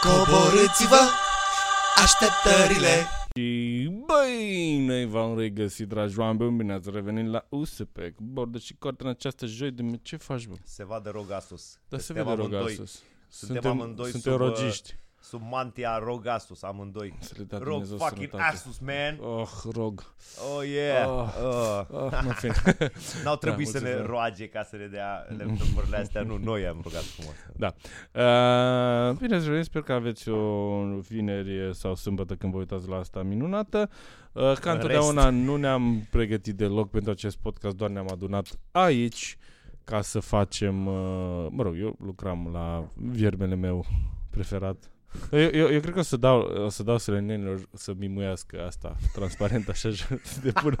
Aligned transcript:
Coborâți-vă 0.00 1.10
așteptările 1.96 3.06
Și 3.36 3.88
băi, 4.06 4.78
noi 4.86 5.06
v-am 5.06 5.38
regăsit, 5.38 5.88
dragi 5.88 6.18
oameni, 6.18 6.56
bine 6.56 6.72
ați 6.72 6.90
revenit 6.90 7.30
la 7.30 7.46
USP, 7.48 7.98
cu 8.14 8.22
bordă 8.22 8.58
și 8.58 8.74
cort 8.78 9.00
în 9.00 9.08
această 9.08 9.46
joi 9.46 9.70
de 9.70 9.82
ce 10.02 10.16
faci, 10.16 10.46
bă? 10.46 10.54
Se 10.64 10.84
vadă 10.84 11.10
Rogasus. 11.10 11.78
Da, 11.88 11.98
se 11.98 12.02
Suntem 12.04 12.24
vede 12.24 12.36
amândoi. 12.40 12.60
rogasus. 12.60 13.02
Suntem 13.28 13.70
amândoi 13.70 14.10
suntem 14.10 14.32
sub, 14.32 14.40
uh, 14.40 14.46
rogiști. 14.48 14.96
Sub 15.22 15.42
mantia 15.50 15.98
Rogasus, 15.98 16.62
amândoi. 16.62 17.14
Să 17.18 17.34
le 17.36 17.44
dea 17.44 17.58
Rog 17.58 17.70
Dumnezeu 17.70 17.96
fucking 17.96 18.30
sănătate. 18.30 18.56
Asus, 18.56 18.78
man. 18.78 19.18
Oh, 19.20 19.48
rog. 19.72 20.12
Oh, 20.56 20.66
yeah. 20.66 21.08
Oh. 21.08 21.28
Oh. 21.42 21.86
Oh, 21.90 22.20
nu 22.22 22.30
fi. 22.30 22.46
N-au 23.24 23.36
trebuit 23.36 23.68
să 23.68 23.78
ne 23.78 23.84
mulțumesc. 23.84 24.10
roage 24.10 24.48
ca 24.48 24.62
să 24.62 24.76
ne 24.76 24.86
dea 24.86 25.26
laptopurile 25.38 25.96
astea. 25.96 26.22
Nu, 26.22 26.36
noi 26.36 26.66
am 26.66 26.80
rugat 26.82 27.02
frumos. 27.02 27.34
Da. 27.56 27.66
Uh, 27.66 29.16
bine 29.16 29.34
ați 29.34 29.44
revenit, 29.44 29.64
sper 29.64 29.82
că 29.82 29.92
aveți 29.92 30.28
o 30.28 30.82
vineri 31.08 31.74
sau 31.74 31.94
sâmbătă 31.94 32.34
când 32.34 32.52
vă 32.52 32.58
uitați 32.58 32.88
la 32.88 32.96
asta 32.96 33.22
minunată. 33.22 33.90
Uh, 34.32 34.52
ca 34.60 34.70
În 34.70 34.76
întotdeauna 34.76 35.30
nu 35.30 35.56
ne-am 35.56 36.06
pregătit 36.10 36.54
deloc 36.54 36.90
pentru 36.90 37.10
acest 37.10 37.36
podcast, 37.36 37.76
doar 37.76 37.90
ne-am 37.90 38.08
adunat 38.10 38.46
aici 38.70 39.38
ca 39.84 40.00
să 40.00 40.20
facem, 40.20 40.86
uh, 40.86 41.46
mă 41.50 41.62
rog, 41.62 41.76
eu 41.78 41.96
lucram 42.04 42.48
la 42.52 42.90
viermele 42.94 43.54
meu 43.54 43.84
preferat. 44.30 44.90
Eu, 45.30 45.48
eu, 45.52 45.72
eu 45.72 45.80
cred 45.80 45.92
că 45.92 45.98
o 45.98 46.02
să 46.02 46.16
dau, 46.16 46.40
o 46.40 46.68
să 46.68 46.82
dau 46.82 46.98
selenenilor 46.98 47.60
să 47.72 47.92
mimuiască 47.96 48.64
asta 48.66 48.96
transparent 49.12 49.68
așa 49.68 49.90
să 50.32 50.40
te, 50.42 50.52
pună, 50.52 50.76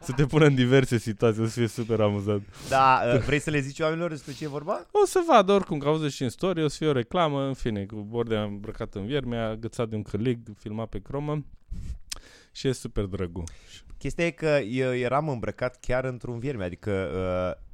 să 0.00 0.12
te 0.12 0.26
pună 0.26 0.44
în 0.44 0.54
diverse 0.54 0.98
situații, 0.98 1.42
o 1.42 1.46
să 1.46 1.58
fie 1.58 1.66
super 1.66 2.00
amuzant. 2.00 2.42
Da, 2.68 3.00
uh, 3.14 3.20
vrei 3.20 3.38
să 3.38 3.50
le 3.50 3.60
zici 3.60 3.80
oamenilor 3.80 4.10
despre 4.10 4.32
ce 4.32 4.44
e 4.44 4.48
vorba? 4.48 4.86
O 4.90 5.06
să 5.06 5.24
vadă 5.28 5.52
oricum, 5.52 5.78
că 5.78 5.88
auzi 5.88 6.14
și 6.14 6.22
în 6.22 6.28
story, 6.28 6.62
o 6.62 6.68
să 6.68 6.76
fie 6.76 6.86
o 6.86 6.92
reclamă, 6.92 7.42
în 7.42 7.54
fine, 7.54 7.84
cu 7.84 7.96
bordea 7.96 8.42
îmbrăcat 8.42 8.94
în 8.94 9.06
vierme, 9.06 9.36
agățat 9.36 9.88
de 9.88 9.96
un 9.96 10.02
cârlig, 10.02 10.38
filmat 10.58 10.88
pe 10.88 10.98
cromă 10.98 11.44
și 12.52 12.68
e 12.68 12.72
super 12.72 13.04
drăguț. 13.04 13.50
Chestia 13.98 14.26
e 14.26 14.30
că 14.30 14.58
eu 14.58 14.94
eram 14.94 15.28
îmbrăcat 15.28 15.80
chiar 15.80 16.04
într-un 16.04 16.38
vierme, 16.38 16.64
adică 16.64 17.08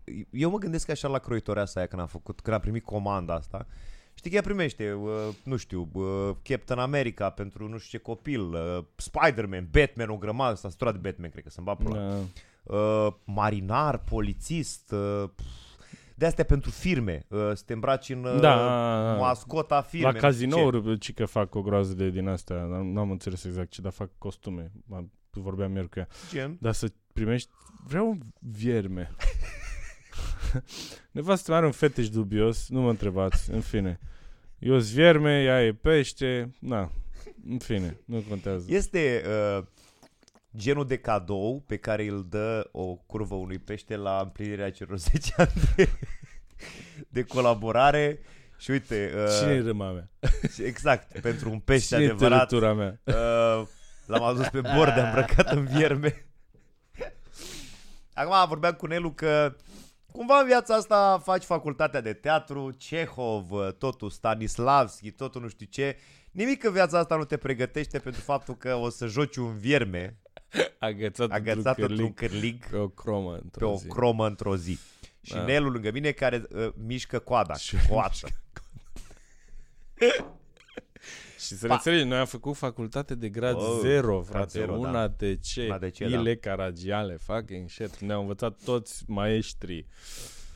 uh, 0.06 0.24
eu 0.30 0.50
mă 0.50 0.58
gândesc 0.58 0.88
așa 0.88 1.08
la 1.08 1.18
croitoreasa 1.18 1.72
aia 1.78 1.88
când 1.88 2.00
am 2.00 2.06
făcut, 2.06 2.40
când 2.40 2.54
am 2.56 2.62
primit 2.62 2.84
comanda 2.84 3.34
asta. 3.34 3.66
Știi 4.14 4.30
că 4.30 4.36
ea 4.36 4.42
primește, 4.42 4.92
uh, 4.92 5.10
nu 5.42 5.56
știu, 5.56 5.88
uh, 5.92 6.30
Captain 6.42 6.78
America 6.78 7.30
pentru 7.30 7.68
nu 7.68 7.78
știu 7.78 7.98
ce 7.98 8.04
copil, 8.04 8.40
uh, 8.52 8.78
Spider-Man, 8.96 9.68
Batman, 9.70 10.08
o 10.10 10.16
grămadă, 10.16 10.54
s-a 10.56 10.68
săturat 10.70 10.92
de 10.92 11.08
Batman, 11.08 11.30
cred 11.30 11.42
că 11.44 11.50
să-mi 11.50 11.66
bat 11.66 11.76
pula. 11.76 11.98
Da. 11.98 12.14
Uh, 12.76 13.12
marinar, 13.24 13.98
polițist, 13.98 14.92
uh, 14.92 15.24
pf, 15.34 15.44
de 16.14 16.26
astea 16.26 16.44
pentru 16.44 16.70
firme, 16.70 17.24
uh, 17.28 17.38
să 17.54 17.62
te 17.66 17.72
îmbraci 17.72 18.08
în 18.08 18.24
uh, 18.24 18.40
Da, 18.40 18.54
mascota 19.20 19.80
firmei. 19.80 20.12
La 20.12 20.20
nu 20.20 20.32
știu 20.32 20.46
ce. 20.46 20.54
cazinouri, 20.54 20.98
ci 20.98 21.12
că 21.14 21.24
fac 21.26 21.54
o 21.54 21.62
groază 21.62 21.94
de 21.94 22.10
din 22.10 22.28
astea, 22.28 22.56
dar 22.56 22.80
nu 22.80 23.00
am 23.00 23.10
înțeles 23.10 23.44
exact 23.44 23.70
ce, 23.70 23.80
dar 23.80 23.92
fac 23.92 24.10
costume. 24.18 24.72
Am- 24.92 25.10
Vorbeam 25.32 25.74
ieri 25.74 25.88
cu 25.88 25.98
ea. 25.98 26.08
Gen? 26.30 26.56
Dar 26.60 26.72
să 26.72 26.92
primești, 27.12 27.50
vreau 27.86 28.08
un 28.08 28.20
vierme. 28.40 29.10
Nevastă 31.10 31.50
mea 31.50 31.58
are 31.58 31.66
un 31.66 31.72
fetiș 31.72 32.08
dubios, 32.08 32.68
nu 32.68 32.80
mă 32.80 32.90
întrebați, 32.90 33.50
în 33.50 33.60
fine. 33.60 34.00
Eu 34.58 34.80
sunt 34.80 34.94
vierme, 34.94 35.42
ea 35.42 35.64
e 35.64 35.72
pește, 35.72 36.50
na, 36.58 36.92
în 37.48 37.58
fine, 37.58 37.96
nu 38.04 38.24
contează. 38.28 38.64
Este 38.68 39.22
uh, 39.58 39.64
genul 40.56 40.86
de 40.86 40.96
cadou 40.96 41.64
pe 41.66 41.76
care 41.76 42.06
îl 42.06 42.26
dă 42.28 42.68
o 42.72 42.94
curvă 42.94 43.34
unui 43.34 43.58
pește 43.58 43.96
la 43.96 44.20
împlinirea 44.22 44.70
celor 44.70 44.98
10 45.10 45.32
ani 45.36 45.52
de, 45.76 45.88
de 47.08 47.22
colaborare 47.22 48.18
și 48.58 48.70
uite, 48.70 49.12
Cine 49.38 49.52
e 49.52 49.58
uh, 49.58 49.64
râma 49.64 49.90
mea? 49.90 50.10
exact, 50.70 51.20
pentru 51.20 51.50
un 51.50 51.58
pește 51.58 51.94
Cine 51.94 52.06
e 52.06 52.10
adevărat, 52.10 52.48
tărâtura 52.48 52.74
mea? 52.74 53.00
uh, 53.04 53.66
l-am 54.06 54.22
adus 54.22 54.48
pe 54.48 54.60
bord, 54.60 54.98
am 54.98 55.04
îmbrăcat 55.04 55.50
în 55.52 55.64
vierme. 55.64 56.24
Acum 58.14 58.48
vorbeam 58.48 58.72
cu 58.72 58.86
Nelu 58.86 59.10
că 59.10 59.56
cumva 60.12 60.38
în 60.40 60.46
viața 60.46 60.74
asta 60.74 61.20
faci 61.24 61.44
facultatea 61.44 62.00
de 62.00 62.12
teatru, 62.12 62.70
Cehov, 62.70 63.50
uh, 63.50 63.72
totul 63.72 64.10
Stanislavski, 64.10 65.10
totul 65.10 65.40
nu 65.40 65.48
știu 65.48 65.66
ce. 65.70 65.96
Nimic 66.30 66.64
în 66.64 66.72
viața 66.72 66.98
asta 66.98 67.16
nu 67.16 67.24
te 67.24 67.36
pregătește 67.36 67.98
pentru 67.98 68.20
faptul 68.20 68.56
că 68.56 68.74
o 68.74 68.88
să 68.88 69.06
joci 69.06 69.36
un 69.36 69.58
vierme 69.58 70.18
Agățat, 70.78 71.30
agățat 71.30 71.78
într-un 71.78 71.90
într-un 71.90 72.14
cârlig 72.14 72.66
pe 72.70 72.76
o 72.76 72.88
cromă 72.88 73.32
pe 73.32 73.40
într-o 73.42 73.70
o 73.70 73.76
zi. 73.76 73.86
cromă 73.88 74.26
într-o 74.26 74.56
zi. 74.56 74.78
Și 75.22 75.32
Da. 75.32 75.44
Nelu 75.44 75.68
lângă 75.68 75.90
mine 75.90 76.10
care 76.10 76.42
uh, 76.54 76.68
mișcă 76.86 77.18
coada, 77.18 77.54
Și- 77.54 77.76
coată. 77.88 78.28
Și 81.50 81.56
să 81.56 81.62
ne 81.66 81.68
Pa. 81.68 81.74
înțelegi, 81.74 82.04
noi 82.08 82.18
am 82.18 82.26
făcut 82.26 82.56
facultate 82.56 83.14
de 83.14 83.28
grad 83.28 83.54
Oh, 83.54 83.78
0, 83.80 84.12
grad 84.14 84.24
frate, 84.26 84.48
zero, 84.58 84.72
una 84.78 84.92
da. 84.92 85.14
de 85.16 85.36
ce, 85.42 85.64
Una 85.66 85.78
de 85.78 85.90
ce, 85.90 86.04
ile 86.04 86.36
caragiale, 86.36 87.18
fucking 87.22 87.68
shit, 87.70 87.98
ne-au 87.98 88.20
învățat 88.20 88.58
toți 88.64 89.02
maestrii. 89.06 89.86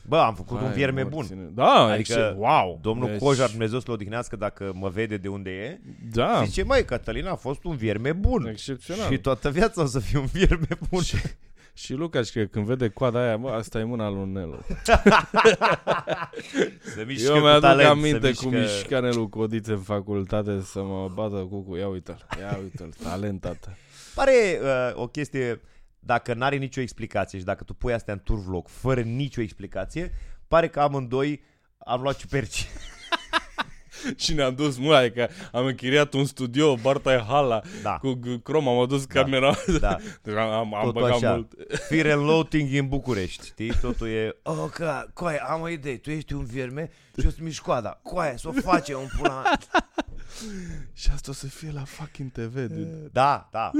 Bă, 0.07 0.17
am 0.17 0.35
făcut 0.35 0.57
un 0.57 0.63
Vai, 0.63 0.73
vierme 0.73 1.03
morține. 1.03 1.41
bun. 1.41 1.51
Da, 1.53 1.63
Adică 1.71 2.13
adică, 2.13 2.35
wow. 2.37 2.79
Domnul 2.81 3.07
deci, 3.09 3.19
Cojar, 3.19 3.49
Dumnezeu 3.49 3.79
să-l 3.79 3.93
odihnească 3.93 4.35
dacă 4.35 4.71
mă 4.75 4.89
vede 4.89 5.17
de 5.17 5.27
unde 5.27 5.49
e, 5.49 5.79
Da, 6.11 6.43
zice, 6.45 6.63
măi, 6.63 6.85
Cătălin 6.85 7.25
a 7.25 7.35
fost 7.35 7.63
un 7.63 7.75
vierme 7.75 8.11
bun. 8.11 8.45
excepțional. 8.47 9.11
Și 9.11 9.17
toată 9.17 9.49
viața 9.51 9.81
o 9.81 9.85
să 9.85 9.99
fie 9.99 10.19
un 10.19 10.25
vierme 10.25 10.67
bun. 10.89 11.01
Și, 11.01 11.15
și 11.77 11.93
Lucas, 11.93 12.29
că 12.29 12.45
când 12.45 12.65
vede 12.65 12.89
coada 12.89 13.19
aia, 13.19 13.37
bă, 13.37 13.49
asta 13.49 13.79
e 13.79 13.83
mâna 13.83 14.09
lui 14.09 14.31
Nelu. 14.31 14.59
Să 16.95 17.03
mișcă 17.05 17.27
Eu 17.27 17.33
cu 17.33 17.39
mi-aduc 17.39 17.61
talent, 17.61 17.89
aminte 17.89 18.33
să 18.33 18.41
cum 18.41 18.51
mișcă... 18.51 18.71
mișca 18.73 18.99
Nelu 18.99 19.27
codițe 19.27 19.71
în 19.71 19.81
facultate 19.81 20.61
să 20.61 20.83
mă 20.83 21.11
bată 21.13 21.35
cu 21.35 21.63
cu. 21.63 21.75
Ia 21.75 21.87
uite-l, 21.87 22.25
ia 22.39 22.59
uite-l, 22.61 22.93
talent, 23.03 23.41
tată. 23.41 23.77
Pare 24.13 24.59
uh, 24.61 25.01
o 25.01 25.07
chestie, 25.07 25.61
dacă 25.99 26.33
n-are 26.33 26.55
nicio 26.55 26.81
explicație 26.81 27.39
și 27.39 27.45
dacă 27.45 27.63
tu 27.63 27.73
pui 27.73 27.93
astea 27.93 28.13
în 28.13 28.21
turvlog 28.23 28.67
fără 28.67 29.01
nicio 29.01 29.41
explicație, 29.41 30.11
pare 30.47 30.67
că 30.67 30.79
amândoi 30.79 31.41
am 31.77 32.01
luat 32.01 32.17
ciuperci. 32.17 32.67
Și 34.23 34.33
ne-am 34.33 34.55
dus 34.55 34.77
mult, 34.77 34.95
adică 34.95 35.29
am 35.51 35.65
închiriat 35.65 36.13
un 36.13 36.25
studio, 36.25 36.75
Barta 36.75 37.25
Hala, 37.27 37.61
Da, 37.83 37.97
cu 37.97 38.19
g- 38.19 38.41
crom, 38.43 38.67
am 38.67 38.77
adus 38.79 39.03
camera. 39.05 39.55
da. 39.79 39.97
Deci 40.23 40.35
am, 40.35 40.49
am, 40.49 40.73
am 40.75 40.83
Totul 40.85 41.01
băgat 41.01 41.15
așa. 41.15 41.31
mult. 41.33 41.53
Fear 41.89 42.05
and 42.17 42.25
loathing 42.25 42.73
în 42.73 42.87
București, 42.87 43.45
știi? 43.45 43.73
Totul 43.81 44.07
e... 44.07 44.35
Oh, 44.43 44.65
că, 44.73 45.05
coaie, 45.13 45.37
am 45.47 45.61
o 45.61 45.69
idee, 45.69 45.97
tu 45.97 46.09
ești 46.11 46.33
un 46.33 46.43
vierme 46.45 46.89
și 47.19 47.25
o 47.27 47.29
să 47.29 47.37
miști 47.39 47.61
coada. 47.63 47.99
Coaie, 48.03 48.37
să 48.37 48.47
o 48.47 48.51
facem 48.51 48.99
un 48.99 49.07
pula 49.17 49.41
mea. 49.41 49.59
Și 50.93 51.09
asta 51.13 51.31
o 51.31 51.33
să 51.33 51.47
fie 51.47 51.71
la 51.73 51.83
fucking 51.83 52.31
TV, 52.31 52.53
dude. 52.53 53.09
Da, 53.11 53.49
da. 53.51 53.71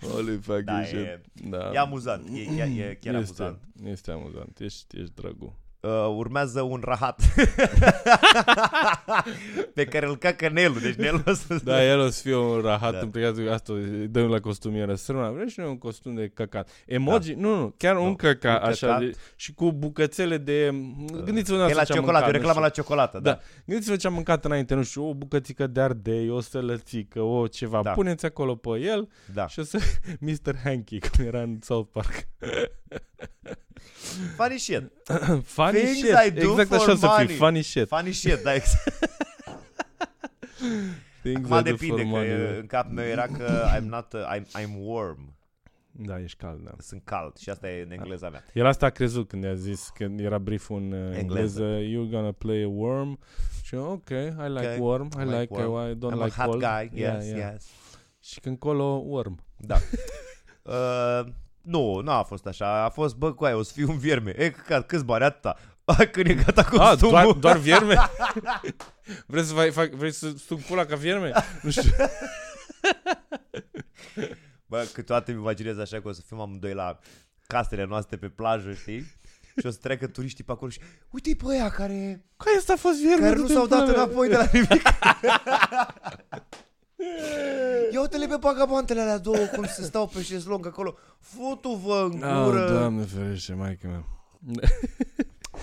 Holy 0.00 0.38
fucking 0.40 0.64
Da, 0.64 0.84
shit. 0.84 0.96
e- 0.98 1.20
da. 1.34 1.70
E 1.72 1.78
amuzant, 1.78 2.28
e, 2.32 2.40
e, 2.40 2.62
e 2.62 2.98
chiar 3.00 3.14
este, 3.14 3.42
amuzant. 3.42 3.58
Este 3.84 4.10
amuzant, 4.10 4.58
ești, 4.60 4.98
ești 5.00 5.14
drăguț. 5.14 5.52
Uh, 5.84 6.14
urmează 6.16 6.62
un 6.62 6.80
rahat 6.84 7.20
pe 9.74 9.84
care 9.84 10.06
îl 10.06 10.16
cacă 10.16 10.48
Nelu, 10.48 10.78
deci 10.78 10.94
Nelu 10.94 11.22
o 11.26 11.32
să... 11.32 11.60
Da, 11.64 11.84
el 11.84 12.00
o 12.00 12.08
să 12.08 12.20
fie 12.22 12.36
un 12.36 12.60
rahat 12.60 12.90
Da. 12.92 12.98
da. 12.98 13.04
împlicat 13.04 13.34
cu 13.34 13.40
asta, 13.52 13.72
îi 13.72 14.06
dăm 14.08 14.28
la 14.28 14.40
costumieră. 14.40 14.94
Sărmâna, 14.94 15.30
vrei 15.30 15.48
și 15.48 15.60
noi 15.60 15.68
un 15.68 15.78
costum 15.78 16.14
de 16.14 16.28
căcat. 16.34 16.68
Emoji? 16.86 17.32
Da. 17.32 17.40
Nu, 17.40 17.56
nu, 17.56 17.74
chiar 17.76 17.94
Nu, 17.94 18.04
un 18.04 18.14
căcat, 18.14 18.62
un 18.62 18.68
așa, 18.68 18.86
căcat. 18.86 19.00
de, 19.00 19.10
și 19.36 19.52
cu 19.54 19.72
bucățele 19.72 20.36
de... 20.38 20.70
Gândiți-vă 21.24 21.56
E 21.56 21.62
asta 21.62 21.74
la 21.76 21.84
ce 21.84 21.92
am 21.92 21.98
ciocolată, 21.98 22.04
mâncat, 22.04 22.22
e 22.22 22.26
nu 22.26 22.32
reclamă 22.32 22.52
știu. 22.52 22.62
la 22.62 22.68
ciocolată, 22.68 23.18
da. 23.18 23.30
Da. 23.30 23.38
Gândiți-vă 23.66 23.96
ce 23.96 24.06
am 24.06 24.12
mâncat 24.12 24.44
înainte, 24.44 24.74
nu 24.74 24.82
știu, 24.82 25.08
o 25.08 25.14
bucățică 25.14 25.66
de 25.66 25.80
ardei, 25.80 26.30
o 26.30 26.40
sălățică, 26.40 27.20
o 27.20 27.46
ceva. 27.46 27.76
Da. 27.76 27.82
Da. 27.82 27.90
Puneți 27.90 28.26
acolo 28.26 28.54
pe 28.54 28.68
el 28.80 29.08
da. 29.34 29.46
și 29.46 29.58
o 29.58 29.62
să... 29.62 29.78
Mr. 30.20 30.56
Hanky, 30.64 30.98
cum 30.98 31.24
era 31.24 31.40
în 31.40 31.58
South 31.62 31.88
Park. 31.92 32.26
Funny 34.36 34.58
shit. 34.58 34.82
funny 35.56 35.78
Things 35.78 35.96
shit. 35.98 36.14
I 36.26 36.30
do 36.30 36.50
exact 36.50 36.68
for 36.68 36.76
așa 36.76 36.92
o 36.92 36.94
să 36.94 37.06
money. 37.06 37.26
fie, 37.26 37.36
funny 37.36 37.62
shit. 37.62 37.88
Funny 37.88 38.12
shit, 38.12 38.42
da, 38.42 38.54
exact. 38.54 38.98
Things 41.22 41.50
Acum 41.50 41.58
I 41.58 41.62
do 41.62 41.70
depinde, 41.70 41.94
for 41.94 42.00
că 42.00 42.06
money. 42.06 42.28
e- 42.30 42.58
în 42.60 42.66
cap 42.66 42.90
meu 42.90 43.04
era 43.04 43.26
că 43.26 43.64
I'm 43.76 43.82
not, 43.82 44.12
uh, 44.12 44.20
I'm, 44.36 44.42
I'm 44.60 44.70
warm. 44.78 45.32
Da, 45.96 46.20
ești 46.20 46.38
cald, 46.38 46.60
da. 46.64 46.70
Sunt 46.78 47.00
cald 47.04 47.36
și 47.36 47.50
asta 47.50 47.68
e 47.70 47.82
în 47.82 47.90
engleza 47.90 48.28
mea. 48.30 48.44
El 48.52 48.66
asta 48.66 48.86
a 48.86 48.90
crezut 48.90 49.28
când 49.28 49.42
i-a 49.44 49.54
zis, 49.54 49.90
când 49.94 50.20
era 50.20 50.38
brief 50.38 50.70
în 50.70 50.92
uh, 50.92 51.16
Engleză. 51.16 51.62
engleză, 51.62 51.78
you're 51.80 52.10
gonna 52.10 52.32
play 52.32 52.62
a 52.62 52.68
worm. 52.68 53.18
Și 53.62 53.74
eu, 53.74 53.90
ok, 53.90 54.08
I 54.08 54.48
like 54.48 54.74
Ok, 54.78 54.82
worm, 54.84 55.08
I 55.20 55.24
like, 55.38 55.54
worm. 55.54 55.90
I 55.90 55.94
don't 55.94 56.12
I'm 56.20 56.24
like 56.24 56.40
a 56.40 56.44
hot 56.44 56.50
cold. 56.50 56.60
guy, 56.60 57.00
Yeah, 57.00 57.14
yes, 57.16 57.26
yeah. 57.26 57.50
yes. 57.52 57.66
Și 58.20 58.40
când 58.40 58.58
colo, 58.58 58.84
worm. 59.06 59.44
Da. 59.56 59.76
uh, 60.62 61.24
nu, 61.64 62.00
nu 62.00 62.10
a 62.10 62.22
fost 62.22 62.46
așa. 62.46 62.84
A 62.84 62.88
fost, 62.88 63.16
bă, 63.16 63.32
cu 63.32 63.44
aia, 63.44 63.56
o 63.56 63.62
să 63.62 63.72
fiu 63.74 63.90
un 63.90 63.98
vierme. 63.98 64.34
E, 64.36 64.50
că, 64.50 64.84
câți 64.86 65.04
bani 65.04 65.24
atâta? 65.24 65.56
A, 65.84 65.94
când 66.04 66.26
e 66.26 66.34
gata 66.34 66.60
Ah, 66.60 66.66
costumul. 66.78 67.10
doar, 67.12 67.32
doar 67.32 67.56
vierme? 67.68 67.96
vreți 69.26 69.48
să 69.48 69.54
fac, 69.54 69.72
fac, 69.72 69.90
vreți 69.90 70.18
să 70.18 70.32
stug 70.36 70.60
pula 70.60 70.84
ca 70.84 70.96
vierme? 70.96 71.32
Nu 71.62 71.70
știu. 71.70 71.90
Bă, 74.66 74.86
câteodată 74.92 75.30
îmi 75.30 75.40
imaginez 75.40 75.78
așa 75.78 76.00
că 76.00 76.08
o 76.08 76.12
să 76.12 76.20
fim 76.26 76.40
amândoi 76.40 76.74
la 76.74 76.98
casele 77.46 77.84
noastre 77.84 78.16
pe 78.16 78.28
plajă, 78.28 78.72
știi? 78.72 79.12
și 79.60 79.66
o 79.66 79.70
să 79.70 79.78
treacă 79.82 80.06
turiștii 80.06 80.44
pe 80.44 80.52
acolo 80.52 80.70
și 80.70 80.80
uite-i 81.10 81.36
pe 81.36 81.44
aia 81.50 81.70
care, 81.70 82.24
Care 82.36 82.56
ăsta 82.58 82.72
a 82.72 82.76
fost 82.76 83.00
vierme? 83.00 83.22
care 83.24 83.34
nu 83.34 83.40
du-te 83.40 83.52
s-au 83.52 83.62
în 83.62 83.68
dat 83.68 83.78
pula 83.84 83.92
mea. 83.92 84.02
înapoi 84.02 84.28
de 84.28 84.36
la 84.36 84.48
nimic. 84.52 84.82
Ia 87.92 88.00
uite-le 88.00 88.26
pe 88.26 88.36
bagabantele 88.40 89.00
alea 89.00 89.18
două 89.18 89.36
cum 89.54 89.64
se 89.64 89.82
stau 89.82 90.06
pe 90.06 90.22
șezlong 90.22 90.66
acolo. 90.66 90.96
Futu-vă 91.20 92.08
în 92.12 92.22
Oh, 92.22 92.44
gură. 92.44 92.70
doamne 92.70 93.02
ferește, 93.04 93.52
maică 93.54 93.86
mea. 93.86 94.04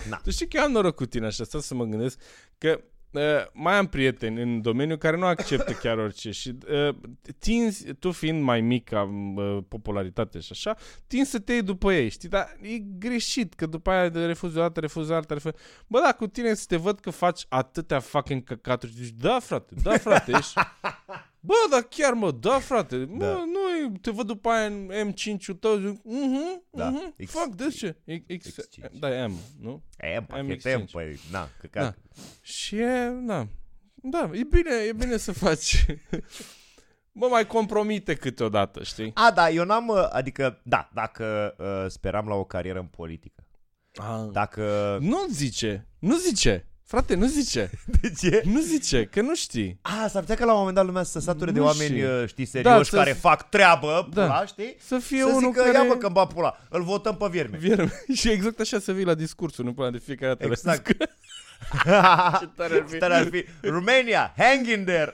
Na. 0.09 0.17
Tu 0.23 0.31
știi 0.31 0.47
că 0.47 0.57
eu 0.57 0.63
am 0.63 0.71
noroc 0.71 0.95
cu 0.95 1.05
tine 1.05 1.25
așa, 1.25 1.43
stau 1.43 1.59
să 1.59 1.73
mă 1.75 1.83
gândesc 1.85 2.19
că 2.57 2.81
uh, 3.11 3.21
mai 3.53 3.73
am 3.73 3.87
prieteni 3.87 4.41
în 4.41 4.61
domeniu 4.61 4.97
care 4.97 5.17
nu 5.17 5.25
acceptă 5.25 5.71
chiar 5.73 5.97
orice 5.97 6.31
și 6.31 6.57
uh, 6.89 6.95
tinzi, 7.39 7.93
tu 7.93 8.11
fiind 8.11 8.43
mai 8.43 8.61
mic 8.61 8.89
ca 8.89 9.01
uh, 9.35 9.57
popularitate 9.67 10.39
și 10.39 10.49
așa, 10.51 10.75
tinzi 11.07 11.29
să 11.31 11.39
te 11.39 11.51
iei 11.53 11.61
după 11.61 11.93
ei, 11.93 12.09
știi? 12.09 12.29
Dar 12.29 12.57
e 12.61 12.77
greșit 12.77 13.53
că 13.53 13.65
după 13.65 13.89
aia 13.91 14.09
de 14.09 14.25
refuzi 14.25 14.57
o 14.57 14.61
dată, 14.61 14.79
refuzi 14.79 15.11
altă, 15.11 15.33
refuzi... 15.33 15.55
Bă, 15.87 15.99
da, 16.05 16.13
cu 16.13 16.27
tine 16.27 16.53
să 16.53 16.65
te 16.67 16.75
văd 16.75 16.99
că 16.99 17.09
faci 17.09 17.45
atâtea 17.49 17.99
fucking 17.99 18.43
căcaturi 18.43 18.91
și 18.91 19.03
zici, 19.03 19.15
da, 19.17 19.39
frate, 19.39 19.73
da, 19.83 19.97
frate, 19.97 20.31
ești... 20.37 20.53
Bă, 21.43 21.53
dar 21.71 21.81
chiar 21.81 22.13
mă, 22.13 22.31
da, 22.31 22.59
frate, 22.59 22.95
mă, 22.95 23.17
Da. 23.25 23.43
nu 23.85 23.97
te 24.01 24.11
văd 24.11 24.27
după 24.27 24.49
aia 24.49 24.65
în 24.65 24.91
M5-ul 24.93 25.55
tău, 25.59 25.75
zic, 25.77 25.99
mhm, 26.03 26.63
Da, 26.71 26.89
mhm, 26.89 27.15
X- 27.25 27.31
fuck 27.31 27.55
this 27.55 27.75
shit. 27.75 27.97
X, 28.27 28.47
X, 28.47 28.67
X5. 28.67 28.91
da, 28.99 29.09
e 29.15 29.25
M, 29.25 29.33
nu? 29.61 29.83
E, 29.97 30.21
pachet, 30.27 30.49
exchange. 30.49 30.91
păi, 30.91 31.19
na, 31.31 31.39
Da. 31.39 31.49
căcat. 31.59 31.97
Și 32.41 32.75
e, 32.75 33.09
da, 33.25 33.47
da, 33.95 34.29
e 34.33 34.43
bine, 34.43 34.75
e 34.87 34.93
bine 34.93 35.17
să 35.17 35.31
faci. 35.31 35.85
Mă 37.13 37.27
mai 37.27 37.47
compromite 37.47 38.13
câteodată, 38.15 38.83
știi? 38.83 39.11
A, 39.13 39.31
da, 39.31 39.49
eu 39.49 39.65
n-am, 39.65 39.87
uh, 39.87 40.07
adică, 40.11 40.61
da, 40.63 40.89
dacă 40.93 41.55
uh, 41.57 41.85
speram 41.91 42.27
la 42.27 42.35
o 42.35 42.43
carieră 42.43 42.79
în 42.79 42.85
politică, 42.85 43.45
Ah. 43.93 44.27
dacă... 44.31 44.97
Nu 45.01 45.17
zice, 45.29 45.87
nu 45.99 46.15
zice. 46.17 46.70
Frate, 46.91 47.15
nu 47.15 47.25
zice. 47.25 47.69
De 48.01 48.11
ce? 48.19 48.41
Nu 48.45 48.59
zice, 48.61 49.05
că 49.11 49.21
nu 49.21 49.35
știi. 49.35 49.77
A, 49.81 50.07
s-ar 50.07 50.21
putea 50.21 50.35
ca 50.35 50.45
la 50.45 50.51
un 50.51 50.57
moment 50.57 50.75
dat 50.75 50.85
lumea 50.85 51.03
să 51.03 51.11
se 51.11 51.19
sature 51.25 51.51
de 51.51 51.59
Nu 51.59 51.65
oameni, 51.65 51.89
știi. 51.89 52.03
uh, 52.03 52.23
știi, 52.27 52.45
serioși, 52.45 52.89
să- 52.89 52.95
care 52.95 53.11
fac 53.11 53.49
treabă, 53.49 54.09
Da. 54.13 54.21
pula, 54.23 54.45
știi? 54.45 54.75
Să 54.87 54.97
fie 54.97 55.19
Să 55.19 55.25
unul 55.25 55.39
zică, 55.51 55.61
care... 55.63 55.77
ia 55.77 55.83
mă 55.83 55.95
că-mi 55.95 56.13
bat 56.13 56.33
pula, 56.33 56.57
îl 56.69 56.83
votăm 56.83 57.15
pe 57.17 57.27
vierme. 57.31 57.57
Vierme. 57.57 57.91
Și 58.19 58.29
exact 58.29 58.59
așa 58.59 58.79
să 58.79 58.91
vii 58.91 59.05
la 59.05 59.13
discursul, 59.13 59.65
nu 59.65 59.73
până 59.73 59.89
de 59.89 59.97
fiecare 60.05 60.27
dată. 60.33 60.45
la 60.45 60.51
Exact. 60.51 60.85
discurs. 60.87 61.11
Ce 62.39 62.47
tare 62.55 62.73
ar 62.73 62.85
fi. 62.87 62.97
Tare 62.97 63.13
ar 63.13 63.27
fi 63.31 63.45
Romania, 63.61 64.33
hang 64.37 64.67
in 64.67 64.83
there. 64.85 65.13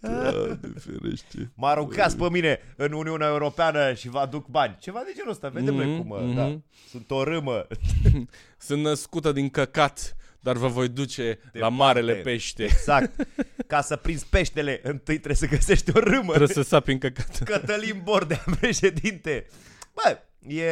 Doamne 0.00 0.58
ferește. 0.78 1.50
M-a 1.54 1.68
aruncat 1.68 2.14
pe 2.14 2.28
mine 2.30 2.60
în 2.76 2.92
Uniunea 2.92 3.28
Europeană 3.28 3.94
și 3.94 4.08
vă 4.08 4.18
aduc 4.18 4.46
bani. 4.46 4.76
Ceva 4.80 5.02
de 5.04 5.12
genul 5.14 5.30
ăsta, 5.30 5.48
vedem 5.48 5.74
noi 5.74 5.86
Mhm, 5.86 5.96
cum, 5.96 6.10
uh, 6.10 6.20
mhm. 6.20 6.34
da. 6.34 6.60
Sunt 6.90 7.10
o 7.10 7.24
râmă. 7.24 7.66
Sunt 8.58 8.82
născută 8.82 9.32
din 9.32 9.48
căcat, 9.50 10.16
dar 10.40 10.56
vă 10.56 10.68
voi 10.68 10.88
duce 10.88 11.38
la 11.52 11.68
marele 11.68 12.14
pește. 12.14 12.62
Exact. 12.62 13.26
Ca 13.66 13.80
să 13.80 13.96
prinzi 13.96 14.26
peștele, 14.26 14.80
întâi 14.82 15.16
trebuie 15.16 15.36
să 15.36 15.46
găsești 15.56 15.90
o 15.96 15.98
râmă. 15.98 16.32
Trebuie 16.32 16.54
să 16.54 16.62
sapi 16.62 16.92
în 16.92 16.98
căcat. 16.98 17.42
Cătălin 17.44 18.00
Bordea, 18.04 18.44
președinte. 18.60 19.46
Bă, 19.94 20.18
e... 20.46 20.64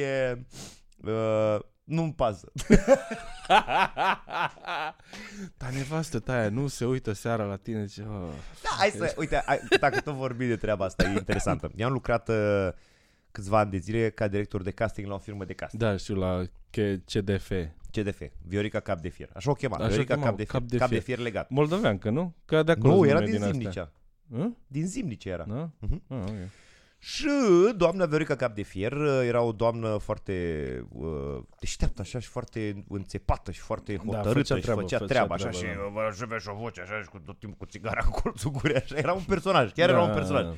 e 0.00 0.38
uh, 1.04 1.58
nu-mi 1.86 2.12
pasă. 2.14 2.52
Dar 5.56 5.70
nevastă 5.72 6.18
ta 6.18 6.32
aia 6.32 6.48
nu 6.48 6.66
se 6.66 6.84
uită 6.84 7.12
seara 7.12 7.44
la 7.44 7.56
tine 7.56 7.84
zice, 7.84 8.02
oh. 8.02 8.28
Da, 8.62 8.68
hai 8.78 8.88
să, 8.90 9.14
uite, 9.18 9.42
hai, 9.46 9.60
dacă 9.80 10.00
tot 10.00 10.14
vorbim 10.14 10.48
de 10.48 10.56
treaba 10.56 10.84
asta, 10.84 11.04
e 11.08 11.12
interesantă. 11.12 11.70
Eu 11.76 11.86
am 11.86 11.92
lucrat 11.92 12.28
uh, 12.28 12.68
câțiva 13.30 13.58
ani 13.58 13.70
de 13.70 13.76
zile 13.76 14.10
ca 14.10 14.28
director 14.28 14.62
de 14.62 14.70
casting 14.70 15.06
la 15.08 15.14
o 15.14 15.18
firmă 15.18 15.44
de 15.44 15.52
casting. 15.52 15.82
Da, 15.82 15.96
știu, 15.96 16.14
la 16.14 16.42
K- 16.44 17.04
CDF. 17.04 17.50
CDF, 17.90 18.22
Viorica 18.46 18.80
Cap 18.80 19.00
de 19.00 19.08
Fier. 19.08 19.30
Așa 19.34 19.50
o 19.50 19.54
chema, 19.54 19.76
Așa 19.76 19.84
o 19.84 19.88
Viorica 19.88 20.14
chemau, 20.14 20.28
Cap 20.28 20.36
de 20.36 20.44
Fier, 20.44 20.60
Cap 20.60 20.68
de 20.70 20.76
cap 20.78 20.88
de 20.88 20.94
Fier. 20.94 21.02
fier 21.02 21.18
legat. 21.18 21.50
Moldoveancă, 21.50 22.10
nu? 22.10 22.34
Că 22.44 22.62
de 22.62 22.70
acolo 22.72 22.92
Nu, 22.92 22.98
sunt 22.98 23.10
era 23.10 23.18
nume 23.18 23.30
din 23.30 23.42
astea. 23.42 23.52
Zimnicea. 23.52 23.92
Hă? 24.32 24.50
Din 24.66 24.86
Zimnice 24.86 25.28
era. 25.28 25.44
Da? 25.48 25.70
Mhm. 25.78 26.02
Ah, 26.08 26.16
ok. 26.18 26.34
Și 27.06 27.28
doamna 27.76 28.06
Viorica 28.06 28.36
Cap 28.36 28.54
de 28.54 28.62
Fier 28.62 28.92
uh, 28.92 29.20
era 29.26 29.40
o 29.42 29.52
doamnă 29.52 29.96
foarte 29.96 30.34
uh, 30.92 31.38
deșteaptă 31.60 32.00
așa 32.00 32.18
și 32.18 32.28
foarte 32.28 32.84
înțepată 32.88 33.50
și 33.50 33.60
foarte 33.60 33.92
Da, 33.92 34.16
hotărâtă 34.16 34.38
făcea 34.38 34.56
și 34.56 34.62
treabă, 34.62 34.80
făcea 34.80 34.98
făcea 34.98 35.12
treaba 35.12 35.34
așa 35.34 35.48
treabă, 35.48 35.66
și 35.66 35.92
da. 35.94 36.00
uh, 36.06 36.12
și 36.14 36.20
avea 36.22 36.38
și 36.38 36.48
o 36.48 36.54
voce 36.54 36.80
așa 36.80 37.00
și 37.02 37.08
cu 37.08 37.18
tot 37.18 37.38
timpul 37.38 37.58
cu 37.58 37.66
țigara 37.66 38.02
în 38.06 38.10
colțul 38.10 38.50
gurii 38.50 38.76
așa. 38.76 38.96
Era 38.96 39.12
un 39.12 39.22
personaj, 39.22 39.72
chiar 39.72 39.88
era 39.88 40.02
un 40.02 40.14
personaj. 40.14 40.44
Da. 40.44 40.54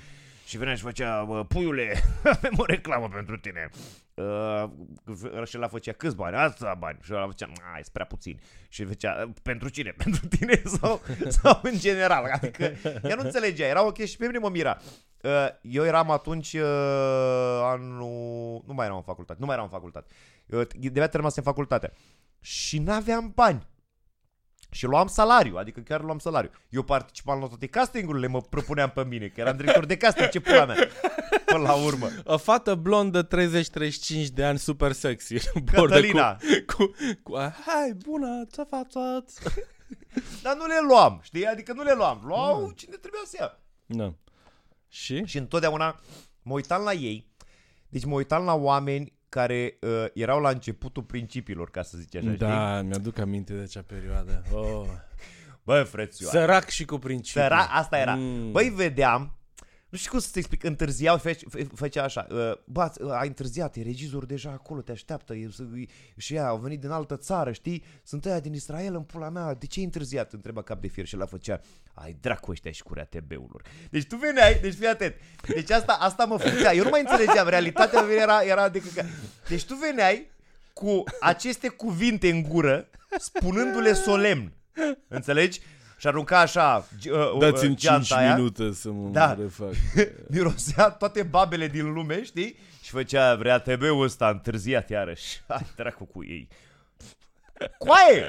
Și 0.46 0.58
venea 0.58 0.74
și 0.74 0.82
făcea, 0.82 1.24
"Bă, 1.24 1.44
puiule, 1.44 2.02
avem 2.34 2.52
o 2.56 2.64
reclamă 2.64 3.08
pentru 3.08 3.36
tine. 3.38 3.70
Uh, 4.18 5.46
și 5.46 5.56
ăla 5.56 5.68
făcea 5.68 5.92
câți 5.92 6.16
bani? 6.16 6.36
Asta 6.36 6.76
bani. 6.78 6.98
Și 7.02 7.14
ăla 7.14 7.26
făcea, 7.26 7.46
ai, 7.46 7.82
sunt 7.82 7.92
prea 7.92 8.06
puțin. 8.06 8.40
Și 8.68 8.84
făcea, 8.84 9.32
pentru 9.42 9.68
cine? 9.68 9.94
Pentru 10.04 10.26
tine 10.26 10.62
sau, 10.64 11.00
sau 11.28 11.60
în 11.62 11.78
general? 11.78 12.24
Adică 12.32 12.64
ea 12.82 13.14
nu 13.14 13.22
înțelegea, 13.22 13.66
era 13.66 13.86
o 13.86 13.92
chestie 13.92 14.06
și 14.06 14.16
pe 14.16 14.26
mine 14.26 14.38
mă 14.38 14.48
mira. 14.48 14.78
Uh, 15.22 15.48
eu 15.60 15.84
eram 15.84 16.10
atunci 16.10 16.52
uh, 16.52 17.60
anul... 17.62 18.62
Nu 18.66 18.74
mai 18.74 18.84
eram 18.86 18.96
în 18.96 19.02
facultate, 19.02 19.40
nu 19.40 19.46
mai 19.46 19.54
eram 19.54 19.66
în 19.66 19.72
facultate. 19.72 20.06
Uh, 20.46 20.66
de 20.92 21.06
terminasem 21.06 21.42
facultatea. 21.42 21.92
Și 22.40 22.78
n-aveam 22.78 23.32
bani. 23.34 23.66
Și 24.70 24.86
luam 24.86 25.06
salariu, 25.06 25.56
adică 25.56 25.80
chiar 25.80 26.02
luam 26.02 26.18
salariu. 26.18 26.50
Eu 26.68 26.82
participam 26.82 27.40
la 27.40 27.46
toate 27.46 27.66
castingurile, 27.66 28.26
mă 28.26 28.40
propuneam 28.40 28.90
pe 28.90 29.04
mine, 29.04 29.26
că 29.26 29.40
eram 29.40 29.56
director 29.56 29.86
de 29.86 29.96
casting, 29.96 30.28
ce 30.28 30.40
pula 30.40 30.64
mea. 30.64 30.76
Până 31.44 31.62
la 31.62 31.74
urmă. 31.74 32.08
O 32.24 32.36
fată 32.36 32.74
blondă, 32.74 33.26
30-35 33.26 33.28
de 34.32 34.44
ani, 34.44 34.58
super 34.58 34.92
sexy. 34.92 35.34
Bordă 35.74 35.94
Cătălina. 35.94 36.36
Cu, 36.66 36.76
cu, 36.76 36.92
cu, 37.22 37.36
hai, 37.38 37.92
bună, 37.92 38.46
ce 38.52 38.62
faceți? 38.62 39.40
Dar 40.42 40.56
nu 40.56 40.66
le 40.66 40.78
luam, 40.88 41.20
știi? 41.22 41.46
Adică 41.46 41.72
nu 41.72 41.82
le 41.82 41.92
luam. 41.96 42.22
Luau 42.24 42.72
cine 42.76 42.96
trebuia 42.96 43.22
să 43.24 43.36
ia. 43.40 43.58
Da. 43.86 44.14
Și? 44.88 45.24
Și 45.24 45.38
întotdeauna 45.38 46.00
mă 46.42 46.52
uitam 46.52 46.82
la 46.82 46.92
ei. 46.92 47.26
Deci 47.88 48.04
mă 48.04 48.14
uitam 48.14 48.44
la 48.44 48.54
oameni 48.54 49.17
care 49.28 49.78
uh, 49.80 50.04
erau 50.14 50.40
la 50.40 50.48
începutul 50.48 51.02
principiilor, 51.02 51.70
ca 51.70 51.82
să 51.82 51.98
zici 51.98 52.16
așa, 52.16 52.26
știi? 52.26 52.38
Da, 52.38 52.82
mi-aduc 52.82 53.18
aminte 53.18 53.52
de 53.52 53.60
acea 53.60 53.84
perioadă. 53.86 54.42
Oh. 54.52 54.86
Bă, 55.64 55.82
frățioare. 55.82 56.38
Sărac 56.38 56.68
și 56.68 56.84
cu 56.84 56.98
principiu. 56.98 57.40
Săra, 57.40 57.66
asta 57.70 57.98
era. 57.98 58.14
Mm. 58.14 58.50
Băi, 58.50 58.68
vedeam, 58.68 59.37
nu 59.88 59.98
știu 59.98 60.10
cum 60.10 60.20
să 60.20 60.28
te 60.32 60.38
explic, 60.38 60.62
întârziau, 60.64 61.18
fă- 61.18 61.38
fă- 61.56 61.66
făcea 61.74 62.02
așa, 62.02 62.26
uh, 62.30 62.52
bă, 62.64 62.92
uh, 63.00 63.10
ai 63.12 63.26
întârziat, 63.26 63.76
e 63.76 63.82
regizor 63.82 64.24
deja 64.26 64.50
acolo, 64.50 64.80
te 64.80 64.92
așteaptă, 64.92 65.34
e, 65.34 65.48
să- 65.52 65.62
e- 65.76 65.86
și 66.16 66.34
ea 66.34 66.46
au 66.48 66.56
venit 66.58 66.80
din 66.80 66.90
altă 66.90 67.16
țară, 67.16 67.52
știi? 67.52 67.84
Sunt 68.02 68.24
ăia 68.24 68.40
din 68.40 68.54
Israel 68.54 68.94
în 68.94 69.02
pula 69.02 69.28
mea, 69.28 69.54
de 69.54 69.66
ce 69.66 69.78
ai 69.78 69.84
întârziat? 69.84 70.32
Întreba 70.32 70.62
cap 70.62 70.80
de 70.80 70.86
fier 70.86 71.06
și 71.06 71.16
la 71.16 71.26
făcea, 71.26 71.60
ai 71.94 72.16
dracu 72.20 72.50
ăștia 72.50 72.70
și 72.70 72.82
curea 72.82 73.04
TB-urilor. 73.04 73.62
Deci 73.90 74.06
tu 74.06 74.16
veneai, 74.16 74.58
deci 74.60 74.74
fii 74.74 74.86
atent, 74.86 75.14
deci 75.54 75.70
asta, 75.70 75.92
asta 75.92 76.24
mă 76.24 76.38
făcea, 76.38 76.72
eu 76.74 76.82
nu 76.84 76.90
mai 76.90 77.00
înțelegeam, 77.00 77.48
realitatea 77.48 78.02
mea 78.02 78.16
era, 78.22 78.40
era 78.42 78.68
de 78.68 78.80
căcat. 78.80 79.06
Deci 79.48 79.64
tu 79.64 79.74
veneai 79.74 80.30
cu 80.72 81.04
aceste 81.20 81.68
cuvinte 81.68 82.28
în 82.30 82.42
gură, 82.42 82.88
spunându-le 83.18 83.92
solemn, 83.92 84.52
înțelegi? 85.08 85.60
Și 85.98 86.06
arunca 86.06 86.40
așa 86.40 86.84
g- 87.00 87.10
uh, 87.10 87.32
uh, 87.32 87.38
Dați-mi 87.38 87.74
5 87.76 87.80
geanta 87.80 88.16
aia, 88.16 88.34
minute 88.36 88.72
să 88.72 88.90
mă 88.90 89.08
Da. 89.08 89.34
refac. 89.34 89.72
mirosea 90.30 90.88
toate 90.90 91.22
babele 91.22 91.66
din 91.68 91.92
lume, 91.92 92.22
știi? 92.24 92.58
Și 92.82 92.90
făcea, 92.90 93.34
vrea 93.36 93.58
TB-ul 93.58 94.02
ăsta, 94.02 94.26
a 94.26 94.30
întârziat 94.30 94.90
iarăși. 94.90 95.42
Hai, 95.48 95.66
dracu 95.76 96.04
cu 96.04 96.24
ei. 96.24 96.48
Coaie! 97.78 98.24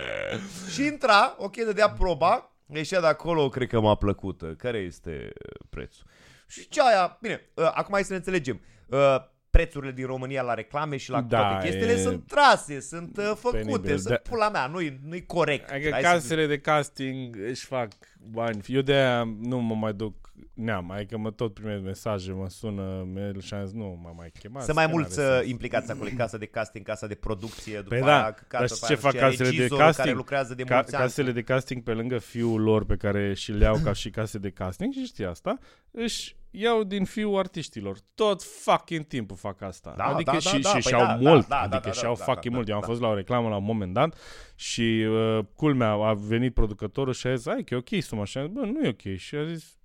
Și 0.73 0.85
intra, 0.85 1.35
ok, 1.37 1.55
dădea 1.57 1.89
proba, 1.89 2.51
ieșea 2.73 2.99
de 3.01 3.07
acolo, 3.07 3.49
cred 3.49 3.67
că 3.67 3.79
m-a 3.79 3.95
plăcut. 3.95 4.41
Care 4.57 4.77
este 4.77 5.31
uh, 5.33 5.65
prețul? 5.69 6.05
Și 6.47 6.67
ce 6.67 6.81
aia, 6.81 7.17
bine, 7.21 7.41
uh, 7.53 7.71
acum 7.73 7.93
hai 7.93 8.03
să 8.03 8.11
ne 8.11 8.17
înțelegem. 8.17 8.61
Uh, 8.87 9.15
prețurile 9.49 9.91
din 9.91 10.05
România 10.05 10.41
la 10.41 10.53
reclame 10.53 10.97
și 10.97 11.09
la 11.09 11.21
Da, 11.21 11.37
toate 11.39 11.65
chestiile 11.67 11.91
e 11.91 11.97
sunt 11.97 12.27
trase, 12.27 12.79
sunt 12.79 13.17
uh, 13.17 13.31
făcute, 13.35 13.57
penibil, 13.57 13.97
sunt 13.97 14.09
da. 14.09 14.15
pula 14.29 14.49
mea, 14.49 14.67
nu-i, 14.67 14.99
nu-i 15.07 15.25
corect. 15.25 15.69
Adică 15.71 15.89
Hai 15.91 16.01
să- 16.01 16.07
casele 16.11 16.45
de 16.47 16.59
casting 16.59 17.37
își 17.47 17.65
fac 17.65 17.91
bani. 18.31 18.61
Eu 18.67 18.81
de 18.81 18.93
aia 18.93 19.23
nu 19.41 19.59
mă 19.59 19.75
mai 19.75 19.93
duc 19.93 20.28
neam. 20.53 20.91
Adică 20.91 21.17
mă 21.17 21.31
tot 21.31 21.53
primesc 21.53 21.83
mesaje, 21.83 22.31
mă 22.31 22.49
sună 22.49 23.07
mail 23.13 23.41
și 23.41 23.53
am 23.53 23.65
zis, 23.65 23.73
nu 23.73 23.99
mă 24.03 24.13
mai 24.15 24.31
chemați. 24.39 24.65
Sunt 24.65 24.77
mai 24.77 24.85
că 24.85 24.91
mulți 24.91 25.17
n-are 25.17 25.31
uh, 25.31 25.37
sens. 25.37 25.49
implicați 25.49 25.91
acolo, 25.91 26.09
casa 26.17 26.37
de 26.37 26.45
casting, 26.45 26.85
casa 26.85 27.07
de 27.07 27.15
producție, 27.15 27.75
după 27.77 27.89
Păi 27.89 27.97
aia, 27.97 28.05
da, 28.05 28.31
casa, 28.31 28.47
dar 28.49 28.61
după 28.61 28.75
știi 28.75 28.87
aia, 28.87 28.95
ce 28.95 29.01
fac 29.01 29.13
nu 29.13 29.19
știu, 29.19 29.29
casele 29.29 29.49
de 29.49 29.55
regizorul 29.55 29.77
care 29.77 29.91
casting? 29.91 30.15
lucrează 30.15 30.53
de 30.53 30.63
Ca, 30.63 30.75
mulți 30.75 30.95
ani. 30.95 31.03
casele 31.03 31.31
de 31.31 31.41
casting 31.41 31.83
pe 31.83 31.91
lângă 31.93 32.17
fiul 32.17 32.61
lor 32.61 32.85
pe 32.85 32.95
care 32.95 33.33
și-l 33.33 33.61
iau 33.61 33.77
ca 33.83 33.93
și 33.93 34.09
case 34.09 34.37
de 34.37 34.49
casting 34.49 34.93
și 34.93 35.05
știi 35.05 35.25
asta, 35.25 35.57
își 35.91 36.37
iau 36.51 36.83
din 36.83 37.05
fiul 37.05 37.37
artiștilor. 37.37 37.97
Tot 38.15 38.43
fucking 38.43 39.05
timpul 39.05 39.37
fac 39.37 39.61
asta. 39.61 39.93
Da, 39.97 40.03
adică 40.03 40.31
da, 40.31 40.39
și, 40.39 40.59
da, 40.59 40.59
da, 40.59 40.67
și 40.67 40.71
păi 40.71 40.81
și-au 40.81 41.05
da, 41.05 41.15
mult, 41.15 41.47
da, 41.47 41.55
da, 41.55 41.61
adică 41.61 41.79
da, 41.83 41.89
da, 41.89 41.91
și-au 41.91 42.15
da, 42.15 42.23
fucking 42.23 42.53
da, 42.53 42.55
mult. 42.55 42.69
Eu 42.69 42.75
am 42.75 42.81
da. 42.81 42.87
fost 42.87 43.01
la 43.01 43.07
o 43.07 43.13
reclamă 43.13 43.49
la 43.49 43.55
un 43.55 43.63
moment 43.63 43.93
dat 43.93 44.17
și 44.55 45.05
uh, 45.09 45.39
culmea 45.55 45.89
a 45.89 46.13
venit 46.13 46.53
producătorul 46.53 47.13
și 47.13 47.27
a 47.27 47.35
zis, 47.35 47.47
hai 47.47 47.63
că 47.63 47.73
e 47.73 47.77
ok 47.77 48.03
suma. 48.03 48.25
Și 48.25 48.37
a 48.37 48.45
zis, 48.45 48.51
bă, 48.53 48.61
nu 48.61 48.85
e 48.85 48.87
ok. 48.87 49.17
Și 49.17 49.35
a 49.35 49.45
zis, 49.45 49.78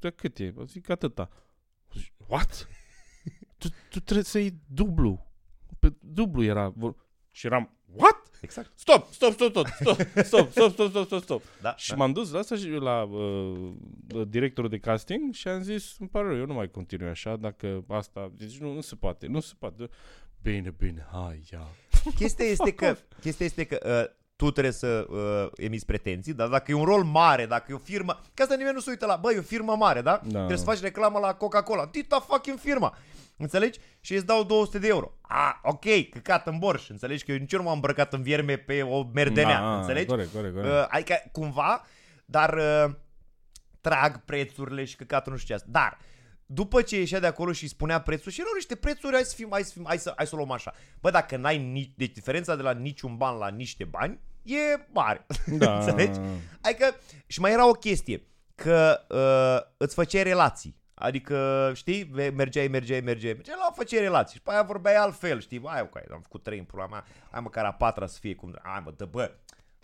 de 0.00 0.10
cât 0.10 0.38
e? 0.38 0.54
A 0.58 0.64
zic, 0.64 0.88
atâta. 0.88 1.28
Zic, 1.94 2.12
What? 2.26 2.68
tu, 3.58 3.68
tu 3.90 4.00
trebuie 4.00 4.24
să 4.24 4.38
iei 4.38 4.60
dublu. 4.66 5.26
Pe 5.78 5.92
dublu 6.00 6.42
era. 6.42 6.68
vor- 6.68 6.94
Și 7.30 7.46
eram, 7.46 7.76
what? 7.94 8.16
Exact. 8.40 8.72
Stop, 8.78 9.12
stop, 9.12 9.32
stop, 9.32 9.50
stop, 9.50 9.66
stop, 9.66 9.96
stop, 10.24 10.50
stop, 10.50 10.70
stop, 10.72 10.88
stop, 10.90 11.06
stop, 11.06 11.22
stop. 11.22 11.42
Da, 11.62 11.76
Și 11.76 11.90
da. 11.90 11.96
m-am 11.96 12.12
dus 12.12 12.30
la 12.30 12.38
asta 12.38 12.56
și 12.56 12.68
la 12.68 13.02
uh, 13.02 13.72
directorul 14.28 14.70
de 14.70 14.78
casting 14.78 15.34
și 15.34 15.48
am 15.48 15.62
zis, 15.62 15.96
îmi 15.98 16.08
pare 16.08 16.26
rău, 16.28 16.36
eu 16.36 16.46
nu 16.46 16.54
mai 16.54 16.70
continui 16.70 17.08
așa, 17.08 17.36
dacă 17.36 17.84
asta, 17.88 18.32
deci 18.36 18.58
nu, 18.58 18.72
nu 18.72 18.80
se 18.80 18.94
poate, 18.94 19.26
nu 19.26 19.40
se 19.40 19.52
poate. 19.58 19.88
Bine, 20.42 20.74
bine, 20.78 21.06
hai, 21.12 21.42
ia. 21.52 21.66
Chestia 22.14 22.44
este 22.44 22.72
că, 22.74 22.96
chestia 23.20 23.46
este 23.46 23.64
că 23.64 24.08
uh, 24.10 24.18
tu 24.40 24.50
trebuie 24.50 24.72
să 24.72 25.06
uh, 25.08 25.50
emiți 25.56 25.86
pretenții, 25.86 26.32
dar 26.34 26.48
dacă 26.48 26.70
e 26.70 26.74
un 26.74 26.84
rol 26.84 27.02
mare, 27.02 27.46
dacă 27.46 27.66
e 27.70 27.74
o 27.74 27.78
firmă, 27.78 28.20
că 28.34 28.42
asta 28.42 28.54
nimeni 28.54 28.74
nu 28.74 28.80
se 28.80 28.90
uită 28.90 29.06
la, 29.06 29.16
băi, 29.16 29.34
e 29.34 29.38
o 29.38 29.42
firmă 29.42 29.76
mare, 29.76 30.00
da? 30.00 30.20
Da. 30.24 30.28
Trebuie 30.28 30.56
să 30.56 30.64
faci 30.64 30.80
reclamă 30.80 31.18
la 31.18 31.34
Coca-Cola. 31.34 31.88
Dita 31.92 32.20
fucking 32.20 32.58
firma. 32.58 32.96
Înțelegi? 33.36 33.78
Și 34.00 34.14
îți 34.14 34.26
dau 34.26 34.44
200 34.44 34.78
de 34.78 34.86
euro. 34.86 35.12
Ah, 35.20 35.52
ok, 35.62 36.08
căcat 36.10 36.46
în 36.46 36.58
borș. 36.58 36.88
Înțelegi 36.88 37.24
că 37.24 37.32
eu 37.32 37.38
nici 37.38 37.52
eu 37.52 37.58
nu 37.58 37.64
m-am 37.64 37.74
îmbrăcat 37.74 38.12
în 38.12 38.22
vierme 38.22 38.56
pe 38.56 38.82
o 38.82 39.08
merdenea. 39.12 39.60
Da, 39.60 39.78
înțelegi? 39.78 40.06
Corect, 40.06 40.32
corect, 40.32 40.54
corect. 40.54 40.72
Uh, 40.72 40.86
adică 40.88 41.22
cumva, 41.32 41.86
dar 42.24 42.54
uh, 42.54 42.94
trag 43.80 44.24
prețurile 44.24 44.84
și 44.84 44.96
căcatul 44.96 45.32
nu 45.32 45.38
știu 45.38 45.54
ce 45.54 45.60
asta. 45.60 45.68
Dar 45.80 45.98
după 46.46 46.82
ce 46.82 46.98
ieșea 46.98 47.20
de 47.20 47.26
acolo 47.26 47.52
și 47.52 47.68
spunea 47.68 48.00
prețul 48.00 48.32
și 48.32 48.40
erau 48.40 48.52
niște 48.54 48.74
prețuri, 48.74 49.14
hai 49.14 49.22
să 49.22 49.34
fim, 49.34 49.48
hai 49.50 49.62
să, 49.62 49.72
fim, 49.72 49.84
hai 49.86 49.98
să, 49.98 50.12
hai 50.16 50.26
să 50.26 50.34
o 50.34 50.36
luăm 50.36 50.50
așa. 50.50 50.74
Bă, 51.00 51.10
dacă 51.10 51.36
n-ai 51.36 51.58
nici, 51.58 51.92
deci 51.96 52.12
diferența 52.12 52.56
de 52.56 52.62
la 52.62 52.72
niciun 52.72 53.16
ban 53.16 53.36
la 53.36 53.48
niște 53.48 53.84
bani 53.84 54.20
e 54.42 54.86
mare. 54.92 55.26
da. 55.58 55.78
înțelegi? 55.78 56.18
Adică, 56.60 56.96
și 57.26 57.40
mai 57.40 57.52
era 57.52 57.68
o 57.68 57.72
chestie, 57.72 58.26
că 58.54 59.00
uh, 59.08 59.72
îți 59.76 59.94
făceai 59.94 60.22
relații. 60.22 60.78
Adică, 60.94 61.70
știi, 61.74 62.02
ve- 62.02 62.32
mergeai, 62.36 62.68
mergeai, 62.68 63.00
mergeai, 63.00 63.32
mergeai, 63.32 63.56
la 63.58 63.72
făceai 63.74 64.00
relații. 64.00 64.36
Și 64.36 64.42
pe 64.42 64.50
aia 64.50 64.62
vorbeai 64.62 64.94
altfel, 64.94 65.40
știi, 65.40 65.62
hai, 65.64 65.80
ok, 65.80 65.96
am 66.12 66.20
făcut 66.20 66.42
trei 66.42 66.58
în 66.58 66.64
pula 66.64 66.86
mea, 66.86 67.04
hai 67.30 67.40
măcar 67.40 67.64
a 67.64 67.72
patra 67.72 68.06
să 68.06 68.18
fie 68.20 68.34
cum, 68.34 68.58
hai 68.62 68.82
mă, 68.84 68.92
dă, 68.96 69.04
bă, 69.04 69.30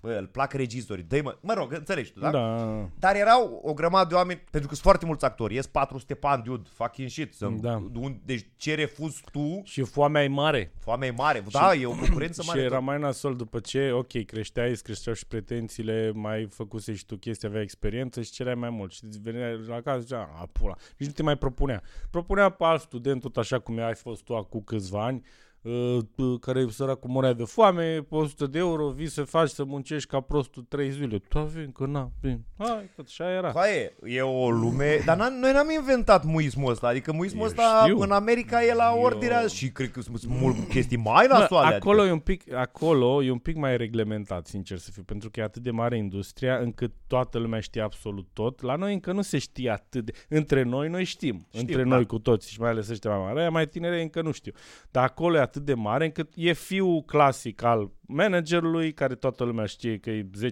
bă, 0.07 0.17
îl 0.19 0.27
plac 0.27 0.53
regizorii, 0.53 1.05
dă 1.05 1.21
mă, 1.23 1.37
mă 1.41 1.53
rog, 1.53 1.73
înțelegi 1.73 2.13
tu, 2.13 2.21
da? 2.21 2.31
Da. 2.31 2.89
Dar 2.99 3.15
erau 3.17 3.61
o 3.63 3.75
grămadă 3.75 4.09
de 4.09 4.15
oameni, 4.15 4.39
pentru 4.51 4.69
că 4.69 4.75
sunt 4.75 4.87
foarte 4.87 5.07
mulți 5.07 5.25
actori, 5.25 5.55
ies 5.55 5.67
400 5.67 6.15
pani, 6.15 6.43
dude, 6.43 6.69
fucking 6.73 7.09
shit. 7.09 7.35
Să, 7.35 7.49
Da. 7.61 7.83
un, 7.95 8.19
deci 8.25 8.47
ce 8.57 8.75
refuzi 8.75 9.23
tu, 9.33 9.61
Și 9.65 9.83
foamea 9.83 10.23
e 10.25 10.29
mare. 10.29 10.73
foamea 10.79 11.09
e 11.09 11.11
mare. 11.11 11.45
Da, 11.51 11.75
e 11.75 11.87
o 11.87 11.91
concurență 11.91 12.43
Și 12.43 12.49
mare. 12.49 12.61
era 12.61 12.79
mai 12.79 12.99
nasol 12.99 13.37
după 13.37 13.59
ce, 13.59 13.91
ok, 13.91 14.25
creșteai, 14.25 14.71
îți 14.71 14.83
creșteau 14.83 15.15
și 15.15 15.27
pretențiile, 15.27 16.11
mai 16.15 16.47
făcuse 16.51 16.95
și 16.95 17.07
tu 17.07 17.17
chestii, 17.17 17.49
aveai 17.49 17.63
experiență 17.63 18.23
și 18.23 18.31
cereai 18.31 18.55
mai 18.55 18.71
mult. 18.71 18.93
Și 18.93 19.01
veneai 19.23 19.59
la 19.67 19.81
casă 19.81 19.99
și 19.99 20.05
zicea, 20.05 20.31
a, 20.41 20.49
pula. 20.53 20.75
Nici 20.99 21.09
nu 21.09 21.15
te 21.15 21.23
mai 21.23 21.37
propunea. 21.37 21.83
Propunea 22.11 22.49
pe 22.49 22.65
alt 22.65 22.81
student, 22.81 23.21
tot 23.21 23.37
așa 23.37 23.59
cum 23.59 23.79
ai 23.79 23.95
fost 23.95 24.23
tu 24.23 24.37
acum 24.37 24.61
câțiva 24.61 25.05
ani, 25.05 25.23
uh, 25.67 25.99
uh, 26.17 26.39
care 26.41 26.67
săracul 26.69 27.11
morea 27.11 27.33
de 27.33 27.45
foame, 27.45 27.95
pe 28.09 28.15
100 28.15 28.47
de 28.47 28.59
euro, 28.59 28.89
vii 28.89 29.09
să 29.09 29.23
faci, 29.25 29.49
să 29.49 29.65
muncești 29.65 30.09
ca 30.09 30.21
prostul 30.21 30.63
3 30.69 30.91
zile. 30.91 31.19
Tu 31.29 31.39
avem, 31.39 31.71
că 31.71 31.87
na, 31.87 32.11
bine. 32.21 32.41
Hai, 32.59 32.91
tot 32.97 33.05
așa 33.07 33.31
era. 33.31 33.51
Coaie, 33.51 33.97
e 34.05 34.21
o 34.21 34.51
lume, 34.51 35.03
dar 35.05 35.17
n- 35.17 35.41
noi 35.41 35.53
n-am 35.53 35.71
inventat 35.71 36.25
muismul 36.25 36.71
ăsta, 36.71 36.87
adică 36.87 37.13
muismul 37.13 37.41
Eu 37.43 37.47
ăsta 37.47 37.81
știu. 37.85 37.99
în 37.99 38.11
America 38.11 38.65
e 38.65 38.75
la 38.75 38.93
Eu- 38.97 39.03
ordinea 39.03 39.47
și 39.47 39.69
cred 39.71 39.91
că 39.91 40.01
sunt 40.01 40.27
mult 40.27 40.69
chestii 40.69 40.97
mai 40.97 41.27
Bă, 41.27 41.33
nasoale. 41.39 41.75
acolo, 41.75 41.97
adică. 42.01 42.09
e 42.09 42.13
un 42.13 42.19
pic, 42.19 42.53
acolo 42.53 43.23
e 43.23 43.31
un 43.31 43.39
pic 43.39 43.57
mai 43.57 43.77
reglementat, 43.77 44.47
sincer 44.47 44.79
să 44.79 44.91
fiu, 44.91 45.03
pentru 45.03 45.31
că 45.31 45.41
e 45.41 45.43
atât 45.43 45.63
de 45.63 45.71
mare 45.71 45.97
industria 45.97 46.57
încât 46.59 46.93
toată 47.07 47.39
lumea 47.39 47.61
știe 47.61 47.81
absolut 47.83 48.27
tot. 48.33 48.61
La 48.63 48.77
noi 48.77 48.93
încă 48.93 49.13
nu 49.13 49.23
se 49.23 49.39
știe 49.39 49.71
atât 49.71 50.05
de... 50.05 50.13
Între 50.29 50.63
noi, 50.63 50.89
noi 50.89 51.05
știm. 51.05 51.47
Știm, 51.49 51.61
Între 51.61 51.83
da. 51.83 51.89
noi 51.89 52.07
cu 52.07 52.19
toți 52.19 52.51
și 52.51 52.61
mai 52.61 52.71
ales 52.71 52.89
ăștia 52.89 53.11
mai 53.11 53.19
mari. 53.19 53.39
Aia 53.39 53.51
mai 53.51 53.67
tinere 53.67 54.03
încă 54.03 54.23
nu 54.23 54.33
știu. 54.33 54.53
Dar 54.91 55.05
acolo 55.05 55.37
e 55.37 55.41
atât 55.41 55.56
de 55.65 55.75
mare 55.75 56.05
încât 56.05 56.33
e 56.35 56.53
fiul 56.53 57.03
clasic 57.03 57.63
al 57.63 57.91
managerului, 58.01 58.93
care 58.93 59.15
toată 59.15 59.45
lumea 59.45 59.67
știe 59.67 59.99
că 59.99 60.11
e 60.11 60.29
10% 60.41 60.49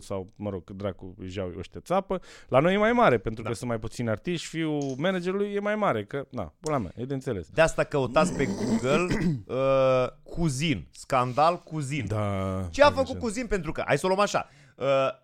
sau, 0.00 0.32
mă 0.36 0.50
rog, 0.50 0.64
cât 0.64 0.76
dracu 0.76 1.14
își 1.18 1.38
iau 1.38 1.52
ăștia 1.58 1.80
țapă. 1.80 2.20
La 2.48 2.60
noi 2.60 2.74
e 2.74 2.78
mai 2.78 2.92
mare, 2.92 3.18
pentru 3.18 3.42
Da. 3.42 3.48
că 3.48 3.54
sunt 3.54 3.68
mai 3.68 3.78
puțini 3.78 4.08
artiști, 4.08 4.46
fiul 4.46 4.94
managerului 4.96 5.52
e 5.54 5.60
mai 5.60 5.76
mare, 5.76 6.04
că, 6.04 6.26
na, 6.30 6.54
pula 6.60 6.78
mea, 6.78 6.92
e 6.96 7.04
de 7.04 7.14
înțeles. 7.14 7.48
De 7.48 7.60
asta 7.60 7.84
căutați 7.84 8.32
pe 8.36 8.44
Google 8.44 9.06
uh, 9.46 10.06
cuzin, 10.22 10.86
scandal 10.90 11.58
cuzin. 11.58 12.04
Da. 12.08 12.68
Ce 12.70 12.82
a 12.82 12.90
făcut 12.90 13.18
Cuzin? 13.18 13.46
Pentru 13.46 13.72
că, 13.72 13.82
hai 13.86 13.98
să 13.98 14.06
o 14.06 14.08
luăm 14.08 14.20
așa, 14.20 14.48
uh, 14.50 14.65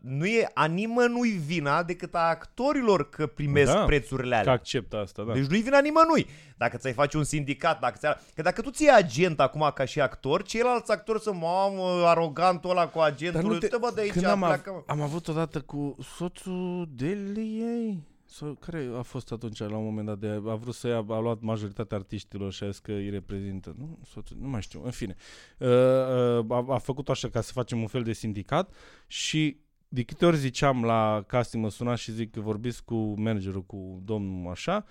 nu 0.01 0.27
e 0.27 0.51
a 0.55 0.65
nimănui 0.65 1.31
vina 1.31 1.83
decât 1.83 2.15
a 2.15 2.19
actorilor 2.19 3.09
că 3.09 3.27
primesc 3.27 3.73
Da, 3.73 3.85
prețurile 3.85 4.35
Că 4.35 4.41
alea. 4.41 4.53
acceptă 4.53 4.97
asta, 4.97 5.23
da. 5.23 5.33
Deci 5.33 5.47
nu-i 5.47 5.61
vina 5.61 5.81
nimănui. 5.81 6.27
Dacă 6.57 6.77
ți-ai 6.77 6.93
face 6.93 7.17
un 7.17 7.25
sindicat, 7.25 7.81
dacă 7.81 7.97
ți 7.99 8.35
Că 8.35 8.43
dacă 8.43 8.61
tu 8.63 8.71
ții 8.71 8.91
agent 8.91 9.41
acum 9.41 9.71
ca 9.75 9.85
și 9.85 10.01
actor, 10.01 10.43
ceilalți 10.43 10.91
actori 10.93 11.21
sunt, 11.21 11.41
mamă, 11.41 12.07
arogantul 12.07 12.71
ăla 12.71 12.89
cu 12.89 12.99
agentul, 12.99 13.43
nu 13.53 13.59
te... 13.59 13.77
bă 13.81 13.91
de 13.95 14.01
aici, 14.01 14.13
Când 14.13 14.25
am, 14.25 14.39
pleacă, 14.39 14.71
av- 14.71 14.77
mă. 14.77 14.83
am 14.87 15.01
avut 15.01 15.29
odată 15.29 15.61
cu 15.61 15.97
soțul 16.17 16.89
Deliei, 16.95 18.03
sau 18.33 18.57
care 18.61 18.91
a 18.99 19.03
fost 19.03 19.33
atunci 19.33 19.59
la 19.59 19.77
un 19.77 19.85
moment 19.85 20.07
dat 20.07 20.19
de, 20.19 20.29
a 20.29 20.55
vrut 20.55 20.75
să 20.75 20.89
ia, 20.89 21.05
a 21.09 21.19
luat 21.19 21.41
majoritatea 21.41 21.97
artiștilor 21.97 22.53
și 22.53 22.65
a 22.65 22.71
zis 22.71 22.79
că 22.79 22.93
îi 22.93 23.11
reprezintă. 23.11 23.75
Nu, 23.79 23.99
soțul, 24.05 24.37
nu 24.41 24.49
mai 24.49 24.63
știu, 24.63 24.85
în 24.85 24.91
fine. 24.91 25.15
Uh, 25.59 25.69
uh, 25.69 26.45
a, 26.49 26.65
a 26.69 26.79
făcut 26.79 27.09
așa 27.09 27.29
ca 27.29 27.41
să 27.41 27.53
facem 27.53 27.81
un 27.81 27.87
fel 27.87 28.03
de 28.03 28.13
sindicat 28.13 28.75
și 29.07 29.57
de 29.89 30.03
câte 30.03 30.27
ori 30.27 30.37
ziceam 30.37 30.85
la 30.85 31.25
casting, 31.27 31.63
mă 31.63 31.71
suna 31.71 31.95
și 31.95 32.13
zic 32.13 32.31
că 32.31 32.41
vorbiți 32.41 32.85
cu 32.85 32.95
managerul, 33.21 33.65
cu 33.65 34.01
domnul 34.05 34.51
așa, 34.51 34.85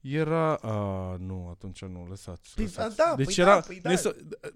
era, 0.00 0.54
a, 0.54 1.16
nu, 1.20 1.48
atunci 1.50 1.84
nu, 1.84 2.06
lăsați. 2.08 2.54
Păi, 2.54 2.64
lăsați. 2.64 2.96
da, 2.96 3.14
deci 3.16 3.34
păi 3.34 3.44
era, 3.44 3.54
da, 3.54 3.60
păi 3.60 3.80
da. 3.82 3.90
ne 3.90 3.96
s- 3.96 4.14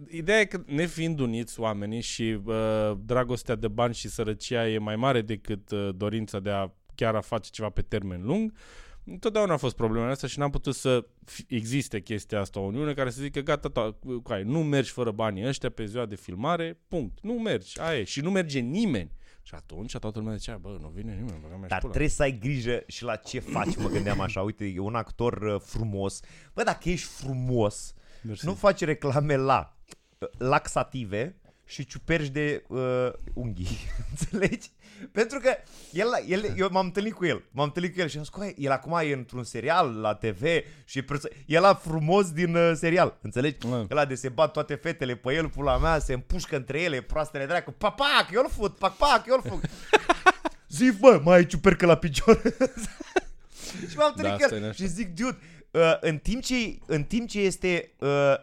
ideea 0.08 0.40
e 0.40 0.44
că 0.44 0.62
ne 0.66 0.86
fiind 0.86 1.20
uniți 1.20 1.60
oamenii 1.60 2.00
și 2.00 2.38
uh, 2.44 2.92
dragostea 3.04 3.54
de 3.54 3.68
bani 3.68 3.94
și 3.94 4.08
sărăcia 4.08 4.68
e 4.68 4.78
mai 4.78 4.96
mare 4.96 5.22
decât 5.22 5.70
uh, 5.70 5.88
dorința 5.94 6.40
de 6.40 6.50
a 6.50 6.70
chiar 6.98 7.14
a 7.14 7.20
face 7.20 7.50
ceva 7.50 7.68
pe 7.70 7.82
termen 7.82 8.22
lung, 8.22 8.52
Întotdeauna 9.10 9.52
a 9.52 9.56
fost 9.56 9.76
problema 9.76 10.10
asta 10.10 10.26
și 10.26 10.38
n-am 10.38 10.50
putut 10.50 10.74
să 10.74 11.06
fi- 11.24 11.44
existe 11.48 12.00
chestia 12.00 12.40
asta, 12.40 12.60
o 12.60 12.62
uniune 12.62 12.94
care 12.94 13.10
să 13.10 13.20
zică 13.20 13.40
gata, 13.40 13.68
to- 13.70 13.98
cu 14.22 14.32
ai, 14.32 14.42
nu 14.42 14.62
mergi 14.62 14.90
fără 14.90 15.10
banii 15.10 15.46
ăștia 15.46 15.70
pe 15.70 15.84
ziua 15.84 16.06
de 16.06 16.14
filmare, 16.16 16.78
punct. 16.88 17.18
Nu 17.22 17.32
mergi, 17.32 17.80
aia 17.80 17.98
e. 17.98 18.04
Și 18.04 18.20
nu 18.20 18.30
merge 18.30 18.58
nimeni. 18.58 19.10
Și 19.42 19.54
atunci 19.54 19.96
toată 19.96 20.18
lumea 20.18 20.34
zicea, 20.36 20.56
bă, 20.56 20.78
nu 20.80 20.88
vine 20.88 21.10
nimeni, 21.14 21.38
băga 21.42 21.56
mea 21.56 21.68
Dar 21.68 21.78
și 21.78 21.80
pula. 21.80 21.90
trebuie 21.92 22.08
să 22.10 22.22
ai 22.22 22.38
grijă 22.38 22.82
și 22.86 23.04
la 23.04 23.16
ce 23.16 23.38
faci, 23.38 23.76
mă 23.76 23.88
gândeam 23.88 24.20
așa. 24.20 24.42
Uite, 24.42 24.64
e 24.64 24.78
un 24.78 24.94
actor 24.94 25.42
uh, 25.42 25.60
frumos. 25.60 26.20
Bă, 26.54 26.62
dacă 26.62 26.88
ești 26.90 27.06
frumos, 27.08 27.94
Mersi. 28.22 28.46
nu 28.46 28.54
faci 28.54 28.80
reclame 28.80 29.36
la 29.36 29.76
uh, 30.18 30.28
laxative 30.38 31.36
și 31.68 31.86
ciuperci 31.86 32.28
de 32.28 32.64
uh, 32.68 33.08
unghii. 33.34 33.78
Înțelegi? 34.10 34.68
Pentru 35.12 35.38
că 35.38 35.54
el, 35.92 36.06
el, 36.26 36.44
eu 36.56 36.68
m-am 36.70 36.84
întâlnit 36.84 37.12
cu 37.14 37.24
el. 37.26 37.44
M-am 37.50 37.64
întâlnit 37.64 37.94
cu 37.94 38.00
el 38.00 38.08
și 38.08 38.16
am 38.16 38.22
zis, 38.22 38.32
"Coaie, 38.32 38.54
el 38.56 38.70
acum 38.70 38.98
e 39.02 39.12
într-un 39.12 39.44
serial 39.44 39.94
la 40.00 40.14
TV 40.14 40.42
și 40.84 40.98
e 40.98 41.02
perso- 41.02 41.36
el 41.46 41.64
a 41.64 41.74
frumos 41.74 42.30
din 42.32 42.54
uh, 42.54 42.72
serial. 42.74 43.18
Înțelegi? 43.22 43.66
Mă. 43.66 43.86
Ăla 43.90 44.04
de 44.04 44.14
se 44.14 44.28
bat 44.28 44.52
toate 44.52 44.74
fetele 44.74 45.14
pe 45.16 45.34
el, 45.34 45.48
pula 45.48 45.78
mea, 45.78 45.98
se 45.98 46.12
împușcă 46.12 46.56
între 46.56 46.80
ele, 46.80 47.00
proastele 47.00 47.46
dracu. 47.46 47.70
Papac, 47.70 48.28
eu-l 48.32 48.48
fut, 48.50 48.76
pac, 48.76 48.96
pac, 48.96 49.24
eu-l 49.26 49.42
fut. 49.48 49.64
Zi, 50.76 50.92
bă, 51.00 51.20
mai 51.24 51.36
ai 51.36 51.46
ciupercă 51.46 51.86
la 51.86 51.96
picior. 51.96 52.42
și 53.90 53.96
m-am 53.96 54.12
întâlnit 54.16 54.30
Da, 54.30 54.36
cu 54.36 54.42
asta 54.42 54.54
e 54.54 54.58
el 54.58 54.64
nașpa. 54.64 54.82
și 54.84 54.90
zic, 54.90 55.14
dude, 55.14 55.38
uh, 55.70 55.96
în, 56.00 56.18
timp 56.18 56.42
ce, 56.42 56.78
în 56.86 57.04
timp 57.04 57.28
ce 57.28 57.40
este 57.40 57.92
uh, 57.98 58.34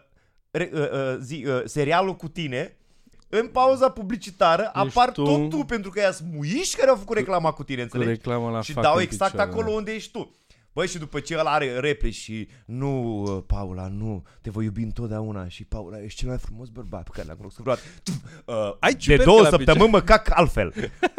re, 0.50 0.70
uh, 0.72 0.80
uh, 0.90 1.16
zi, 1.20 1.44
uh, 1.46 1.62
serialul 1.64 2.16
cu 2.16 2.28
tine, 2.28 2.76
în 3.28 3.46
pauza 3.46 3.88
publicitară 3.88 4.70
apar 4.72 5.10
tu- 5.12 5.24
tot 5.24 5.50
tu, 5.50 5.56
pentru 5.56 5.90
că 5.90 6.00
ea 6.00 6.12
muiși 6.32 6.76
care 6.76 6.90
au 6.90 6.96
făcut 6.96 7.16
reclama 7.16 7.52
cu 7.52 7.64
tine, 7.64 7.76
cu 7.76 7.82
înțelegi? 7.82 8.10
reclamă 8.10 8.50
la 8.50 8.60
și 8.62 8.72
fac 8.72 8.82
dau 8.82 8.94
în 8.94 9.00
exact 9.00 9.30
picioare, 9.30 9.50
acolo 9.50 9.68
da. 9.70 9.76
unde 9.76 9.92
ești 9.92 10.10
tu. 10.10 10.34
Băi, 10.72 10.88
și 10.88 10.98
după 10.98 11.20
ce 11.20 11.32
el 11.32 11.46
are 11.46 11.78
replici 11.78 12.14
și 12.14 12.48
nu, 12.66 13.22
uh, 13.22 13.42
Paula, 13.46 13.88
nu, 13.88 14.26
te 14.40 14.50
voi 14.50 14.64
iubi 14.64 14.82
întotdeauna 14.82 15.48
și 15.48 15.64
Paula, 15.64 16.02
ești 16.02 16.18
cel 16.18 16.28
mai 16.28 16.38
frumos 16.38 16.68
bărbat 16.68 17.02
pe 17.02 17.10
care 17.12 17.26
l-am 17.26 17.36
cunoscut 17.36 17.64
vreodată. 17.64 17.86
Uh, 18.44 18.76
Ai 18.80 18.92
de 18.92 18.98
ciupercă 18.98 19.24
două 19.24 19.40
la 19.40 19.48
săptămâni 19.48 19.90
mă 19.90 20.00
cac 20.00 20.38
altfel. 20.38 20.72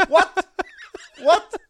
What? 0.10 0.50
What? 1.26 1.67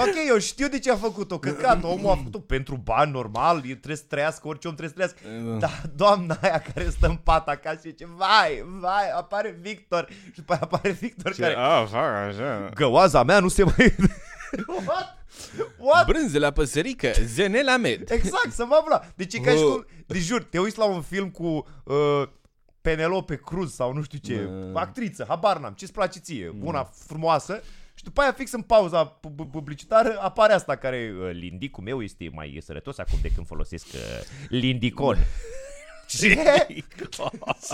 Ok, 0.00 0.14
eu 0.28 0.38
știu 0.38 0.68
de 0.68 0.78
ce 0.78 0.90
a 0.90 0.96
făcut-o, 0.96 1.38
căcat, 1.38 1.82
omul 1.84 2.10
a 2.10 2.16
făcut-o 2.16 2.38
pentru 2.38 2.76
bani, 2.76 3.10
normal, 3.12 3.56
el 3.56 3.62
trebuie 3.62 3.96
să 3.96 4.04
trăiască, 4.08 4.48
orice 4.48 4.68
om 4.68 4.74
trebuie 4.74 5.06
să 5.06 5.12
trăiască. 5.14 5.44
Da. 5.50 5.66
Da, 5.66 5.88
doamna 5.94 6.38
aia 6.42 6.62
care 6.74 6.90
stă 6.90 7.06
în 7.06 7.16
pat 7.16 7.48
acasă 7.48 7.76
și 7.82 7.88
zice, 7.88 8.06
vai, 8.16 8.64
vai, 8.80 9.10
apare 9.16 9.58
Victor 9.60 10.08
și 10.10 10.36
după 10.36 10.52
aia 10.52 10.60
apare 10.62 10.90
Victor 10.90 11.34
Ce- 11.34 11.40
care, 11.40 11.54
A, 11.54 11.84
fac 11.84 12.02
așa. 12.28 12.68
găoaza 12.74 13.22
mea 13.22 13.40
nu 13.40 13.48
se 13.48 13.62
mai... 13.64 13.94
What? 14.86 15.16
What? 15.78 16.06
Brânze 16.06 16.38
la 16.38 16.50
păsărică, 16.50 17.10
zenela 17.24 17.76
med. 17.76 18.10
Exact, 18.10 18.52
să 18.52 18.64
mă 18.64 18.82
vla. 18.86 19.04
Deci 19.14 19.34
e 19.34 19.38
ca 19.38 19.50
și 19.50 19.62
Bă. 19.62 19.70
cum, 19.70 19.86
deci 20.06 20.22
jur, 20.22 20.42
te 20.42 20.58
uiți 20.58 20.78
la 20.78 20.84
un 20.84 21.02
film 21.02 21.30
cu 21.30 21.66
uh, 21.84 22.28
Penelope 22.80 23.36
Cruz 23.36 23.74
sau 23.74 23.92
nu 23.92 24.02
știu 24.02 24.18
ce, 24.18 24.34
Bă. 24.72 24.78
actriță, 24.78 25.24
habar 25.28 25.58
n-am, 25.58 25.72
ce-ți 25.72 25.92
place 25.92 26.18
ție, 26.18 26.54
una 26.62 26.90
frumoasă 27.06 27.62
Și 27.64 27.70
după 28.08 28.20
aia, 28.20 28.32
fix 28.32 28.52
în 28.52 28.62
pauza 28.62 29.04
pu- 29.04 29.30
pu- 29.30 29.46
publicitară, 29.46 30.18
apare 30.20 30.52
asta 30.52 30.76
care, 30.76 31.12
uh, 31.20 31.30
lindicul 31.32 31.82
meu 31.84 32.02
este 32.02 32.30
mai 32.32 32.58
sănătos 32.60 32.98
acum 32.98 33.18
de 33.22 33.30
când 33.34 33.46
folosesc 33.46 33.86
uh, 33.94 34.00
lindicon. 34.48 35.16
Ce? 36.06 36.34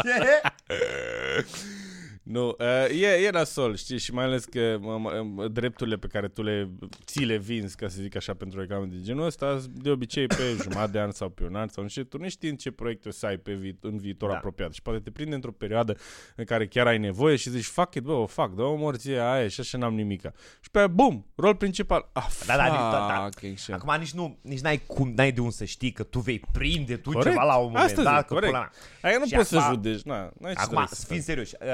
Ce? 0.03 0.41
Nu, 2.25 2.49
uh, 2.59 3.01
e, 3.01 3.07
e 3.07 3.31
nasol, 3.31 3.77
știi, 3.77 3.99
și 3.99 4.13
mai 4.13 4.25
ales 4.25 4.45
că 4.45 4.77
mă, 4.81 4.99
mă, 5.35 5.49
drepturile 5.49 5.97
pe 5.97 6.07
care 6.07 6.29
tu 6.29 6.43
le, 6.43 6.71
ți 7.05 7.25
le 7.25 7.37
vinzi, 7.37 7.77
ca 7.77 7.89
să 7.89 8.01
zic 8.01 8.17
așa, 8.17 8.35
pentru 8.35 8.61
reclame 8.61 8.87
de 8.87 9.01
genul 9.01 9.25
ăsta, 9.27 9.61
de 9.71 9.91
obicei 9.91 10.27
pe 10.27 10.43
jumătate 10.63 10.91
de 10.91 11.01
an 11.01 11.11
sau 11.11 11.29
pe 11.29 11.45
un 11.45 11.55
an 11.55 11.69
sau 11.69 11.83
nu 11.83 11.89
știu, 11.89 12.03
tu 12.03 12.19
nu 12.19 12.29
știi 12.29 12.57
ce 12.57 12.71
proiecte 12.71 13.09
o 13.09 13.11
să 13.11 13.27
ai 13.27 13.37
pe 13.37 13.53
vi- 13.53 13.77
în 13.81 13.99
viitor 13.99 14.29
Da. 14.31 14.37
apropiat 14.37 14.73
și 14.73 14.83
poate 14.83 14.99
te 14.99 15.11
prinde 15.11 15.35
într-o 15.35 15.51
perioadă 15.53 15.97
în 16.37 16.45
care 16.45 16.67
chiar 16.67 16.87
ai 16.87 16.99
nevoie 16.99 17.37
și 17.37 17.51
zici, 17.51 17.65
fuck 17.65 17.95
it, 17.95 18.03
bă, 18.03 18.13
o 18.13 18.27
fac, 18.27 18.55
dă 18.55 18.63
o 18.63 18.75
morție 18.75 19.19
aia 19.21 19.49
și 19.49 19.61
așa 19.61 19.79
n-am 19.79 19.95
nimica. 19.95 20.33
Și 20.61 20.71
pe 20.71 20.79
aia, 20.79 20.87
bum, 20.87 21.27
rol 21.35 21.55
principal. 21.55 22.09
Ah, 22.13 22.27
Da, 22.47 22.57
da, 22.57 22.69
da, 22.69 23.07
da. 23.09 23.29
fucking 23.31 23.59
shit. 23.59 23.75
Acum 23.75 23.95
nici 23.99 24.13
nu, 24.13 24.39
nici 24.43 24.61
n-ai 24.61 24.83
cum, 24.87 25.13
n-ai 25.17 25.33
de 25.33 25.41
unde 25.41 25.53
să 25.53 25.65
știi 25.65 25.93
că 25.93 26.03
tu 26.03 26.19
vei 26.19 26.41
prinde 26.53 26.97
tu 26.97 27.11
Corect. 27.11 27.31
ceva 27.31 27.45
la 27.45 27.57
un 27.57 27.67
moment 27.67 27.85
Asta 27.85 28.03
dat. 28.03 28.19
zic, 28.19 28.27
că 28.27 28.35
corect. 28.35 28.53
pula 28.53 28.61
mea. 28.63 28.73
Aia 29.11 29.19
nu 29.19 29.27
Și 29.27 29.35
poți 29.35 29.49
să 29.49 29.57
acum- 29.59 29.75
judeci, 29.75 30.03
na, 30.03 30.17
n-ai 30.17 30.53
ce 30.53 30.59
Acum, 30.61 30.65
trebuie 30.67 30.87
să 30.89 30.95
să 30.95 31.07
fim 31.07 31.17
faci. 31.17 31.25
serioși, 31.25 31.55
uh, 31.61 31.69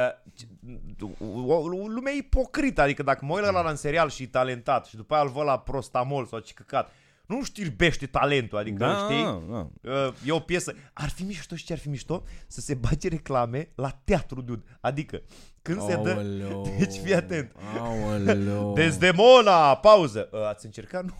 o, 1.23 1.55
o 1.55 1.67
lumea 1.69 2.13
e 2.13 2.17
ipocrită, 2.17 2.81
adică 2.81 3.03
dacă 3.03 3.25
mă 3.25 3.35
uit 3.35 3.45
la 3.45 3.63
la 3.63 3.71
în 3.71 3.77
serial 3.77 4.11
și 4.11 4.23
e 4.23 4.27
talentat 4.27 4.87
și 4.87 4.97
după 4.97 5.15
aia 5.15 5.23
îl 5.23 5.29
văd 5.29 5.45
la 5.45 5.59
prostamol 5.59 6.27
sau 6.27 6.39
ce 6.39 6.53
căcat, 6.53 6.93
nu 7.27 7.45
știrbește 7.45 8.07
talentul, 8.07 8.59
adică 8.59 8.77
Da, 8.85 8.95
știi? 8.95 9.23
da. 9.51 9.69
Uh, 9.91 10.13
e 10.25 10.33
o 10.33 10.39
piesă. 10.39 10.75
Ar 10.93 11.09
fi 11.09 11.23
mișto 11.23 11.55
și 11.55 11.65
ce 11.65 11.73
ar 11.73 11.79
fi 11.79 11.89
mișto? 11.89 12.23
Să 12.47 12.61
se 12.61 12.75
bage 12.75 13.09
reclame 13.09 13.69
la 13.75 14.01
teatru, 14.05 14.41
dude. 14.41 14.63
Adică, 14.81 15.23
când 15.63 15.83
se 15.83 15.97
dă... 16.03 16.11
Aoleu. 16.13 16.75
Deci 16.79 16.95
fii 16.95 17.15
atent. 17.15 17.53
Aoleu. 17.79 18.73
Desdemona, 18.75 19.75
pauză. 19.77 20.29
Uh, 20.33 20.47
ați 20.49 20.65
încercat? 20.65 21.05
Nu. 21.05 21.15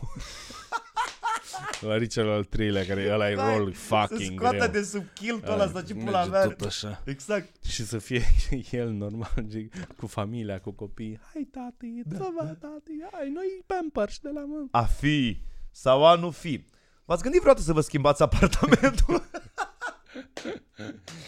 La 1.81 1.97
Richard 1.97 2.29
al 2.29 2.45
treilea, 2.45 2.85
care 2.87 3.13
ăla 3.13 3.31
e 3.31 3.37
Hai, 3.37 3.57
rol 3.57 3.73
Să 3.73 3.79
fucking 3.81 4.39
scoată 4.39 4.57
greu. 4.57 4.69
de 4.71 4.83
sub 4.83 5.05
kiltul 5.15 5.53
ăla 5.53 5.71
sau 5.71 5.81
ce 5.81 5.95
pula 5.95 6.19
Merge 6.19 6.31
mea. 6.31 6.43
tot 6.47 6.61
așa. 6.67 7.03
Exact. 7.05 7.65
Și 7.65 7.85
să 7.85 7.99
fie 7.99 8.23
el 8.71 8.91
normal, 8.91 9.45
zic, 9.49 9.75
cu 9.97 10.07
familia, 10.07 10.61
cu 10.61 10.71
copii. 10.71 11.21
Hai 11.33 11.49
tati, 11.51 11.87
da, 12.05 12.33
va, 12.39 12.45
tati, 12.45 12.93
hai, 13.13 13.31
noi 13.35 13.47
pampers 13.67 14.19
de 14.19 14.31
la 14.35 14.41
mână. 14.47 14.69
A 14.71 14.83
fi 14.83 15.41
sau 15.71 16.07
a 16.07 16.15
nu 16.15 16.31
fi. 16.31 16.65
V-ați 17.05 17.23
gândit 17.23 17.41
vreodată 17.41 17.65
să 17.67 17.73
vă 17.73 17.81
schimbați 17.81 18.23
apartamentul? 18.23 19.23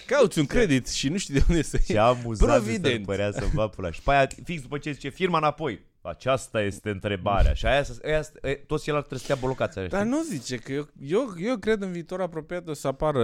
Cauți 0.06 0.38
un 0.38 0.46
credit 0.46 0.88
și 0.88 1.08
nu 1.08 1.16
știi 1.16 1.34
de 1.34 1.44
unde 1.48 1.62
să 1.62 1.76
Ce 1.76 1.92
iei. 1.92 1.98
amuzant 2.02 2.50
Provident. 2.52 2.98
să 3.04 3.10
părea 3.10 3.30
să 3.32 3.44
va 3.54 3.68
pula. 3.68 3.90
Și 3.90 4.02
pe 4.02 4.10
aia, 4.10 4.26
fix 4.44 4.62
după 4.62 4.78
ce 4.78 4.92
zice 4.92 5.08
firma 5.08 5.38
înapoi. 5.38 5.80
Aceasta 6.04 6.62
este 6.62 6.90
întrebarea. 6.90 7.52
Și 7.52 7.66
aia, 7.66 7.82
să- 7.82 8.00
aia, 8.04 8.22
aia 8.42 8.56
toți 8.66 8.82
ceilalți 8.82 9.08
trebuie 9.08 9.18
să 9.18 9.24
stea 9.24 9.36
blocați. 9.48 9.78
Aia, 9.78 9.88
Dar 9.88 10.00
știi? 10.00 10.10
nu 10.12 10.22
zice 10.22 10.56
că 10.56 10.72
eu, 10.72 10.88
eu, 11.00 11.34
eu 11.38 11.56
cred 11.56 11.82
în 11.82 11.92
viitor 11.92 12.20
apropiat 12.20 12.68
o 12.68 12.72
să 12.72 12.86
apară, 12.88 13.22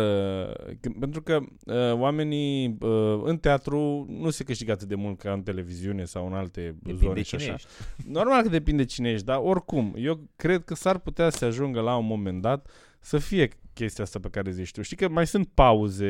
că, 0.80 0.90
pentru 1.00 1.22
că 1.22 1.38
uh, 1.64 1.92
oamenii 1.92 2.76
uh, 2.80 3.20
în 3.24 3.38
teatru 3.38 4.06
nu 4.08 4.30
se 4.30 4.44
câștigă 4.44 4.72
atât 4.72 4.88
de 4.88 4.94
mult 4.94 5.18
ca 5.18 5.32
în 5.32 5.42
televiziune 5.42 6.04
sau 6.04 6.26
în 6.26 6.32
alte 6.34 6.74
Depinde 6.82 7.04
zone 7.06 7.22
și 7.22 7.28
cine 7.28 7.42
așa. 7.42 7.52
ești. 7.52 7.68
Normal 8.06 8.42
că 8.42 8.48
depinde 8.48 8.84
cine 8.84 9.10
ești, 9.10 9.24
dar 9.26 9.38
oricum, 9.42 9.94
eu 9.96 10.20
cred 10.36 10.64
că 10.64 10.74
s-ar 10.74 10.98
putea 10.98 11.30
să 11.30 11.44
ajungă 11.44 11.80
la 11.80 11.96
un 11.96 12.06
moment 12.06 12.42
dat 12.42 12.66
să 13.00 13.18
fie 13.18 13.48
chestia 13.74 14.04
asta 14.04 14.18
pe 14.18 14.28
care 14.28 14.50
zici 14.50 14.70
tu. 14.70 14.82
Știi 14.82 14.96
că 14.96 15.08
mai 15.08 15.26
sunt 15.26 15.48
pauze 15.54 16.06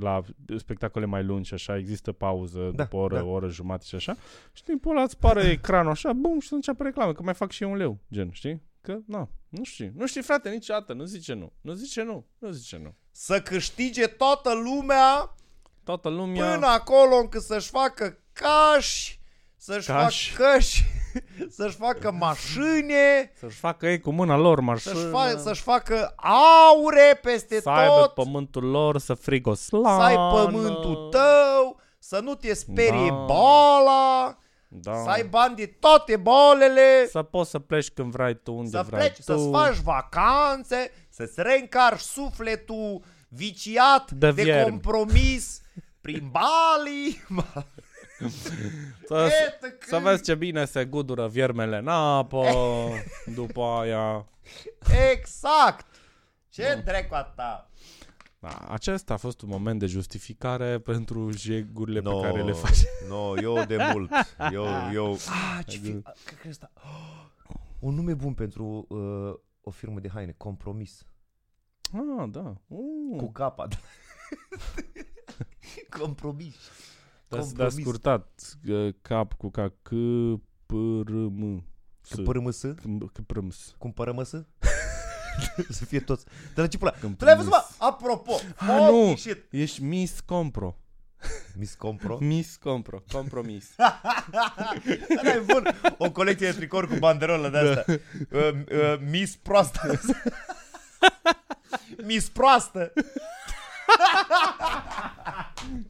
la 0.00 0.20
spectacole 0.56 1.04
mai 1.06 1.24
lungi 1.24 1.48
și 1.48 1.54
așa, 1.54 1.76
există 1.76 2.12
pauză 2.12 2.70
Da, 2.74 2.82
după 2.82 2.96
o 2.96 2.98
oră, 2.98 3.16
da. 3.16 3.24
o 3.24 3.30
oră 3.30 3.48
jumătate 3.48 3.84
și 3.86 3.94
așa. 3.94 4.16
Și 4.52 4.64
din 4.64 4.78
pula 4.78 5.02
îți 5.02 5.18
pare 5.18 5.42
ecranul 5.50 5.90
așa, 5.90 6.12
bum, 6.12 6.40
și 6.40 6.48
să 6.48 6.54
înceapă 6.54 6.82
reclamă, 6.82 7.12
că 7.12 7.22
mai 7.22 7.34
fac 7.34 7.50
și 7.50 7.62
eu 7.62 7.70
un 7.70 7.76
leu, 7.76 7.98
gen, 8.12 8.30
știi? 8.32 8.62
Că, 8.80 8.98
na, 9.06 9.28
nu 9.48 9.64
știi. 9.64 9.92
Nu 9.96 10.06
știi, 10.06 10.22
frate, 10.22 10.50
niciodată, 10.50 10.92
nu 10.92 11.04
zice 11.04 11.32
nu. 11.34 11.52
Nu 11.60 11.72
zice 11.72 12.02
nu, 12.02 12.26
nu 12.38 12.50
zice 12.50 12.78
nu. 12.82 12.94
Să 13.10 13.40
câștige 13.40 14.06
toată 14.06 14.52
lumea 14.54 15.34
Toată 15.84 16.08
lumea... 16.08 16.52
până 16.52 16.66
acolo 16.66 17.16
încât 17.16 17.42
să-și 17.42 17.68
facă 17.68 18.18
cași, 18.32 19.20
să-și 19.56 19.86
Cași. 19.86 20.32
facă 20.32 20.52
căși, 20.54 20.82
să-și 21.56 21.76
facă 21.76 22.10
mașini, 22.12 22.92
Să-și 23.38 23.56
facă 23.58 23.86
ei 23.86 24.00
cu 24.00 24.10
mâna 24.10 24.36
lor 24.36 24.60
mașină, 24.60 24.94
să-și, 24.94 25.06
fa- 25.08 25.42
să-și 25.42 25.62
facă 25.62 26.14
aure 26.16 27.18
peste 27.22 27.60
să 27.60 27.68
aibă 27.68 27.94
tot, 28.00 28.14
pământul 28.14 28.64
lor, 28.64 28.98
să 28.98 29.14
frigă 29.14 29.50
o 29.50 29.54
să 29.54 29.76
ai 29.76 30.12
slană. 30.14 30.42
pământul 30.44 31.08
tău, 31.10 31.80
să 31.98 32.20
nu 32.22 32.34
te 32.34 32.54
sperie 32.54 33.08
Da. 33.08 33.14
boala, 33.14 34.38
Da. 34.68 34.94
să 35.02 35.08
ai 35.08 35.24
bani 35.24 35.56
de 35.56 35.66
toate 35.80 36.16
bolele, 36.16 37.06
Să 37.10 37.22
poți 37.22 37.50
să 37.50 37.58
pleci 37.58 37.90
când 37.90 38.12
vrei 38.12 38.34
tu, 38.42 38.52
unde 38.54 38.70
să 38.76 38.84
vrei 38.86 38.98
pleci, 39.00 39.16
tu. 39.16 39.22
să-ți 39.22 39.48
faci 39.50 39.76
vacanțe, 39.76 40.90
să-ți 41.10 41.34
reîncarci 41.42 42.00
sufletul 42.00 43.02
viciat 43.28 44.10
De 44.10 44.30
de, 44.30 44.42
viermi. 44.42 44.70
compromis 44.70 45.60
prin 46.00 46.30
Bali. 46.30 47.22
Să, 49.06 49.14
Iată 49.14 49.76
să 49.80 49.90
când- 49.90 50.02
vezi 50.02 50.22
ce 50.22 50.34
bine 50.34 50.64
se 50.64 50.84
gudură 50.84 51.28
viermele 51.28 51.78
în 51.78 51.88
apă, 51.88 52.46
după 53.34 53.62
aia... 53.62 54.26
Exact! 55.12 55.86
Ce 56.48 56.82
dracu 56.84 57.14
a 57.14 57.22
ta? 57.22 57.70
Da, 58.38 58.58
acesta 58.68 59.14
a 59.14 59.16
fost 59.16 59.40
un 59.40 59.48
moment 59.48 59.78
de 59.78 59.86
justificare 59.86 60.78
pentru 60.78 61.30
jegurile 61.36 62.00
pe 62.00 62.10
care 62.22 62.42
le 62.42 62.50
No, 62.50 62.54
faci. 62.54 62.78
no, 63.08 63.40
eu 63.40 63.64
de 63.64 63.76
mult. 63.92 64.10
Eu, 64.52 64.66
eu... 64.92 65.12
Ah, 65.12 65.58
ce 65.66 65.78
fi... 65.78 65.90
Cred 66.24 66.38
că 66.42 66.48
ăsta... 66.48 66.70
Oh, 66.76 67.24
un 67.80 67.94
nume 67.94 68.14
bun 68.14 68.34
pentru 68.34 68.86
uh, 68.88 69.34
o 69.60 69.70
firmă 69.70 70.00
de 70.00 70.08
haine. 70.08 70.34
Compromis. 70.36 71.06
Ah, 71.92 72.28
da. 72.30 72.54
Uh, 72.66 73.16
Cu 73.16 73.32
capa. 73.32 73.68
Compromis. 76.00 76.54
Da, 77.36 77.42
da, 77.42 77.44
compromis. 77.64 77.74
scurtat. 77.86 78.40
uh, 78.68 78.94
Cap 79.02 79.32
cu 79.32 79.50
ca 79.50 79.68
C, 79.82 79.88
P, 80.66 80.72
R, 81.06 81.10
M. 81.12 81.64
S. 82.00 82.14
Cu 82.14 82.20
părâmăsă? 82.20 82.74
C, 83.12 83.20
P, 83.26 83.30
R, 83.30 83.38
M, 83.38 83.50
S. 83.50 83.74
Cum 83.78 83.92
părămăsă? 83.92 84.46
să 85.70 85.84
fie 85.84 86.00
toți. 86.00 86.24
Dar 86.54 86.64
la 86.64 86.66
ce 86.66 86.78
pula? 86.78 86.90
Când 86.90 87.16
Tu 87.16 87.24
l-ai 87.24 87.36
văzut, 87.36 87.50
prins. 87.50 87.76
mă? 87.78 87.86
Apropo. 87.86 88.32
Ah, 88.56 88.66
holy 88.66 89.08
nu. 89.08 89.16
Shit. 89.16 89.44
Ești 89.50 89.82
Miss 89.82 90.20
Compro. 90.20 90.76
Miss 91.58 91.74
Compro. 91.74 92.18
Miss 92.20 92.56
Compro. 92.56 93.02
Compromis. 93.12 93.70
Ăla 95.18 95.30
e 95.34 95.42
bun. 95.46 95.66
O 95.98 96.10
colecție 96.10 96.50
de 96.50 96.56
tricouri 96.56 96.88
cu 96.88 96.94
banderolă 96.98 97.48
de 97.48 97.58
asta. 97.58 97.84
Uh, 97.92 97.98
uh, 98.72 99.00
Miss 99.10 99.36
proastă. 99.36 100.00
Miss 102.06 102.28
proastă. 102.28 102.92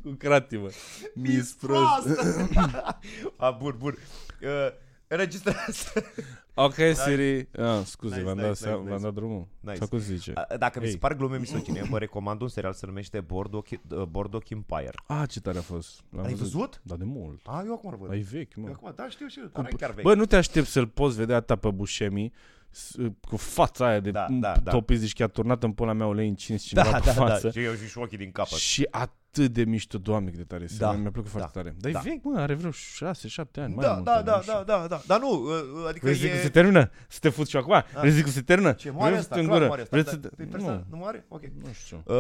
Cu 0.03 0.11
creativă. 0.19 0.69
Miss 1.15 1.53
Prost. 1.53 2.15
proastă. 2.15 2.49
A, 3.37 3.51
bun, 3.51 3.75
bun. 3.79 3.97
Uh, 4.43 4.49
înregistrează. 5.07 5.93
Ok, 6.55 6.75
Siri. 6.95 7.49
Ah, 7.59 7.81
scuze, 7.85 8.15
Nice, 8.15 8.27
v-am, 8.27 8.37
nice, 8.37 8.47
dat, 8.47 8.57
nice, 8.57 8.65
seama- 8.65 8.79
nice. 8.79 8.91
v-am 8.91 9.01
dat 9.03 9.15
drumul. 9.15 9.47
Nice. 9.61 9.77
Sau 9.77 9.89
cum 9.89 10.01
se 10.01 10.15
zice? 10.15 10.33
A, 10.35 10.57
Dacă 10.57 10.79
mi 10.81 10.85
se 10.87 10.91
Ei. 10.93 10.99
pare 10.99 11.15
glume 11.15 11.39
misogine, 11.39 11.83
vă 11.91 11.99
recomand 11.99 12.41
un 12.41 12.49
serial 12.49 12.73
se 12.73 12.87
numește 12.87 13.21
Bordeaux, 13.21 13.71
uh, 13.71 14.03
Bordeaux 14.03 14.51
Empire. 14.51 14.93
Ah, 15.07 15.23
ce 15.29 15.41
tare 15.41 15.59
a 15.59 15.63
fost. 15.63 16.01
L-am 16.17 16.25
Ai 16.25 16.35
văzut? 16.35 16.81
Da, 16.85 16.97
de 16.97 17.05
mult. 17.05 17.41
A, 17.45 17.63
eu 17.67 17.73
acum 17.73 17.91
îl 17.91 17.97
văd. 18.01 18.11
Ai 18.11 18.21
vechi, 18.21 18.55
mă. 18.57 18.67
Eu 18.67 18.73
acum, 18.73 18.93
da, 18.97 19.09
știu, 19.09 19.29
știu, 19.29 19.51
dar 19.53 19.67
e 19.73 19.75
chiar 19.77 19.91
vechi. 19.93 20.05
Bă, 20.05 20.15
nu 20.15 20.25
te 20.25 20.37
aștept 20.37 20.67
să-l 20.67 20.87
poți 20.87 21.17
vedea 21.17 21.41
ta 21.41 21.57
pe 21.57 21.71
Buscemi 21.71 22.33
s- 22.71 22.95
cu 23.29 23.37
fața 23.37 23.87
aia 23.87 24.01
de 24.01 24.11
Da, 24.11 24.27
da, 24.31 24.35
da, 24.39 24.53
da, 24.53 24.61
da. 24.61 24.71
topit, 24.71 24.99
zici 24.99 25.13
că 25.15 25.23
a 25.23 25.27
turnat 25.27 25.63
în 25.63 25.73
pula 25.73 25.93
mea 25.93 26.07
ulei 26.07 26.29
încins 26.29 26.63
cineva 26.63 26.91
da, 26.91 26.99
pe 26.99 27.05
da, 27.05 27.13
față. 27.13 27.47
da, 27.47 27.53
și 27.53 27.63
eu 27.65 27.75
și 27.75 27.99
ochii 27.99 28.19
din 28.19 28.33
capăt. 28.33 28.59
Și 28.59 28.89
atât 29.39 29.53
de 29.53 29.65
mișto, 29.65 29.99
doamne, 29.99 30.29
cât 30.29 30.39
de 30.39 30.45
tare 30.45 30.63
este. 30.65 30.77
Da, 30.79 30.93
Mi-a 30.93 31.11
plăcut 31.11 31.31
foarte 31.31 31.51
da, 31.55 31.61
tare. 31.61 31.75
Dar 31.79 31.91
e 31.91 31.95
da. 31.95 32.01
vechi, 32.01 32.23
mă, 32.25 32.39
are 32.41 32.55
vreo 32.55 32.71
6-7 32.71 32.75
ani. 33.57 33.75
mai 33.75 33.85
Da, 33.85 33.93
mult, 33.93 34.05
da, 34.05 34.19
nu 34.19 34.25
da, 34.25 34.41
știu. 34.41 34.53
da, 34.53 34.63
da, 34.67 34.87
da, 34.87 35.03
dar 35.07 35.21
nu, 35.21 35.31
uh, 35.43 35.87
adică 35.89 36.01
Vrei 36.07 36.15
să 36.17 36.21
zic 36.21 36.31
e... 36.31 36.35
că 36.37 36.43
se 36.43 36.49
termină? 36.49 36.91
Să 37.09 37.19
te 37.21 37.29
fut 37.29 37.49
și 37.49 37.57
eu 37.57 37.63
acum? 37.63 37.85
Vreți 37.93 38.09
să 38.09 38.15
zic 38.17 38.25
că 38.25 38.31
se 38.31 38.43
termină? 38.43 38.73
Ce 38.73 38.91
moare 38.91 39.11
Vreți 39.11 39.23
asta? 39.23 39.35
să 39.35 39.41
te 39.41 39.47
Clar 39.47 39.61
îngură? 39.61 39.67
moare 39.67 39.83
asta. 39.83 39.97
Vreți 39.97 40.21
Da, 40.21 40.29
să... 40.29 40.35
pe 40.37 40.45
persoană, 40.45 40.87
nu 40.91 40.97
moare? 40.97 41.25
Ok. 41.29 41.43
Nu 41.63 41.73
știu. 41.73 42.03
Uh, 42.07 42.15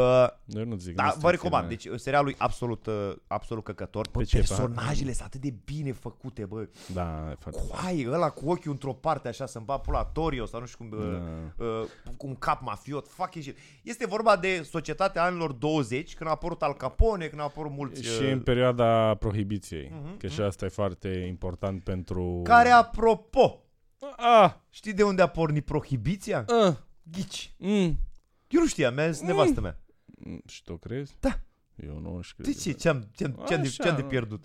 Eu 0.47 0.65
nu 0.65 0.77
zic. 0.77 0.95
da, 0.95 1.03
nu 1.05 1.09
vă 1.15 1.19
sunt 1.21 1.31
recomand. 1.31 1.69
filme. 1.69 1.91
Deci 1.93 2.01
serialul 2.01 2.31
e 2.31 2.35
absolut, 2.39 2.87
uh, 2.87 3.13
absolut 3.27 3.65
căcător. 3.65 4.09
Bă, 4.13 4.19
Pe 4.19 4.25
ce, 4.25 4.37
personajele 4.37 5.13
sunt 5.13 5.27
atât 5.27 5.41
de 5.41 5.55
bine 5.65 5.93
făcute, 5.93 6.45
bă. 6.45 6.69
Da, 6.93 7.29
e 7.31 7.35
foarte... 7.39 7.61
Coaie, 7.69 8.09
ăla 8.11 8.31
cu 8.31 8.51
ochiul 8.51 8.71
într-o 8.71 8.93
parte 8.93 9.29
așa, 9.29 9.47
să-mi 9.47 9.65
va 9.65 9.77
pula 9.79 10.05
Torio 10.05 10.47
sau 10.47 10.61
nu 10.61 10.67
știu 10.67 10.85
cum, 10.89 10.99
uh, 10.99 11.07
Da. 11.57 11.65
uh, 11.65 11.87
cu 12.17 12.27
un 12.27 12.35
cap 12.35 12.61
mafiot, 12.63 13.09
fucking 13.09 13.45
shit. 13.45 13.57
Este 13.83 14.07
vorba 14.07 14.37
de 14.37 14.67
societatea 14.71 15.23
anilor 15.25 15.53
20, 15.53 16.15
când 16.15 16.29
a 16.31 16.33
apărut 16.33 16.63
Al 16.63 16.73
Capone, 16.75 17.01
când 17.11 17.41
a 17.41 17.43
apărut 17.43 17.73
mulți... 17.73 18.03
Și 18.03 18.23
uh, 18.23 18.31
în 18.33 18.41
perioada 18.41 19.15
prohibiției. 19.15 19.91
Mhm, 19.95 20.17
Că 20.17 20.27
și 20.27 20.41
asta 20.41 20.65
e 20.65 20.69
foarte 20.69 21.09
important 21.09 21.83
pentru... 21.83 22.41
Care, 22.45 22.69
apropo, 22.69 23.57
Ah! 24.17 24.53
știi 24.71 24.93
de 24.93 25.03
unde 25.03 25.23
a 25.23 25.27
pornit 25.27 25.65
prohibiția? 25.65 26.45
Ah! 26.65 26.75
Ghici. 27.03 27.55
Mm. 27.59 27.99
Eu 28.49 28.61
nu 28.61 28.67
știam, 28.67 28.95
mi-a 28.95 29.11
zis 29.11 29.23
nevastă 29.23 29.61
mea. 29.61 29.79
Mm, 30.05 30.43
Și 30.47 30.63
tu 30.63 30.77
crezi? 30.77 31.15
Da. 31.21 31.39
Eu 31.77 31.99
nu 31.99 32.21
știu. 32.23 32.45
De 32.45 32.53
ce? 32.53 32.73
Ce-am, 32.73 33.09
ce-am, 33.15 33.31
ce-am, 33.47 33.61
de, 33.63 33.67
Așa, 33.69 33.83
ce-am 33.83 33.97
de 33.97 34.03
nu. 34.03 34.09
pierdut? 34.09 34.45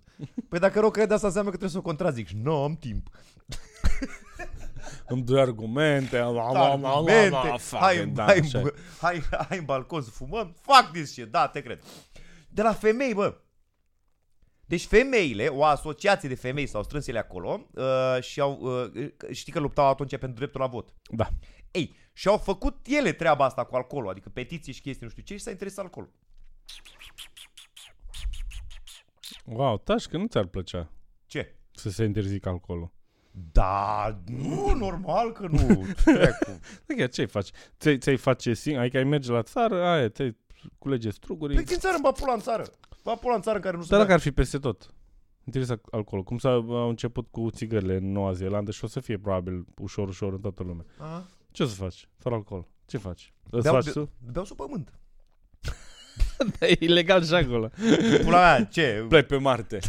Păi 0.50 0.60
dacă 0.60 0.80
rău 0.80 0.89
crede 0.91 1.13
asta 1.13 1.28
înseamnă 1.28 1.50
că 1.52 1.58
trebuie 1.58 1.82
să 1.82 1.88
o 1.88 1.89
contrazic. 1.89 2.28
Și 2.28 2.36
nu 2.41 2.63
am 2.63 2.76
timp. 2.76 3.10
Îmi 5.08 5.22
doi 5.24 5.39
argumente. 5.41 6.17
am- 6.17 6.38
am- 6.38 6.56
am- 6.56 6.86
am- 6.86 6.86
Argumente. 6.86 7.36
am- 7.36 7.58
fuck 7.58 7.82
Hai, 7.82 7.98
it, 8.02 8.13
da, 8.13 8.24
hai, 8.24 8.38
așa 8.38 8.60
e. 8.60 8.62
bă, 8.62 8.74
hai, 9.02 9.22
hai 9.48 9.58
în 9.58 9.65
balcon 9.65 10.02
să 10.02 10.10
fumăm. 10.10 10.56
Fuck 10.62 10.91
this 10.93 11.12
shit. 11.12 11.26
Da, 11.26 11.48
te 11.48 11.62
cred. 11.62 11.80
De 12.58 12.63
la 12.63 12.74
femei, 12.74 13.13
bă. 13.13 13.38
Deci 14.65 14.86
femeile, 14.86 15.48
o 15.48 15.63
asociație 15.63 16.30
de 16.30 16.36
femei 16.36 16.67
s-au 16.67 16.84
strâns 16.84 17.08
ele 17.08 17.20
acolo 17.20 17.67
uh, 17.74 18.22
și 18.22 18.39
au, 18.39 18.60
uh, 18.60 19.12
știi 19.32 19.52
că 19.52 19.60
luptau 19.60 19.88
atunci 19.88 20.17
pentru 20.17 20.38
dreptul 20.38 20.60
la 20.60 20.67
vot. 20.67 20.93
Da. 21.12 21.30
Ei, 21.72 21.96
și 22.13 22.28
au 22.28 22.38
făcut 22.38 22.86
ele 22.86 23.12
treaba 23.12 23.46
asta 23.46 23.63
cu 23.63 23.76
alcoolul, 23.76 24.10
adică 24.10 24.30
petiții 24.30 24.74
și 24.74 24.82
chestii, 24.82 25.06
nu 25.06 25.12
știu 25.12 25.24
ce, 25.24 25.34
și 25.34 25.43
s-a 25.43 25.52
interesat 25.52 25.84
alcoolul. 25.84 26.13
Wow, 29.46 29.78
taci 29.78 30.06
că 30.06 30.17
nu 30.17 30.26
ți-ar 30.26 30.46
plăcea 30.46 30.91
Ce? 31.26 31.56
să 31.72 31.89
se 31.89 32.04
interzică 32.04 32.50
alcoolul. 32.50 32.91
Da, 33.32 34.22
nu, 34.26 34.74
normal 34.74 35.32
că 35.32 35.48
nu. 35.48 35.86
Dracu. 36.06 36.60
Adică 36.89 37.08
ce 37.08 37.26
faci? 37.26 37.50
Ți-ai, 37.80 37.98
ți-ai 37.98 38.17
face 38.17 38.54
singur? 38.54 38.82
Adică 38.82 38.98
ai 38.98 39.04
merge 39.04 39.32
la 39.32 39.41
țară, 39.41 39.84
aia, 39.84 40.10
ți 40.10 40.36
culege 40.77 41.10
struguri. 41.10 41.53
Păi 41.53 41.63
din 41.63 41.77
țară, 41.77 41.95
în 41.95 42.01
Bapula 42.01 42.34
în 42.34 42.39
țară. 42.39 42.65
Bapula 43.03 43.36
în 43.36 43.41
țară 43.41 43.56
în 43.56 43.62
care 43.62 43.75
nu 43.77 43.82
se 43.82 43.88
Dar 43.89 43.97
bea. 43.97 44.08
dacă 44.08 44.17
ar 44.19 44.23
fi 44.25 44.32
peste 44.32 44.58
tot. 44.58 44.93
Interesa 45.43 45.82
alcoolul. 45.91 46.25
Cum 46.25 46.38
s-a 46.38 46.49
au 46.51 46.89
început 46.89 47.27
cu 47.32 47.49
țigările 47.49 47.95
în 47.95 48.12
Noua 48.12 48.32
Zeelandă 48.34 48.71
și 48.71 48.84
o 48.84 48.88
să 48.88 48.99
fie 48.99 49.17
probabil 49.17 49.65
ușor, 49.82 50.08
ușor 50.08 50.34
în 50.34 50.39
toată 50.39 50.63
lumea. 50.63 50.86
Aha. 50.97 51.27
Ce 51.51 51.63
o 51.63 51.65
să 51.65 51.75
faci? 51.75 52.10
Fără 52.17 52.36
alcool. 52.36 52.67
Ce 52.86 52.97
faci? 52.97 53.34
Îți 53.49 53.63
Beau, 53.63 53.75
faci 53.75 53.86
be- 53.86 53.91
tu? 53.91 54.10
beau 54.32 54.45
sub 54.45 54.58
pământ. 54.58 54.99
Da, 56.60 56.67
e 56.67 56.75
ilegal 56.80 57.23
și 57.25 57.34
acolo. 57.34 57.69
Pula 58.23 58.39
mea, 58.41 58.63
ce? 58.63 59.06
Plec 59.10 59.27
pe 59.27 59.36
Marte. 59.38 59.80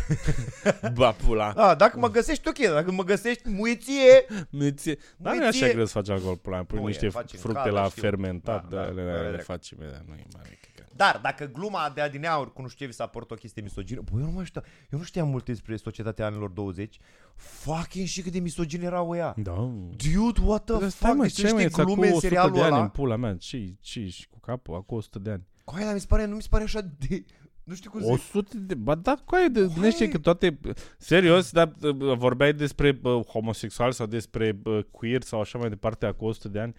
ba, 0.94 1.12
pula. 1.12 1.48
A, 1.50 1.74
dacă 1.74 1.98
mă 1.98 2.10
găsești, 2.10 2.48
ok. 2.48 2.58
Dacă 2.58 2.92
mă 2.92 3.02
găsești, 3.04 3.48
muiție. 3.48 4.24
Muiție. 4.50 4.98
Dar 5.16 5.32
nu 5.34 5.38
e 5.40 5.42
Muiție- 5.42 5.64
așa 5.64 5.72
greu 5.74 5.84
să 5.86 5.92
faci 5.92 6.08
alcool, 6.08 6.36
pula 6.36 6.54
mea. 6.54 6.64
Pui 6.64 6.78
Nu 6.78 6.84
e, 6.84 6.86
niște 6.86 7.08
faci 7.08 7.32
în 7.32 7.38
fructe 7.38 7.58
cadă, 7.58 7.70
la 7.70 7.88
știu. 7.88 8.02
fermentat, 8.02 8.68
Da, 8.68 8.76
da, 8.76 8.82
da, 8.82 8.88
le, 8.88 9.02
da, 9.02 9.10
le, 9.10 9.22
da, 9.22 9.28
le 9.28 9.36
da. 9.36 9.42
faci 9.42 9.68
imediat. 9.70 10.04
Nu 10.06 10.14
e 10.14 10.24
mare 10.36 10.48
chestie. 10.60 10.86
Dar 10.96 11.18
dacă 11.22 11.44
gluma 11.52 11.92
de 11.94 12.00
adineauri 12.00 12.52
cu 12.52 12.62
nu 12.62 12.68
știu 12.68 12.84
ce 12.84 12.90
vi 12.90 12.96
s-a 12.96 13.06
părut 13.06 13.30
o 13.30 13.34
chestie 13.34 13.62
misogină, 13.62 14.00
băi, 14.12 14.20
eu 14.20 14.26
nu 14.26 14.32
mai 14.32 14.44
știu, 14.44 14.60
eu 14.90 14.98
nu 14.98 15.04
știam 15.04 15.28
multe 15.28 15.50
despre 15.52 15.76
societatea 15.76 16.26
anilor 16.26 16.48
20. 16.50 16.98
Fucking 17.36 18.06
și 18.06 18.22
cât 18.22 18.32
de 18.32 18.38
misogini 18.38 18.84
erau 18.84 19.10
ăia. 19.10 19.34
Da. 19.36 19.52
Dude, 19.96 20.40
what 20.44 20.64
the 20.64 20.78
Dar 20.78 20.88
stai, 20.88 21.08
fuck? 21.10 21.16
mă, 21.16 21.22
Deci 21.22 21.34
ce 21.34 21.52
mai 21.52 21.64
niște 21.64 21.80
e 21.80 21.84
glume 21.84 22.00
cu 22.00 22.02
în 22.06 22.08
100 22.12 22.20
serialul 22.26 22.52
de 22.52 22.60
ani 22.62 22.72
ăla. 22.72 22.82
în 22.82 22.88
pula 22.88 23.16
mea? 23.16 23.34
Ce, 23.36 23.74
ce 23.80 24.00
ești 24.00 24.26
cu 24.30 24.38
capul? 24.40 24.74
Acum 24.74 24.96
100 24.96 25.18
de 25.18 25.30
ani. 25.30 25.46
Coaie, 25.68 25.84
dar 25.84 25.94
mi 25.94 26.00
se 26.00 26.06
pare, 26.08 26.24
nu 26.24 26.34
mi 26.34 26.42
se 26.42 26.48
pare 26.50 26.64
așa 26.64 26.80
de... 26.80 27.24
Nu 27.64 27.74
știu 27.74 27.90
cum 27.90 28.00
să 28.00 28.06
100 28.06 28.56
de... 28.58 28.74
Ba 28.74 28.94
da, 28.94 29.14
coaie, 29.24 29.48
de, 29.48 29.60
gândește 29.60 30.08
că 30.08 30.18
toate... 30.18 30.58
Serios, 30.98 31.50
dar 31.50 31.72
uh, 31.82 32.16
vorbeai 32.16 32.52
despre 32.52 33.00
uh, 33.02 33.24
homosexual 33.24 33.92
sau 33.92 34.06
despre 34.06 34.58
uh, 34.64 34.78
queer 34.90 35.22
sau 35.22 35.40
așa 35.40 35.58
mai 35.58 35.68
departe 35.68 36.06
acum 36.06 36.28
100 36.28 36.48
de 36.48 36.60
ani? 36.60 36.74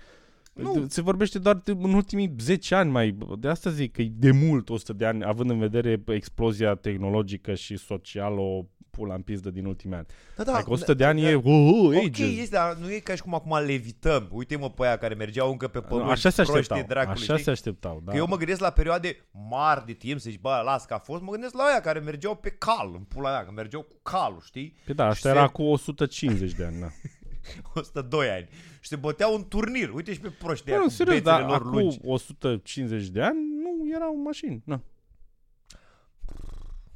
Nu. 0.54 0.86
Se 0.88 1.02
vorbește 1.02 1.40
doar 1.40 1.56
de, 1.56 1.72
în 1.72 1.94
ultimii 1.94 2.36
10 2.40 2.76
ani 2.76 2.92
mai... 2.92 3.18
De 3.40 3.48
asta 3.48 3.70
zic 3.70 3.92
că 3.92 4.02
e 4.02 4.12
de 4.14 4.32
mult 4.32 4.70
100 4.70 4.94
de 4.94 5.06
ani, 5.06 5.24
având 5.24 5.50
în 5.50 5.60
vedere 5.60 6.04
explozia 6.08 6.76
tehnologică 6.76 7.54
și 7.54 7.78
socială 7.78 8.40
o 8.40 8.66
pula 9.00 9.14
în 9.14 9.22
pizdă 9.22 9.50
din 9.50 9.66
ultimii 9.66 9.96
ani. 9.98 10.06
Da, 10.38 10.44
da, 10.44 10.54
Adică 10.54 10.72
100 10.72 10.94
de 10.94 11.06
ani 11.06 11.22
da, 11.22 11.30
e... 11.30 11.36
Uh, 11.36 11.44
uh, 11.46 11.96
Ok, 11.98 12.04
ages. 12.06 12.38
este, 12.38 12.56
dar 12.56 12.76
nu 12.76 12.92
e 12.92 13.00
ca 13.00 13.16
și 13.16 13.22
cum 13.22 13.34
acum 13.34 13.58
levităm. 13.66 14.28
Uite-mă 14.32 14.70
pe 14.70 14.86
aia 14.86 14.98
care 14.98 15.14
mergeau 15.14 15.52
încă 15.52 15.68
pe 15.68 15.80
pământ. 15.80 16.10
Așa 16.10 16.30
se 16.30 16.42
proștii 16.44 16.60
așteptau. 16.60 16.88
dracului, 16.88 17.22
Așa 17.22 17.32
știi? 17.34 17.44
se 17.44 17.50
așteptau, 17.52 18.02
da. 18.06 18.12
Că 18.12 18.18
eu 18.18 18.28
mă 18.28 18.38
gândesc 18.38 18.60
la 18.60 18.70
perioade 18.70 19.18
mari 19.50 19.86
de 19.86 19.94
timp, 19.94 20.20
să 20.20 20.30
zici, 20.30 20.40
bă, 20.40 20.62
las 20.66 20.86
că 20.86 20.94
a 20.94 20.98
fost, 21.00 21.22
mă 21.22 21.32
gândesc 21.32 21.54
la 21.54 21.64
aia 21.64 21.82
care 21.82 22.00
mergeau 22.00 22.36
pe 22.36 22.50
cal, 22.50 22.92
în 22.94 23.04
pula 23.04 23.30
mea, 23.32 23.46
că 23.46 23.52
mergeau 23.52 23.82
cu 23.82 23.96
calul, 24.04 24.42
știi? 24.46 24.76
Păi 24.86 24.96
da, 24.96 25.04
și 25.04 25.10
asta 25.10 25.30
se- 25.32 25.36
era 25.38 25.48
cu 25.48 25.62
150 25.64 26.52
de 26.54 26.64
ani, 26.64 26.80
da. 26.80 26.88
102 27.76 28.28
ani. 28.30 28.48
Și 28.82 28.90
se 28.90 28.96
băteau 28.96 29.34
un 29.36 29.48
turnir. 29.48 29.90
Uite 29.94 30.14
și 30.14 30.20
pe 30.20 30.30
proștii 30.30 30.72
ăia 30.72 30.80
Nu, 30.80 30.86
cu 30.86 30.92
serios, 30.92 31.16
bețele 31.18 31.38
dar 31.38 31.48
lor 31.50 31.56
acum 31.56 31.72
lungi. 31.72 31.98
150 32.04 33.08
de 33.08 33.22
ani 33.22 33.38
nu 33.64 33.90
erau 33.96 34.22
mașini. 34.24 34.62
Na. 34.66 34.82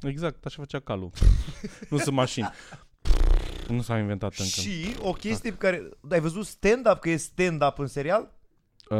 Exact, 0.06 0.44
așa 0.46 0.56
făcea 0.58 0.80
calul. 0.80 1.10
nu 1.90 1.98
sunt 1.98 2.14
mașini. 2.14 2.50
nu 3.68 3.82
s-au 3.82 3.98
inventat 3.98 4.34
încă. 4.36 4.50
Și 4.60 4.94
o 5.02 5.12
chestie 5.12 5.50
pe 5.50 5.56
care... 5.56 5.88
Ai 6.10 6.20
văzut 6.20 6.46
stand-up, 6.46 6.98
că 7.00 7.10
e 7.10 7.16
stand-up 7.16 7.78
în 7.78 7.86
serial? 7.86 8.32
Uh, 8.90 8.98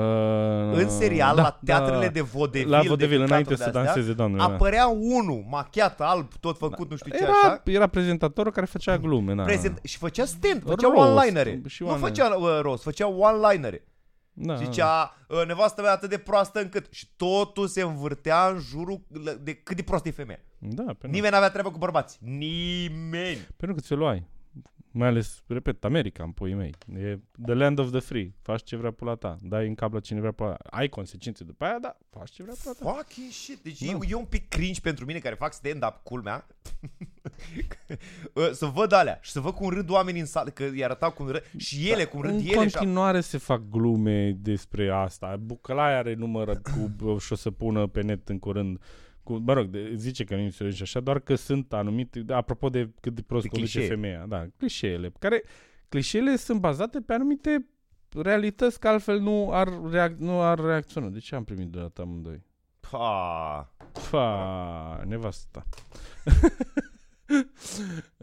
În 0.73 0.88
serial, 0.88 1.37
da, 1.37 1.43
la 1.43 1.59
teatrele 1.64 2.05
da. 2.07 2.11
de 2.12 2.21
vodevil, 2.21 2.71
La 2.71 2.83
de 2.83 2.88
vodevil, 2.88 3.17
căcaturi 3.21 3.31
înainte 3.33 3.55
să 3.57 3.71
de-astea, 3.71 3.83
danseze, 3.85 4.12
doamne. 4.12 4.37
da. 4.37 4.45
Apărea 4.45 4.87
unul, 4.87 5.45
machiat, 5.49 6.01
alb, 6.01 6.33
tot 6.40 6.59
făcut, 6.59 6.90
nu 6.90 6.97
știu 6.97 7.11
ce, 7.11 7.23
Era, 7.23 7.33
așa. 7.33 7.62
era 7.64 7.87
prezentatorul 7.87 8.53
care 8.53 8.67
făcea 8.67 8.99
glume, 8.99 9.35
na. 9.35 9.43
Prezent, 9.43 9.81
și 9.83 9.99
făcea 9.99 10.25
stand, 10.25 10.62
făcea 10.62 10.88
Roast, 10.93 11.11
one-linere. 11.11 11.62
și 11.67 11.83
Nu 11.83 11.88
one-liner. 11.88 12.09
făcea 12.09 12.35
uh, 12.35 12.59
roast, 12.61 12.83
făcea 12.83 13.07
one-linere. 13.09 13.85
Da, 14.37 14.57
Zicea, 14.57 15.16
uh, 15.29 15.47
nevastă 15.47 15.83
mea 15.83 15.92
atât 15.92 16.09
de 16.09 16.18
proastă 16.18 16.61
încât... 16.61 16.87
Și 16.90 17.09
totul 17.16 17.66
se 17.66 17.83
învârtea 17.83 18.49
în 18.49 18.59
jurul 18.59 19.01
de 19.40 19.55
cât 19.55 19.77
de 19.77 19.83
proastă 19.83 20.09
e 20.09 20.11
femeia. 20.11 20.40
Da, 20.59 20.94
pe 20.99 21.07
Nimeni 21.07 21.33
n-avea 21.33 21.51
treabă 21.51 21.70
cu 21.70 21.79
bărbați. 21.79 22.18
Nimeni. 22.20 23.49
Pentru 23.57 23.77
că 23.77 23.83
ți-o 23.83 23.97
luai. 23.97 24.27
Mai 24.97 25.09
ales, 25.09 25.43
repet, 25.47 25.85
America, 25.85 26.23
în 26.23 26.31
puii 26.31 26.55
mei. 26.55 26.75
E 26.97 27.19
the 27.45 27.55
land 27.55 27.79
of 27.79 27.91
the 27.91 28.01
free. 28.01 28.35
Faci 28.43 28.63
ce 28.63 28.77
vrea 28.77 28.91
pula 28.91 29.15
ta. 29.15 29.37
Dai 29.41 29.67
în 29.67 29.75
cap 29.75 29.93
la 29.93 30.01
cine 30.01 30.19
vrea 30.21 30.33
pula 30.33 30.53
ta. 30.53 30.69
Ai 30.71 30.89
consecințe 30.89 31.45
după 31.45 31.65
aia, 31.65 31.79
da, 31.81 31.97
faci 32.11 32.31
ce 32.31 32.43
vrea 32.43 32.55
pula 32.63 32.75
ta. 32.79 32.97
Fucking 32.97 33.31
shit. 33.31 33.59
Deci 33.63 33.83
Da. 33.83 33.91
e, 33.91 33.99
e 34.09 34.15
un 34.15 34.25
pic 34.25 34.49
cringe 34.49 34.81
pentru 34.81 35.05
mine 35.05 35.19
care 35.19 35.35
fac 35.35 35.53
stand-up, 35.53 36.01
culmea. 36.03 36.47
Uh, 38.35 38.51
să 38.61 38.67
văd 38.67 38.93
alea 38.93 39.19
și 39.23 39.31
să 39.31 39.41
văd 39.41 39.55
cum 39.55 39.69
râd 39.69 39.91
oamenii 39.91 40.21
în 40.21 40.27
sală, 40.27 40.51
că 40.51 40.65
îi 40.65 40.85
arătau 40.85 41.11
cum 41.13 41.29
râd 41.29 41.43
și 41.57 41.91
ele 41.91 42.05
cum 42.05 42.21
râd 42.21 42.31
în 42.31 42.39
ele 42.39 42.59
așa. 42.59 42.79
continuare 42.79 43.21
se 43.21 43.39
fac 43.39 43.63
glume 43.71 44.31
despre 44.31 44.91
asta. 44.91 45.37
Bucălaia 45.41 45.99
are 45.99 46.15
număr 46.15 46.61
cu 46.61 47.17
și 47.19 47.33
o 47.33 47.37
să 47.37 47.51
pună 47.51 47.87
pe 47.87 48.03
net 48.03 48.29
în 48.29 48.39
curând 48.39 48.79
cu, 49.25 49.33
mă 49.35 49.53
rog, 49.53 49.67
de, 49.67 49.93
zice 49.95 50.25
că 50.25 50.35
nu 50.35 50.41
e 50.41 50.71
și 50.71 50.83
așa, 50.83 51.01
doar 51.01 51.21
că 51.21 51.35
sunt 51.35 51.73
anumite, 51.73 52.21
da, 52.21 52.37
apropo 52.37 52.69
de 52.69 52.91
cât 53.01 53.15
de 53.15 53.23
prost 53.23 53.43
De 53.43 53.49
conduce 53.49 53.79
clișee. 53.79 53.95
femeia, 53.95 54.27
da, 54.29 54.47
clișeele, 54.57 55.13
care 55.19 55.43
clișeele 55.89 56.37
sunt 56.37 56.61
bazate 56.61 57.01
pe 57.01 57.13
anumite 57.13 57.67
realități 58.23 58.81
că 58.81 58.89
altfel 58.89 59.21
nu 59.21 59.53
ar, 59.53 59.69
reac- 59.69 60.17
nu 60.19 60.41
ar 60.41 60.59
reacționa. 60.59 61.09
De 61.09 61.19
ce 61.19 61.35
am 61.35 61.45
primit 61.45 61.69
deodată 61.69 62.03
amândoi? 62.03 62.43
Pa. 62.91 63.75
Fa, 63.93 65.03
nevasta. 65.07 65.65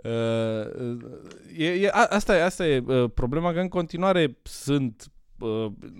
uh, 0.04 1.00
e, 1.58 1.66
e, 1.66 1.90
a, 1.94 2.06
asta 2.10 2.38
e, 2.38 2.44
asta 2.44 2.68
e 2.68 2.84
uh, 2.86 3.12
problema 3.14 3.54
că 3.54 3.60
în 3.60 3.68
continuare 3.68 4.38
sunt 4.44 5.06
uh, 5.06 5.12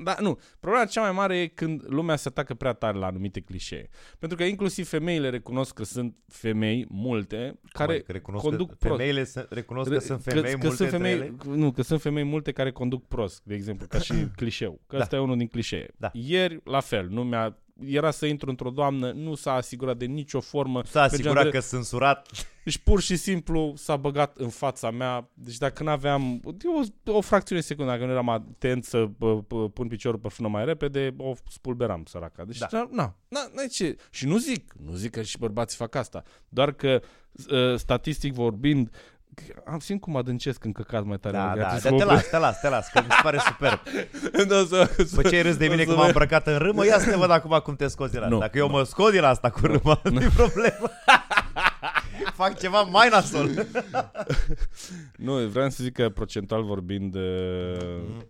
da, 0.04 0.16
nu, 0.20 0.40
problema 0.60 0.86
cea 0.86 1.02
mai 1.02 1.12
mare 1.12 1.38
e 1.40 1.48
când 1.48 1.84
lumea 1.88 2.16
se 2.16 2.28
atacă 2.28 2.54
prea 2.54 2.74
tare 2.74 2.98
la 2.98 3.06
anumite 3.06 3.40
clișee. 3.40 3.90
Pentru 4.20 4.38
că 4.38 4.44
inclusiv 4.44 4.88
femeile 4.88 5.30
recunosc 5.30 5.74
că 5.74 5.84
sunt 5.84 6.16
femei 6.28 6.86
multe 6.90 7.60
care 7.72 7.92
Măi, 7.92 8.04
că 8.04 8.12
recunosc 8.12 8.44
conduc 8.46 8.70
că, 8.70 8.76
prost. 8.80 8.96
femeile 8.98 9.24
să, 9.24 9.46
recunosc 9.50 9.92
că 9.92 10.00
sunt 10.00 10.22
femei 10.24 10.52
că, 10.52 10.58
multe 10.62 10.76
sunt 10.76 10.90
femei, 10.90 11.12
între 11.14 11.34
ele. 11.46 11.58
Nu, 11.58 11.72
că 11.72 11.82
sunt 11.82 12.02
femei 12.02 12.24
multe 12.24 12.52
care 12.52 12.72
conduc 12.72 13.08
prost, 13.08 13.42
de 13.44 13.54
exemplu, 13.54 13.88
ca 13.88 14.00
și 14.00 14.14
clișeu. 14.36 14.80
Că 14.88 14.96
Da. 14.96 15.02
asta 15.02 15.16
e 15.16 15.20
unul 15.20 15.38
din 15.38 15.48
clișee. 15.48 15.88
Da. 15.98 16.10
Ieri, 16.14 16.60
la 16.64 16.80
fel, 16.80 17.08
nu 17.10 17.24
mi-a 17.24 17.58
era 17.86 18.12
să 18.12 18.26
intru 18.26 18.50
într-o 18.50 18.70
doamnă, 18.70 19.12
nu 19.12 19.36
s-a 19.36 19.54
asigurat 19.54 19.98
de 19.98 20.06
nicio 20.06 20.40
formă. 20.40 20.82
S-a 20.86 21.02
asigurat 21.02 21.34
Mergeam 21.34 21.54
că 21.54 21.68
sunt 21.68 21.86
surat. 21.86 22.28
Deci 22.64 22.78
pur 22.78 23.02
și 23.02 23.16
simplu 23.16 23.74
s-a 23.76 23.96
băgat 23.96 24.38
în 24.38 24.50
fața 24.50 24.92
mea. 24.92 25.30
Deci 25.34 25.58
dacă 25.58 25.84
n-aveam 25.84 26.42
o, 26.44 27.12
o 27.12 27.22
fracțiune 27.22 27.62
de 27.62 27.68
secundă, 27.68 27.92
dacă 27.92 28.06
nu 28.06 28.12
eram 28.12 28.30
atent 28.30 28.84
să 28.84 29.10
pă, 29.18 29.42
pă, 29.42 29.70
pun 29.70 29.88
piciorul 29.88 30.20
pe 30.20 30.30
frână 30.30 30.48
mai 30.48 30.66
repede, 30.66 31.14
o 31.18 31.34
spulberam 31.50 32.04
săraca. 32.06 32.44
Deci 32.44 32.58
Da. 32.58 32.68
da. 32.72 32.88
na, 32.92 33.16
na, 33.28 33.50
na, 33.54 33.66
ce. 33.72 33.96
Și 34.10 34.28
nu 34.28 34.38
zic, 34.38 34.74
nu 34.86 34.94
zic 34.94 35.12
că 35.12 35.22
și 35.22 35.38
bărbații 35.38 35.78
fac 35.78 35.96
asta. 35.96 36.24
Doar 36.50 36.72
că 36.72 37.02
uh, 37.50 37.76
statistic 37.76 38.34
vorbind, 38.34 38.90
am 39.66 39.80
simt 39.80 40.02
cum 40.02 40.16
adâncesc 40.16 40.64
în 40.64 40.72
căcat 40.72 41.04
mai 41.04 41.18
tare. 41.18 41.38
Da, 41.38 41.44
în 41.52 41.60
da, 41.60 41.68
viață. 41.68 41.90
da, 41.90 41.96
te 41.96 42.04
las, 42.04 42.30
te 42.30 42.38
las, 42.38 42.60
te 42.60 42.70
las, 42.70 42.88
că 42.90 43.00
mi 43.02 43.08
se 43.10 43.20
pare 43.24 43.38
superb. 43.48 43.80
Da, 44.50 44.66
să- 44.68 45.04
După 45.10 45.30
ce 45.30 45.36
ai 45.36 45.42
râs 45.42 45.56
de 45.58 45.68
mine 45.68 45.82
o 45.82 45.86
că 45.86 45.90
să 45.92 45.96
m-am 45.96 46.06
vă- 46.06 46.12
îmbrăcat 46.12 46.48
în 46.48 46.58
râmă, 46.58 46.86
ia 46.86 47.00
să 47.00 47.10
te 47.10 47.16
văd 47.16 47.32
acum 47.32 47.60
cum 47.64 47.76
te 47.76 47.88
scoți 47.88 48.12
din 48.12 48.20
asta. 48.20 48.34
Nu, 48.34 48.40
Dacă 48.40 48.58
eu 48.58 48.68
nu. 48.68 48.74
mă 48.74 48.84
scot 48.84 49.12
din 49.12 49.24
asta 49.24 49.50
cu 49.50 49.66
râmă, 49.66 50.02
nu-i 50.04 50.28
problemă. 50.28 50.90
Fac 52.34 52.60
ceva 52.60 52.82
mai 52.82 53.10
nasol. 53.10 53.50
Nu, 55.16 55.34
vreau 55.34 55.70
să 55.70 55.84
zic 55.84 55.94
că 55.94 56.10
procentual 56.10 56.64
vorbind, 56.64 57.16
uh, 57.16 57.22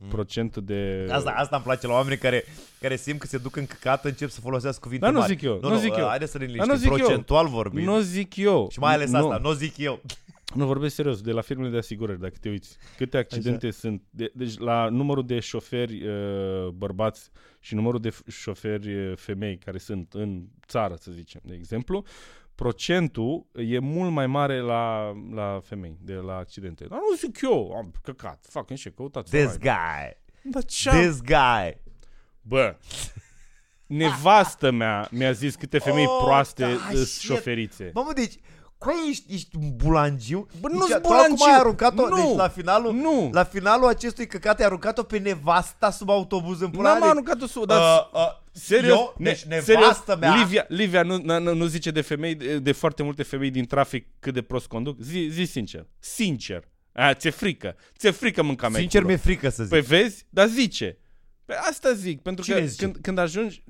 procentul 0.10 0.64
de... 0.66 1.08
Asta, 1.12 1.30
asta 1.38 1.56
îmi 1.56 1.66
place 1.66 1.88
la 1.88 1.94
oameni 1.94 2.18
care, 2.18 2.46
care 2.82 2.96
simt 2.96 3.20
că 3.20 3.28
se 3.28 3.38
duc 3.38 3.56
în 3.56 3.66
căcat, 3.66 4.06
încep 4.06 4.30
să 4.30 4.40
folosească 4.42 4.80
cuvinte 4.84 5.06
Dar 5.06 5.14
nu 5.14 5.20
mari. 5.20 5.32
zic 5.34 5.42
eu, 5.42 5.60
Nu, 5.62 5.70
nu 5.70 5.78
zic 5.78 5.96
eu. 5.98 6.08
Haideți 6.08 6.32
să 6.32 6.38
ne 6.38 6.46
Dar 6.46 6.54
liniștim, 6.54 6.74
nu 6.74 6.80
zic 6.80 6.90
eu. 6.92 6.96
procentual 7.06 7.48
vorbind. 7.48 7.88
Nu 7.88 8.00
zic 8.00 8.36
eu. 8.36 8.68
Și 8.72 8.80
mai 8.80 8.94
ales 8.94 9.10
nu, 9.10 9.18
asta, 9.18 9.40
nu 9.42 9.52
zic 9.52 9.78
eu. 9.78 10.00
Nu 10.54 10.66
vorbesc 10.66 10.96
serios, 10.96 11.22
de 11.22 11.32
la 11.32 11.42
firmele 11.42 11.70
de 11.70 11.78
asigurări, 11.78 12.20
dacă 12.20 12.34
te 12.40 12.50
uiți. 12.50 12.78
Câte 12.98 13.18
accidente 13.18 13.68
Așa. 13.68 13.78
sunt. 13.80 14.04
De, 14.10 14.32
deci 14.36 14.58
la 14.58 14.90
numărul 14.90 15.26
de 15.26 15.40
șoferi 15.40 16.08
uh, 16.08 16.68
bărbați 16.68 17.30
și 17.60 17.76
numărul 17.76 18.00
de 18.00 18.10
f- 18.10 18.28
șoferi 18.28 18.96
uh, 19.10 19.18
femei 19.18 19.58
care 19.58 19.78
sunt 19.78 20.14
în 20.14 20.44
țară, 20.68 20.96
să 20.96 21.12
zicem, 21.12 21.42
de 21.44 21.54
exemplu, 21.54 22.06
procentul 22.56 23.46
e 23.56 23.80
mult 23.80 24.12
mai 24.12 24.28
mare 24.28 24.60
la, 24.60 25.12
la 25.34 25.60
femei, 25.64 25.98
de 26.02 26.14
la 26.14 26.36
accidente. 26.38 26.86
Dar 26.86 27.00
nu 27.10 27.16
zic 27.16 27.42
eu, 27.42 27.72
am 27.72 27.92
căcat, 28.04 28.46
fac 28.50 28.70
în 28.70 28.76
ce, 28.76 28.90
căutați 28.90 29.32
This 29.32 29.46
online. 29.46 29.64
guy. 29.64 30.52
Dar 30.52 30.64
ce 30.64 30.90
This 30.90 31.22
guy. 31.22 31.82
Bă, 32.42 32.76
nevastă 33.86 34.72
mea 34.72 35.08
mi-a 35.12 35.32
zis 35.32 35.56
câte 35.56 35.78
femei 35.78 36.06
Oh, 36.08 36.22
proaste 36.24 36.64
da, 36.64 36.78
sunt 36.92 37.06
shit. 37.08 37.30
șoferițe. 37.32 37.92
Mamă, 37.94 38.14
deci, 38.14 38.36
Coi, 38.86 38.94
ești, 39.10 39.34
ești 39.34 39.56
un 39.56 39.76
bulangiu? 39.76 40.48
Bă, 40.60 40.68
deci, 40.68 40.78
nu-s 40.78 40.92
tu 40.92 41.00
bulangiu. 41.00 41.34
acum 41.34 41.48
ai 41.54 41.60
aruncat-o, 41.60 42.08
Nu. 42.08 42.16
deci 42.16 42.36
la 42.36 42.48
finalul, 42.48 42.94
Nu. 42.94 43.30
la 43.34 43.44
finalul 43.44 43.88
acestui 43.88 44.28
căcat 44.28 44.60
ai 44.60 44.66
aruncat-o 44.66 45.04
pe 45.04 45.18
nevasta 45.18 45.92
sub 45.92 46.10
autobuz 46.10 46.62
în 46.62 46.70
pula 46.70 46.90
N-am 46.90 47.00
mea, 47.00 47.10
aruncat-o 47.10 47.46
sub, 47.46 47.68
deci, 47.68 47.78
dar 47.78 48.10
uh, 48.14 48.20
uh, 48.20 48.40
Serios? 48.52 48.98
Eu, 48.98 49.16
deci 49.18 49.44
Ne- 49.44 49.64
nevastă 49.68 50.18
mea 50.20 50.36
Livia, 50.36 50.66
Livia 50.68 51.04
nu, 51.04 51.18
nu, 51.18 51.54
nu 51.54 51.66
zice 51.66 51.92
de 51.92 52.02
femei, 52.02 52.36
de, 52.36 52.60
de 52.60 52.72
foarte 52.72 53.04
multe 53.04 53.24
femei 53.24 53.50
din 53.50 53.66
trafic 53.66 54.08
cât 54.20 54.34
de 54.34 54.42
prost 54.42 54.68
conduc? 54.68 55.00
Zi, 55.02 55.28
zi 55.32 55.44
sincer. 55.44 55.88
Sincer. 56.00 56.64
A, 56.94 57.14
ți-e 57.14 57.30
frică. 57.30 57.76
Ți-e 57.98 58.12
frică 58.12 58.44
mânca 58.44 58.70
mea. 58.70 58.80
Sincer, 58.80 59.02
culo. 59.02 59.14
mi-e 59.14 59.22
frică 59.24 59.50
să 59.50 59.64
zic 59.64 59.72
Păi 59.72 59.82
vezi? 59.82 60.26
Dar 60.30 60.48
zice. 60.48 60.98
Pe 61.46 61.54
asta 61.70 61.94
zic, 61.94 62.22
pentru 62.22 62.44
Cine 62.44 62.60
că 62.60 62.66
zice? 62.66 62.84
când, 62.84 62.98
când 63.02 63.18
ajungi... 63.18 63.64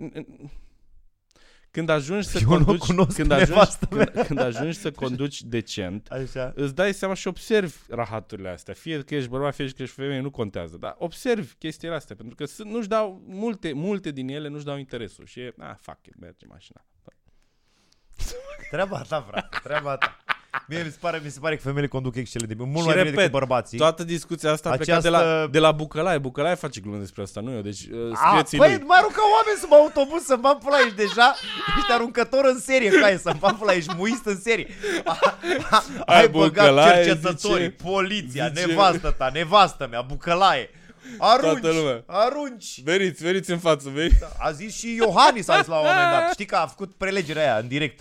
Când 1.71 1.89
ajungi 1.89 2.27
să 2.27 2.39
Eu 2.41 2.57
nu 2.57 2.65
conduci, 2.65 2.87
cunosc 2.87 3.15
când, 3.15 3.31
ajungi, 3.31 3.49
nevastă 3.49 3.85
când, 3.85 4.25
când 4.25 4.39
ajungi 4.39 4.77
să 4.77 4.91
conduci 4.91 5.41
decent, 5.41 6.07
Așa. 6.07 6.51
îți 6.55 6.75
dai 6.75 6.93
seama 6.93 7.13
și 7.13 7.27
observi 7.27 7.75
rahaturile 7.89 8.49
astea. 8.49 8.73
Fie 8.73 9.03
că 9.03 9.15
ești 9.15 9.29
bărbat, 9.29 9.55
fie 9.55 9.69
că 9.69 9.81
ești 9.81 9.95
femeie, 9.95 10.19
nu 10.19 10.29
contează. 10.29 10.77
Dar 10.77 10.95
observi 10.97 11.53
chestiile 11.53 11.95
astea, 11.95 12.15
pentru 12.15 12.35
că 12.35 12.45
sunt, 12.45 12.71
nu-și 12.71 12.87
dau, 12.87 13.21
multe, 13.25 13.73
multe 13.73 14.11
din 14.11 14.29
ele 14.29 14.47
nu-și 14.47 14.65
dau 14.65 14.77
interesul. 14.77 15.25
Și 15.25 15.39
e, 15.39 15.53
ah, 15.57 15.75
fuck 15.79 16.05
it, 16.07 16.19
merge 16.19 16.45
mașina. 16.45 16.85
Treaba 18.71 19.01
ta, 19.01 19.21
frate, 19.21 19.59
treaba 19.63 19.97
ta. 19.97 20.17
Mie 20.67 20.83
mi 20.83 20.89
se 20.91 20.97
pare, 20.99 21.21
mi 21.23 21.29
se 21.29 21.39
pare 21.39 21.55
că 21.55 21.61
femeile 21.61 21.87
conduc 21.87 22.15
excelent 22.15 22.47
de 22.49 22.53
bine, 22.53 22.67
mult 22.71 22.79
Și 22.79 22.85
mai 22.85 22.93
bine 22.95 23.03
repet, 23.09 23.17
decât 23.17 23.31
bărbații. 23.39 23.77
Toată 23.77 24.03
discuția 24.03 24.51
asta 24.51 24.69
a 24.69 24.75
plecat 24.75 24.97
Această- 24.97 25.09
de 25.19 25.23
la, 25.25 25.47
de 25.47 25.59
la 25.59 25.71
Bucălaie. 25.71 26.17
Bucălaie 26.17 26.55
face 26.55 26.79
glume 26.79 26.97
despre 26.97 27.21
asta, 27.21 27.39
nu 27.41 27.51
eu. 27.53 27.61
Deci 27.61 27.79
uh, 27.91 28.11
A, 28.13 28.27
scrieți 28.27 28.55
păi, 28.55 28.73
lui. 28.75 28.83
mai 28.87 28.97
arunca 28.97 29.21
oameni 29.35 29.59
sub 29.61 29.71
autobuz 29.73 30.23
să-mi 30.23 30.41
bag 30.41 30.57
pula, 30.57 30.77
ești 30.85 30.95
deja, 30.95 31.35
ești 31.77 31.91
aruncător 31.91 32.45
în 32.45 32.59
serie, 32.59 32.89
ca 32.89 33.17
să-mi 33.17 33.39
bag 33.39 33.57
pula, 33.57 33.73
ești 33.73 33.93
muist 33.97 34.25
în 34.25 34.39
serie. 34.41 34.67
A, 35.03 35.17
a, 35.69 35.83
ai 36.05 36.27
băgat 36.27 36.47
bucălaie, 36.49 37.03
cercetătorii, 37.05 37.65
zice- 37.65 37.83
poliția, 37.83 38.47
zice- 38.47 38.65
nevastă 38.65 39.15
ta, 39.17 39.29
nevastă 39.33 39.87
mea, 39.91 40.01
bucălaie. 40.01 40.69
Arunci, 41.17 41.59
Toată 41.61 41.77
lumea. 41.77 42.03
arunci. 42.05 42.81
Veniți, 42.83 43.23
veniți 43.23 43.51
în 43.51 43.57
față, 43.59 43.89
veniți. 43.93 44.15
A 44.37 44.51
zis 44.51 44.75
și 44.77 44.95
Iohannis 44.95 45.47
a 45.47 45.57
zis 45.57 45.67
la 45.67 45.75
un 45.75 45.85
moment 45.87 46.11
dat. 46.11 46.31
Știi 46.31 46.45
că 46.45 46.55
a 46.55 46.65
făcut 46.67 46.91
prelegerea 46.97 47.41
aia 47.43 47.57
în 47.57 47.67
direct. 47.67 47.99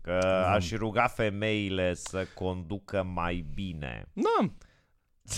Că 0.00 0.44
aș 0.46 0.72
ruga 0.72 1.06
femeile 1.06 1.94
să 1.94 2.26
conducă 2.34 3.02
mai 3.02 3.44
bine. 3.54 4.04
Da. 4.12 4.50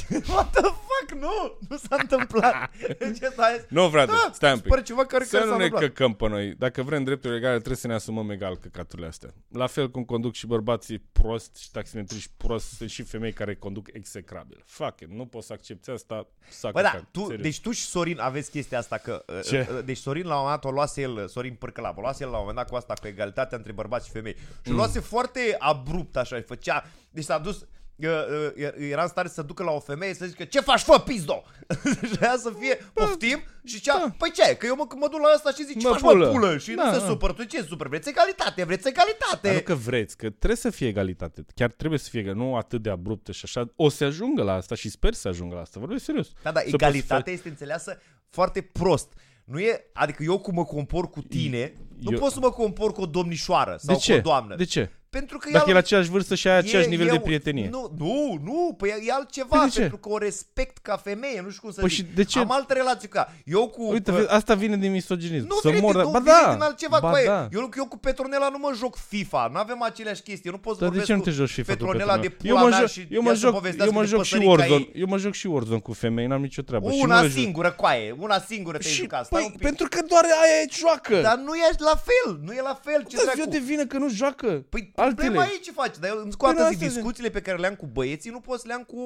What 0.35 0.51
the 0.51 0.63
fuck? 0.63 1.21
Nu! 1.21 1.59
Nu 1.69 1.77
s-a 1.77 1.97
întâmplat. 2.01 2.71
Ce 2.99 3.29
stai? 3.33 3.65
Nu, 3.69 3.89
frate, 3.89 4.11
Da, 4.11 4.31
stai 4.33 4.53
un 4.53 4.59
pic. 4.59 4.69
Pare 4.69 4.83
ceva 4.83 5.05
care, 5.07 5.25
Să 5.25 5.31
care 5.37 5.45
s-a 5.45 5.51
nu 5.51 5.57
ne 5.57 5.65
întâmplat. 5.65 5.93
căcăm 5.93 6.15
pe 6.15 6.29
noi. 6.29 6.55
Dacă 6.55 6.83
vrem 6.83 7.05
drepturi 7.05 7.37
egale, 7.37 7.55
trebuie 7.57 7.77
să 7.77 7.87
ne 7.87 7.95
asumăm 7.95 8.31
egal 8.31 8.57
căcaturile 8.57 9.07
astea. 9.07 9.31
La 9.49 9.67
fel 9.67 9.91
cum 9.91 10.05
conduc 10.05 10.35
și 10.35 10.47
bărbații 10.47 10.99
prost 11.13 11.57
și 11.57 11.71
taximetriști 11.71 12.31
prost, 12.37 12.69
sunt 12.77 12.91
și 12.91 13.03
femei 13.03 13.33
care 13.33 13.55
conduc 13.55 13.87
execrabil. 13.93 14.63
Fuck 14.67 15.01
it, 15.01 15.09
nu 15.11 15.27
poți 15.27 15.47
să 15.47 15.53
accepti 15.53 15.91
asta. 15.91 16.27
S-a 16.49 16.71
Bă, 16.71 16.81
da, 16.83 16.91
căcat, 16.91 17.09
tu, 17.11 17.21
serios. 17.23 17.43
deci 17.43 17.61
tu 17.61 17.71
și 17.71 17.85
Sorin 17.85 18.19
aveți 18.21 18.51
chestia 18.51 18.79
asta 18.79 18.97
că... 18.99 19.25
uh, 19.29 19.41
Ce? 19.45 19.69
uh, 19.73 19.85
Deci 19.85 19.97
Sorin 19.99 20.27
la 20.27 20.35
un 20.35 20.41
moment 20.43 20.61
dat 20.63 20.71
o 20.71 20.75
luase 20.75 21.01
el, 21.01 21.29
Sorin 21.29 21.55
Părcălap, 21.55 21.97
o 21.97 22.01
luase 22.01 22.23
el 22.25 22.31
la 22.31 22.37
un 22.37 22.45
moment 22.47 22.59
dat 22.59 22.69
cu 22.71 22.77
asta, 22.77 22.95
cu 23.01 23.07
egalitatea 23.07 23.57
între 23.57 23.73
bărbați 23.73 24.07
și 24.07 24.13
femei. 24.13 24.35
Și 24.35 24.71
Mm. 24.71 24.73
o 24.73 24.77
luase 24.77 25.01
foarte 25.01 25.57
abrupt 25.59 26.17
așa, 26.17 26.37
și 26.37 26.43
făcea... 26.43 26.85
Deci 27.11 27.25
s-a 27.25 27.39
dus... 27.39 27.67
uh, 27.97 28.09
uh, 28.57 28.91
Era 28.91 29.03
în 29.03 29.09
stare 29.09 29.29
să 29.29 29.43
ducă 29.43 29.63
la 29.63 29.71
o 29.71 29.81
femeie 29.81 30.15
să 30.15 30.27
zică 30.27 30.45
Ce 30.45 30.61
faci, 30.61 30.81
fă, 30.81 30.99
pizdo? 30.99 31.43
și 32.13 32.17
aia 32.21 32.37
să 32.39 32.53
fie, 32.59 32.75
poftim? 32.93 33.43
Și 33.65 33.75
zicea, 33.75 33.99
Da. 33.99 34.15
păi 34.19 34.31
ce, 34.31 34.57
că 34.57 34.67
eu 34.67 34.77
mă, 34.77 34.87
mă 34.97 35.09
duc 35.11 35.21
la 35.21 35.29
asta 35.29 35.51
și 35.51 35.65
zic, 35.65 35.79
ce 35.81 35.87
Mă, 35.87 35.93
faci, 35.93 36.01
pulă. 36.01 36.27
mă, 36.27 36.33
pulă? 36.33 36.59
Și 36.59 36.73
Da, 36.75 36.85
nu 36.87 36.93
se 36.93 36.99
da. 36.99 37.05
supără, 37.07 37.33
tu 37.33 37.45
ce 37.45 37.63
supăr? 37.63 37.89
Vreți 37.89 38.09
egalitate, 38.09 38.65
vreți 38.65 38.89
egalitate. 38.89 39.41
Dar 39.47 39.55
nu 39.55 39.61
că 39.61 39.75
vreți, 39.75 40.17
că 40.17 40.27
trebuie 40.31 40.57
să 40.57 40.71
fie 40.71 40.89
egalitate. 40.89 41.45
Chiar 41.55 41.71
trebuie 41.71 41.99
să 41.99 42.09
fie, 42.11 42.25
că 42.25 42.33
nu 42.33 42.57
atât 42.57 42.83
de 42.83 42.91
abruptă 42.91 43.33
și 43.33 43.41
așa. 43.45 43.73
O 43.77 43.89
să 43.89 44.05
ajungă 44.05 44.43
la 44.43 44.53
asta 44.53 44.75
și 44.75 44.91
sper 44.91 45.13
să 45.15 45.29
ajungă 45.29 45.55
la 45.55 45.61
asta. 45.61 45.81
Vorbesc 45.81 46.05
serios. 46.05 46.29
Da, 46.43 46.53
da, 46.53 46.59
Să 46.61 46.65
poți 46.71 46.75
egalitatea 46.75 47.33
este 47.33 47.49
înțeleasă 47.49 47.99
foarte 48.29 48.61
prost. 48.61 49.13
Nu 49.45 49.59
e, 49.61 49.85
adică 49.93 50.23
eu 50.23 50.39
cum 50.39 50.55
mă 50.55 50.65
compor 50.65 51.11
cu 51.11 51.21
tine, 51.23 51.73
nu 52.01 52.13
Eu- 52.13 52.19
pot 52.19 52.33
să 52.33 52.39
mă 52.41 52.51
compor 52.51 52.93
cu 52.93 53.01
o 53.01 53.07
domnișoară 53.07 53.77
sau 53.79 53.95
De 53.95 54.01
ce? 54.01 54.13
cu 54.13 54.19
o 54.19 54.21
doamnă. 54.21 54.57
De 54.57 54.65
ce? 54.65 54.91
Pentru 55.19 55.39
că 55.39 55.49
Dacă 55.53 55.65
e 55.65 55.67
al- 55.69 55.73
la 55.73 55.79
aceeași 55.79 56.09
vârstă 56.11 56.35
și 56.35 56.49
ai 56.49 56.57
același 56.57 56.87
e- 56.87 56.91
nivel 56.91 57.07
e 57.07 57.11
de 57.11 57.17
un- 57.17 57.23
prietenie. 57.23 57.69
Nu, 57.71 57.95
nu, 57.99 58.41
nu, 58.45 58.75
păi 58.79 58.89
e 59.07 59.13
altceva, 59.13 59.57
Păi 59.57 59.65
de 59.65 59.71
ce? 59.73 59.81
pentru 59.81 59.97
că 59.99 60.09
o 60.09 60.19
respect 60.19 60.79
ca 60.79 60.97
femeie, 60.97 61.41
nu 61.45 61.49
știu 61.51 61.63
cum 61.63 61.71
să 61.73 61.81
Păi 61.81 61.89
zic. 61.89 61.99
și 61.99 62.15
de 62.15 62.25
ce? 62.25 62.39
Am 62.39 62.51
altă 62.53 62.73
relație 62.73 63.09
cu 63.09 63.17
ea. 63.17 63.29
Eu 63.45 63.69
cu... 63.69 63.91
Uite, 63.91 64.11
uh, 64.11 64.17
vezi, 64.17 64.29
asta 64.31 64.55
vine 64.55 64.77
din 64.77 64.91
misoginism. 64.93 65.47
nu 65.47 65.55
să 65.63 65.69
vine, 65.69 65.81
mor, 65.81 65.93
din, 65.95 66.01
de- 66.01 66.07
nu 66.07 66.13
ba 66.13 66.19
vine 66.19 66.33
da, 66.45 66.53
din 66.53 66.63
altceva 66.63 66.99
ba 67.01 67.09
cu 67.09 67.15
aia. 67.15 67.27
da. 67.27 67.49
Eu, 67.53 67.69
eu 67.77 67.87
cu 67.87 67.97
Petronela 67.99 68.49
nu 68.49 68.59
mă 68.59 68.73
joc 68.79 68.97
FIFA, 68.97 69.49
nu 69.53 69.59
avem 69.59 69.83
aceleași 69.83 70.23
chestii. 70.23 70.47
Eu 70.51 70.53
nu 70.53 70.59
pot 70.59 70.75
să 70.75 70.81
Dar 70.81 70.89
de 70.91 70.97
vorbesc 70.99 71.07
ce 71.11 71.13
nu 71.13 71.19
cu 71.19 71.25
te 71.25 71.31
joci 71.31 71.51
FIFA 71.51 71.73
cu 71.73 71.79
Petronela 71.79 72.19
de 72.19 72.29
Petronela? 72.29 72.59
pula 72.59 72.61
eu 72.61 72.65
mă 72.65 72.69
mea 72.71 72.79
joc, 72.81 72.89
și 72.89 73.07
eu 73.11 73.23
mă 73.23 73.29
ea 73.29 73.35
să 73.35 73.41
joc, 73.41 73.53
povestească 73.55 73.93
eu 73.93 73.99
mă 74.01 74.05
de 74.05 74.11
joc 74.15 74.23
și 74.25 74.31
păsărica 74.33 74.51
Warzone. 74.53 74.81
ei. 74.95 75.01
Eu 75.03 75.07
mă 75.07 75.17
joc 75.19 75.33
și 75.41 75.47
Warzone 75.47 75.79
cu 75.81 75.93
femei, 75.93 76.27
n-am 76.27 76.41
nicio 76.41 76.63
treabă. 76.63 76.91
și 76.91 76.97
nu 76.97 77.03
Una 77.03 77.21
le 77.21 77.27
joc. 77.29 77.37
singură, 77.39 77.71
coaie, 77.73 78.15
una 78.19 78.39
singură 78.41 78.79
te-ai 78.79 78.93
Și, 78.93 79.01
jucat. 79.01 79.25
Stai 79.27 79.43
un 79.43 79.49
păi, 79.49 79.57
pic. 79.59 79.67
pentru 79.69 79.87
că 79.89 80.01
doar 80.09 80.25
aia 80.25 80.57
e 80.63 80.67
joacă. 80.81 81.17
Dar 81.21 81.37
nu 81.37 81.55
e 81.55 81.69
la 81.79 81.97
fel, 82.09 82.41
nu 82.47 82.53
e 82.53 82.61
la 82.61 82.81
fel. 82.85 83.05
Ce 83.09 83.17
Dar 83.17 83.25
dracu? 83.25 83.39
eu 83.41 83.47
de 83.47 83.59
vină 83.59 83.85
că 83.87 83.99
nu 83.99 84.09
joacă. 84.11 84.47
Păi 84.69 84.93
altele. 85.03 85.27
problema 85.29 85.45
e 85.45 85.59
ce 85.63 85.73
faci, 85.73 85.97
dar 86.01 86.11
eu 86.11 86.17
încă 86.25 86.37
o 86.39 86.47
Păi 86.47 86.53
nu, 86.53 86.59
dată 86.59 86.69
zic, 86.69 86.77
asta 86.77 86.87
zic. 86.87 86.95
discuțiile 86.95 87.29
pe 87.31 87.41
care 87.41 87.59
le 87.59 87.67
am 87.67 87.75
cu 87.75 87.87
băieții 87.93 88.31
nu 88.31 88.41
pot 88.41 88.59
să 88.61 88.65
le 88.67 88.73
am 88.75 88.83
cu, 88.83 88.97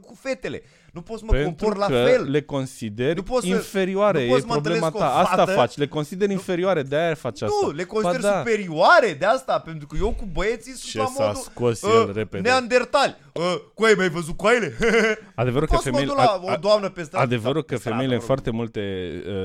cu 0.00 0.14
fetele. 0.20 0.62
Nu 0.92 1.00
pot 1.00 1.18
să 1.18 1.24
mă 1.24 1.30
Pentru 1.32 1.48
compor 1.66 1.76
la 1.76 1.86
că 1.86 1.92
fel. 2.10 2.30
le 2.30 2.42
consideri 2.42 3.14
Nu 3.16 3.22
poți 3.22 3.46
să- 3.48 3.54
inferioare. 3.54 4.22
nu 4.22 4.28
poți 4.28 4.38
e 4.38 4.40
să 4.40 4.46
mă 4.46 4.52
problema 4.52 4.86
întâlnesc 4.86 4.92
cu 4.92 4.98
ta. 4.98 5.18
o 5.18 5.22
Asta 5.24 5.36
fată- 5.44 5.52
faci. 5.52 5.76
Le 5.76 5.86
consideri 5.86 6.32
inferioare. 6.32 6.82
De-aia 6.82 7.14
faci 7.14 7.42
asta. 7.42 7.56
Nu, 7.62 7.70
le 7.70 7.84
consider 7.84 8.20
Ba 8.20 8.28
da. 8.28 8.38
superioare 8.38 9.12
de 9.18 9.24
asta, 9.24 9.58
pentru 9.58 9.86
că 9.86 9.96
eu 10.00 10.10
cu 10.14 10.24
băieții 10.32 10.72
sunt 10.72 10.90
Ce 10.90 10.98
la 10.98 11.04
s-a 11.04 11.24
modul 11.26 11.42
scos 11.42 11.82
el 11.82 12.08
uh, 12.08 12.14
repede. 12.14 12.48
neandertali. 12.48 13.16
Uh, 13.32 13.54
coaie, 13.74 13.94
mi-ai 13.94 14.08
văzut 14.08 14.36
coaile? 14.36 14.76
Adevărul 15.34 15.66
că 15.66 15.72
Poți 15.72 15.84
să 15.84 15.90
mă 15.90 15.96
femeile... 15.96 16.06
duc 16.06 16.16
la 16.16 16.30
a- 16.30 16.50
a- 16.50 16.54
o 16.54 16.56
doamnă 16.56 16.88
pe 16.88 17.02
stradă. 17.02 17.24
Adevărul 17.24 17.62
că 17.62 17.74
pe 17.74 17.80
stradă, 17.80 17.96
femeile 17.96 18.14
în 18.14 18.20
mă 18.20 18.26
rog. 18.26 18.38
foarte 18.38 18.50
multe 18.50 18.80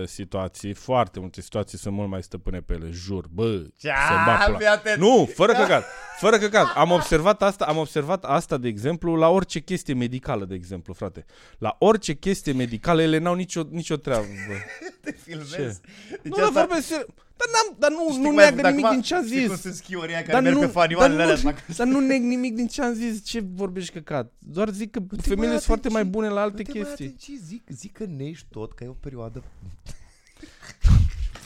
uh, 0.02 0.08
situații, 0.08 0.74
foarte 0.74 1.20
multe 1.20 1.42
situații 1.42 1.78
sunt 1.78 1.94
mult 1.94 2.10
mai 2.10 2.24
stăpâne 2.24 2.60
pe 2.60 2.74
ele, 2.74 2.90
jur. 2.92 3.26
Bă, 3.30 3.52
Ce? 3.78 3.88
să 4.08 4.14
bat 4.26 4.46
pula. 4.46 4.58
fii 4.58 4.68
atent. 4.68 4.98
Nu, 4.98 5.30
fără 5.36 5.52
căcat. 5.54 5.84
Fără 6.20 6.38
căcat. 6.38 6.68
Am 6.76 6.92
observat 6.92 7.42
asta, 7.42 7.66
am 7.66 7.78
observat 7.78 8.24
asta, 8.26 8.58
de 8.58 8.68
exemplu, 8.68 9.16
la 9.16 9.28
orice 9.30 9.60
chestie 9.60 9.94
medicală, 9.94 10.46
de 10.46 10.56
exemplu, 10.56 10.94
frate. 10.94 11.26
La 11.58 11.76
orice 11.80 12.14
chestie 12.14 12.52
medicală, 12.54 13.02
ele 13.02 13.18
n-au 13.18 13.34
nicio, 13.36 13.64
nicio 13.70 13.96
treabă. 13.96 14.26
Bă. 14.48 14.54
Te 15.04 15.12
filmez. 15.24 15.52
Ce? 15.52 15.78
Deci 16.22 16.32
nu, 16.32 16.36
dar 16.36 16.46
asta- 16.46 16.60
vorbesc 16.60 16.88
serios. 16.88 17.06
Dar, 17.40 17.48
n-am, 17.54 17.76
dar 17.80 17.92
nu, 17.92 18.08
știi 18.10 18.22
nu 18.22 18.30
cum 18.30 18.38
ai 18.38 18.44
neagă 18.44 18.56
făcut 18.56 18.70
nimic 18.70 18.86
acum? 18.86 18.96
din 18.96 19.02
ce 19.06 19.16
am 19.16 19.26
Știi 19.26 19.46
cum 19.46 19.54
zis. 19.54 19.62
sunt 19.62 19.74
schiorii 19.74 20.14
aia 20.14 20.22
care 20.22 20.34
Dar 20.34 20.42
merg 20.42 20.56
nu, 20.56 20.60
pe 20.60 20.66
dar, 20.66 20.74
fanioanele 20.76 21.24
nu, 21.26 21.30
alea. 21.32 21.56
dar 21.78 21.88
nu 21.88 22.00
neg 22.00 22.22
nimic 22.22 22.56
din 22.56 22.68
ce 22.68 22.82
am 22.82 22.94
zis. 22.94 23.24
Ce 23.26 23.44
vorbești 23.54 23.92
căcat? 23.94 24.32
Doar 24.40 24.70
zic 24.70 24.92
că 24.92 25.00
femeile 25.22 25.52
sunt 25.54 25.64
foarte 25.64 25.90
mai 25.90 26.06
bune 26.06 26.28
la 26.28 26.42
alte 26.42 26.64
chestii. 26.64 27.16
Ce 27.16 27.32
zic? 27.46 27.64
Zic 27.70 27.94
că 27.94 28.06
nești 28.18 28.46
tot, 28.52 28.74
că 28.74 28.84
e 28.84 28.88
o 28.88 28.92
perioadă... 29.00 29.44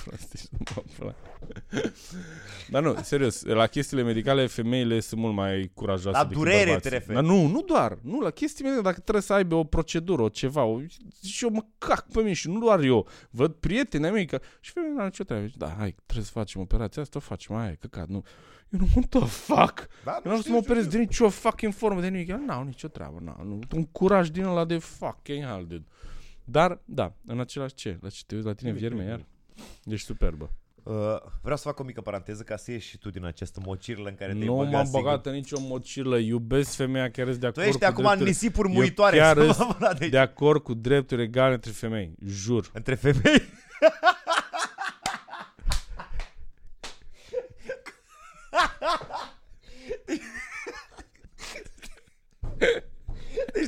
Prostii, 0.05 0.49
mă 0.75 0.83
pula. 0.97 1.15
Dar 2.69 2.83
nu, 2.83 2.95
serios, 3.01 3.43
la 3.43 3.67
chestiile 3.67 4.03
medicale 4.03 4.47
femeile 4.47 4.99
sunt 4.99 5.19
mult 5.19 5.33
mai 5.33 5.71
curajoase 5.73 6.17
La 6.17 6.23
decât 6.23 6.37
durere 6.37 6.63
bărbații. 6.63 6.89
te 6.89 6.95
referi. 6.95 7.13
Dar 7.13 7.23
nu, 7.23 7.47
nu 7.47 7.61
doar, 7.61 7.97
nu, 8.01 8.19
la 8.19 8.29
chestii 8.29 8.63
medicale, 8.63 8.87
dacă 8.89 8.99
trebuie 8.99 9.23
să 9.23 9.33
aibă 9.33 9.55
o 9.55 9.63
procedură, 9.63 10.21
o 10.21 10.29
ceva, 10.29 10.63
o, 10.63 10.79
și 11.23 11.43
eu 11.43 11.49
mă 11.49 11.65
cac 11.77 12.07
pe 12.11 12.19
mine 12.19 12.33
și 12.33 12.49
nu 12.49 12.59
doar 12.59 12.79
eu, 12.79 13.07
văd 13.29 13.53
prieteni 13.53 14.05
ai 14.05 14.11
mei 14.11 14.25
că, 14.25 14.39
și 14.59 14.71
femeile 14.71 14.95
n-au 14.95 15.05
nicio 15.05 15.23
treabă, 15.23 15.45
Zice, 15.45 15.57
da, 15.57 15.75
hai, 15.77 15.95
trebuie 16.05 16.25
să 16.25 16.31
facem 16.33 16.61
operația 16.61 17.01
asta, 17.01 17.17
o 17.17 17.21
facem, 17.21 17.55
hai, 17.55 17.77
căcat, 17.79 18.07
nu. 18.07 18.23
Eu 18.69 18.79
nu, 18.79 18.87
what 18.95 19.09
the 19.09 19.25
fuck? 19.25 19.87
Da, 20.03 20.11
Eu 20.11 20.15
nu 20.15 20.21
vreau 20.23 20.39
să 20.41 20.49
mă 20.49 20.57
operez 20.57 20.87
de 20.87 20.97
nicio 20.97 21.29
fucking 21.29 21.73
formă 21.73 22.01
de 22.01 22.07
nimic. 22.07 22.27
Eu 22.27 22.45
N-au 22.45 22.63
nicio 22.63 22.87
treabă, 22.87 23.17
n-au, 23.21 23.45
nu. 23.45 23.59
Un 23.75 23.85
curaj 23.85 24.29
din 24.29 24.43
ăla 24.43 24.65
de 24.65 24.77
fucking 24.77 25.43
hell, 25.43 25.65
dude. 25.67 25.85
Dar, 26.43 26.81
da, 26.85 27.13
în 27.25 27.39
același 27.39 27.73
ce? 27.73 27.97
La 28.01 28.09
ce 28.09 28.21
te 28.25 28.35
uiți 28.35 28.47
la 28.47 28.53
tine, 28.53 28.71
vierme, 28.71 29.03
iar? 29.03 29.25
Ești 29.85 30.05
superbă. 30.05 30.51
Uh, 30.83 30.93
vreau 31.41 31.57
să 31.57 31.63
fac 31.63 31.79
o 31.79 31.83
mică 31.83 32.01
paranteză 32.01 32.43
ca 32.43 32.57
să 32.57 32.71
ieși 32.71 32.87
și 32.89 32.97
tu 32.97 33.09
din 33.09 33.25
această 33.25 33.59
mocirlă 33.65 34.09
în 34.09 34.15
care 34.15 34.33
te-ai 34.33 34.45
Nu 34.45 34.55
băgat 34.55 34.71
m-am 34.71 34.83
singur. 34.83 35.01
băgat 35.01 35.25
în 35.25 35.33
nicio 35.33 35.59
mocilă. 35.59 36.17
Iubesc 36.17 36.75
femeia 36.75 37.11
care 37.11 37.29
sunt 37.29 37.39
de 37.41 37.47
Tu 37.47 37.59
acord 37.59 37.67
ești 37.67 37.79
cu 37.79 37.85
acum 37.85 37.97
în 38.03 38.07
drepturi, 38.09 38.29
nisipuri 38.29 38.67
Eu 38.67 38.73
muitoare. 38.73 39.17
chiar 39.17 39.37
să 39.37 39.43
îs- 39.43 39.57
mă 39.57 39.75
mâna 39.79 39.93
de, 39.93 40.07
de 40.07 40.17
acord 40.17 40.61
cu 40.63 40.73
drepturi 40.73 41.21
egale 41.21 41.53
între 41.53 41.71
femei. 41.71 42.15
Jur. 42.25 42.69
Între 42.73 42.95
femei. 42.95 43.41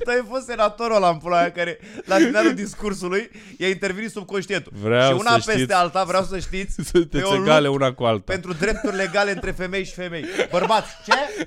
tu 0.03 0.09
ai 0.09 0.25
fost 0.29 0.45
senatorul 0.45 0.95
ăla 0.95 1.09
în 1.09 1.17
pula 1.17 1.37
aia 1.39 1.51
care 1.51 1.79
la 2.05 2.15
finalul 2.15 2.53
discursului 2.53 3.29
i-a 3.57 3.67
intervenit 3.69 4.11
subconștientul. 4.11 4.71
Vreau 4.81 5.13
și 5.13 5.19
una 5.19 5.29
să 5.29 5.35
peste 5.35 5.51
știți- 5.51 5.73
alta, 5.73 6.03
vreau 6.03 6.23
să 6.23 6.39
știți, 6.39 6.75
pe 6.75 6.83
Sunteți 6.93 7.23
o 7.23 7.35
egale 7.35 7.67
luptă 7.67 7.83
una 7.83 7.93
cu 7.93 8.03
alta. 8.03 8.23
pentru 8.31 8.53
drepturi 8.53 8.95
legale 8.95 9.31
între 9.31 9.51
femei 9.51 9.85
și 9.85 9.93
femei. 9.93 10.25
Bărbați, 10.51 10.89
ce? 11.05 11.45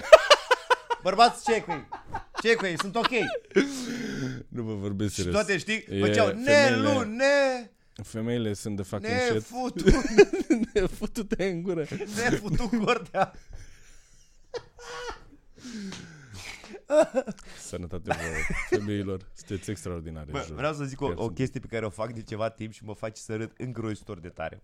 Bărbați, 1.03 1.45
ce 1.45 1.61
cu 1.61 1.71
ei? 1.71 1.89
Ce 2.43 2.55
cu 2.55 2.67
ei? 2.67 2.79
Sunt 2.79 2.97
ok. 2.97 3.11
Nu 4.49 4.63
vă 4.63 4.75
vorbesc 4.75 5.11
Și 5.15 5.23
serios. 5.23 5.35
toate, 5.35 5.59
știi, 5.59 5.85
E, 5.91 6.01
făceau 6.01 6.27
ne, 6.27 6.53
femeile- 6.53 6.77
lu, 6.93 7.01
ne, 7.03 7.71
Femeile 8.05 8.53
sunt 8.55 8.77
de 8.77 8.83
fucking 8.83 9.13
ne, 9.13 9.21
shit. 9.31 9.45
futu, 9.47 9.85
Ne 10.75 10.81
futu-te 10.99 11.45
în 11.45 11.63
gură. 11.63 11.85
ne, 11.91 12.37
futu 12.37 12.71
cordea. 12.85 13.33
Sănătate 17.59 18.13
vouă, 18.13 18.35
femeilor. 18.71 19.31
Sunteți 19.35 19.71
extraordinare. 19.71 20.31
Bă, 20.31 20.43
jur. 20.47 20.57
vreau 20.57 20.73
să 20.73 20.85
zic 20.85 21.01
o, 21.01 21.07
Chiar 21.07 21.17
o 21.17 21.23
sunt. 21.23 21.35
chestie 21.35 21.61
pe 21.61 21.67
care 21.67 21.87
o 21.87 21.91
fac 21.91 22.13
de 22.13 22.23
ceva 22.23 22.49
timp 22.49 22.73
și 22.73 22.85
mă 22.85 22.95
face 22.95 23.21
să 23.21 23.37
râd 23.37 23.53
îngrozitor 23.59 24.19
de 24.19 24.29
tare. 24.29 24.63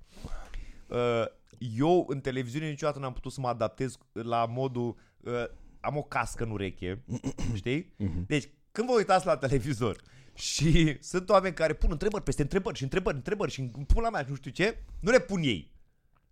Uh, 0.87 1.25
Eu 1.59 2.05
în 2.09 2.21
televiziune 2.21 2.69
niciodată 2.69 2.99
n-am 2.99 3.13
putut 3.13 3.33
să 3.33 3.41
mă 3.41 3.49
adaptez 3.49 3.99
la 4.13 4.47
modul 4.47 4.97
uh, 5.21 5.33
am 5.81 5.97
o 5.97 6.03
cască 6.03 6.45
în 6.45 6.51
ureche, 6.51 7.05
știi? 7.55 7.93
Mhm. 7.97 8.25
Deci 8.27 8.49
când 8.73 8.89
vă 8.89 8.95
uitați 8.97 9.27
la 9.27 9.37
televizor 9.37 9.97
și 10.35 10.97
sunt 11.01 11.29
oameni 11.29 11.55
care 11.55 11.73
pun 11.73 11.91
întrebări 11.91 12.23
peste 12.23 12.43
întrebări 12.43 12.77
și 12.77 12.83
întrebări, 12.83 13.17
întrebări 13.17 13.51
și 13.51 13.63
pun 13.63 14.03
la 14.03 14.11
mea 14.11 14.25
nu 14.29 14.35
știu 14.35 14.51
ce, 14.51 14.79
nu 15.01 15.11
le 15.11 15.21
pun 15.21 15.41
ei. 15.43 15.73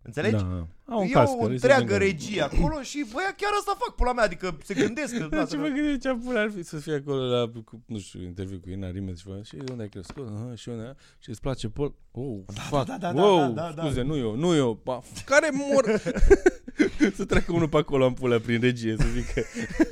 Înțelegi? 0.03 0.35
Da. 0.35 0.67
Au 0.85 1.01
un 1.01 1.07
e 1.07 1.09
cască, 1.09 1.37
o 1.39 1.43
le 1.43 1.47
se 1.47 1.53
întreagă 1.53 1.85
gândesc. 1.85 2.11
regie 2.11 2.43
acolo 2.43 2.83
și 2.83 3.07
băia 3.13 3.35
chiar 3.37 3.51
asta 3.59 3.77
fac 3.79 3.95
pula 3.95 4.13
mea, 4.13 4.25
adică 4.25 4.59
se 4.65 4.75
gândesc 4.75 5.17
că... 5.19 5.27
Da, 5.31 5.45
ce 5.45 5.57
mă 5.57 5.67
gândeam 5.67 5.97
ce 5.99 6.25
pula 6.25 6.41
ar 6.41 6.51
fi 6.57 6.63
să 6.63 6.77
fie 6.77 6.95
acolo 6.95 7.23
la, 7.25 7.51
cu, 7.65 7.83
nu 7.87 7.99
știu, 7.99 8.23
interviu 8.23 8.59
cu 8.61 8.71
Ina 8.71 8.91
Rimes 8.91 9.19
și 9.19 9.25
ceva. 9.25 9.43
Și 9.43 9.57
unde 9.71 9.83
ai 9.83 9.89
crescut? 9.89 10.29
Aha, 10.29 10.55
și 10.55 10.69
unde? 10.69 10.95
Și 11.19 11.31
îți 11.31 11.41
place 11.41 11.69
Pol? 11.69 11.95
Oh, 12.11 12.39
fuck. 12.47 12.87
da, 12.87 12.97
da, 12.99 13.13
da, 13.13 13.23
wow, 13.23 13.53
da, 13.53 13.63
da, 13.63 13.73
da. 13.77 13.83
scuze, 13.83 14.03
nu 14.03 14.17
eu, 14.17 14.35
nu 14.37 14.55
eu. 14.55 14.81
Ba, 14.85 15.01
care 15.25 15.51
mor? 15.53 16.03
să 17.17 17.25
treacă 17.25 17.53
unul 17.53 17.69
pe 17.69 17.77
acolo 17.77 18.07
în 18.07 18.13
pulă 18.13 18.39
prin 18.39 18.61
regie 18.61 18.97
să 18.99 19.07
zică 19.15 19.43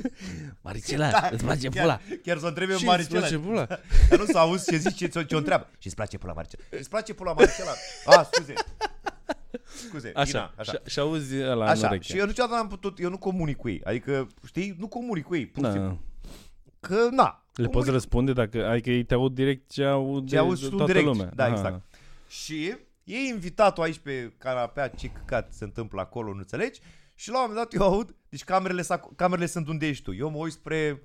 Maricela, 0.63 1.29
îți 1.31 1.43
place 1.43 1.69
pula? 1.69 1.83
Chiar, 1.83 2.01
chiar 2.23 2.37
să 2.37 2.45
o 2.45 2.47
întrebe 2.47 2.75
Și 2.75 2.85
Maricela. 2.85 3.19
îți 3.25 3.33
place 3.33 3.47
pula? 3.47 3.65
Dar 4.09 4.19
nu 4.19 4.25
să 4.25 4.37
auzi 4.37 4.69
ce 4.69 4.77
zice, 4.77 5.07
ce, 5.07 5.23
ce 5.23 5.35
o 5.35 5.37
întreabă. 5.37 5.69
Și 5.77 5.87
îți 5.87 5.95
place 5.95 6.17
pula 6.17 6.33
Maricela? 6.33 6.63
Și 6.71 6.79
îți 6.79 6.89
place 6.89 7.13
pula 7.13 7.33
Maricela? 7.33 7.71
A, 8.05 8.29
scuze. 8.31 8.53
Scuze, 9.87 10.11
Așa, 10.15 10.37
Ina, 10.37 10.53
așa. 10.57 10.71
Și, 10.71 10.79
și 10.91 10.99
auzi 10.99 11.35
ăla 11.43 11.63
în 11.63 11.69
Așa, 11.69 11.87
ureche. 11.87 12.03
și 12.03 12.17
eu 12.17 12.25
niciodată 12.25 12.55
n-am 12.55 12.67
putut, 12.67 12.99
eu 12.99 13.09
nu 13.09 13.17
comunic 13.17 13.57
cu 13.57 13.69
ei. 13.69 13.81
Adică, 13.83 14.27
știi, 14.45 14.75
nu 14.79 14.87
comunic 14.87 15.23
cu 15.25 15.35
ei. 15.35 15.45
Pur 15.47 15.65
și 15.65 15.71
simplu. 15.71 15.89
Da. 15.89 15.97
Că, 16.79 17.07
na. 17.11 17.45
Le 17.53 17.63
comunic- 17.65 17.71
poți 17.71 17.89
răspunde 17.89 18.33
dacă, 18.33 18.67
adică 18.67 18.89
ei 18.89 19.03
te 19.03 19.13
aud 19.13 19.33
direct 19.33 19.69
ce 19.71 19.83
aud 19.85 20.27
Ce 20.27 20.33
de, 20.33 20.39
auzi 20.39 20.61
de 20.63 20.69
tu 20.69 20.75
toată 20.75 20.91
direct. 20.91 21.07
lumea. 21.07 21.31
Da, 21.35 21.43
Aha. 21.43 21.51
exact. 21.53 21.81
Și 22.27 22.75
e 23.03 23.17
invitatul 23.17 23.83
aici 23.83 23.97
pe 23.99 24.33
canapea, 24.37 24.87
ce 24.87 25.07
căcat 25.07 25.53
se 25.53 25.63
întâmplă 25.63 26.01
acolo, 26.01 26.31
nu 26.31 26.37
înțelegi? 26.37 26.79
Și 27.15 27.29
la 27.29 27.35
un 27.43 27.45
moment 27.47 27.69
dat 27.71 27.81
eu 27.81 27.87
aud, 27.93 28.15
deci 28.29 28.43
camerele, 28.43 28.81
s-a- 28.81 29.09
camerele 29.15 29.47
sunt 29.47 29.67
unde 29.67 29.87
ești 29.87 30.03
tu. 30.03 30.13
Eu 30.13 30.29
mă 30.29 30.37
uit 30.37 30.51
spre 30.53 31.01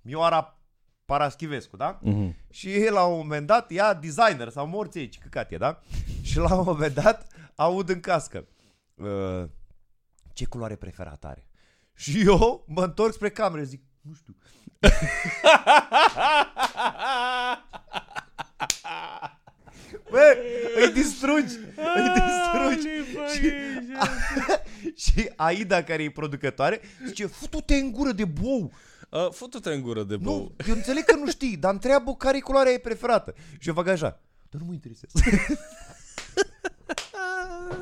Mioara 0.00 0.56
Paraschivescu, 1.04 1.76
da? 1.76 1.98
Mhm. 2.02 2.36
Și 2.50 2.72
el 2.74 2.92
la 2.92 3.04
un 3.04 3.16
moment 3.16 3.46
dat 3.46 3.70
ia 3.70 3.94
designer 3.94 4.48
sau 4.48 4.66
morți 4.66 4.98
aici, 4.98 5.18
căcat 5.18 5.52
e, 5.52 5.56
da? 5.56 5.80
Și 6.22 6.38
la 6.38 6.54
un 6.58 6.64
moment 6.66 6.94
dat 6.94 7.26
aud 7.54 7.88
în 7.88 8.00
cască. 8.00 8.46
Uh, 8.94 9.44
ce 10.32 10.44
culoare 10.44 10.76
preferată 10.76 11.26
are? 11.26 11.46
Și 11.94 12.20
eu 12.20 12.64
mă 12.68 12.84
întorc 12.84 13.12
spre 13.12 13.30
cameră 13.30 13.62
zic, 13.62 13.82
nu 14.00 14.12
știu. 14.14 14.36
Bă, 20.10 20.36
îi 20.76 20.92
distrugi, 20.92 21.54
îi 21.96 22.12
distrugi. 22.14 22.88
Și, 23.34 23.52
și 25.02 25.30
Aida, 25.36 25.82
care 25.82 26.02
e 26.02 26.10
producătoare, 26.10 26.80
zice, 27.06 27.26
futu-te 27.26 27.74
în 27.74 27.92
gură 27.92 28.12
de 28.12 28.24
bou. 28.24 28.72
Uh, 29.10 29.28
Futu-te 29.30 29.70
în 29.70 29.82
gură 29.82 30.02
de 30.02 30.16
bou. 30.16 30.34
Nu, 30.34 30.54
eu 30.68 30.74
înțeleg 30.74 31.04
că 31.04 31.16
nu 31.16 31.30
știi, 31.30 31.56
dar 31.56 31.72
întreabă 31.72 32.14
care 32.14 32.36
e 32.36 32.40
culoarea 32.40 32.72
ei 32.72 32.78
preferată. 32.78 33.34
Și 33.58 33.68
eu 33.68 33.74
fac 33.74 33.86
așa, 33.86 34.20
dar 34.50 34.60
nu 34.60 34.66
mă 34.66 34.72
interesează. 34.72 35.18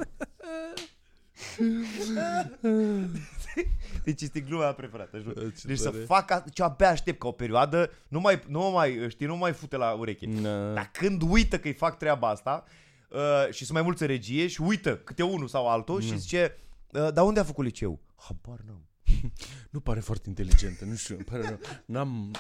Deci 4.05 4.21
este 4.21 4.41
gluma 4.41 4.63
mea 4.63 4.73
preferată, 4.73 5.19
jur. 5.19 5.33
Bă, 5.33 5.41
ce 5.41 5.67
Deci 5.67 5.79
să 5.79 5.91
tare. 5.91 6.05
fac 6.05 6.31
asta, 6.31 6.51
ce 6.53 6.63
abia 6.63 6.89
aștept 6.89 7.19
ca 7.19 7.29
o 7.29 7.33
perioadă, 7.33 7.91
nu 8.09 8.21
mai, 8.21 8.43
nu 8.49 8.59
mă 8.59 8.71
mai, 8.71 9.07
știi, 9.09 9.27
nu 9.27 9.33
mă 9.33 9.39
mai 9.39 9.53
fute 9.53 9.77
la 9.77 9.93
ureche. 9.93 10.27
Na. 10.27 10.73
Dar 10.73 10.91
când 10.93 11.23
uită 11.23 11.59
că 11.59 11.67
îi 11.67 11.75
fac 11.75 11.99
treaba 11.99 12.29
asta 12.29 12.65
uh, 13.09 13.47
și 13.51 13.65
sunt 13.65 13.73
mai 13.73 13.83
mulți 13.83 14.03
în 14.03 14.09
regie 14.09 14.47
și 14.47 14.61
uită 14.61 14.97
câte 14.97 15.23
unul 15.23 15.49
sau 15.49 15.69
altul 15.69 16.01
și 16.01 16.19
zice, 16.19 16.57
uh, 16.93 17.13
dar 17.13 17.25
unde 17.25 17.41
a 17.41 17.45
făcut 17.45 17.65
liceu? 17.65 18.01
Habar 18.17 18.59
n-am. 18.67 18.85
Nu 19.71 19.81
pare 19.81 20.01
foarte 20.01 20.29
inteligentă, 20.29 20.85
nu 20.85 20.95
știu, 20.95 21.15
îmi 21.15 21.25
pare 21.25 21.43
rău. 21.43 21.59
N-am... 21.85 22.31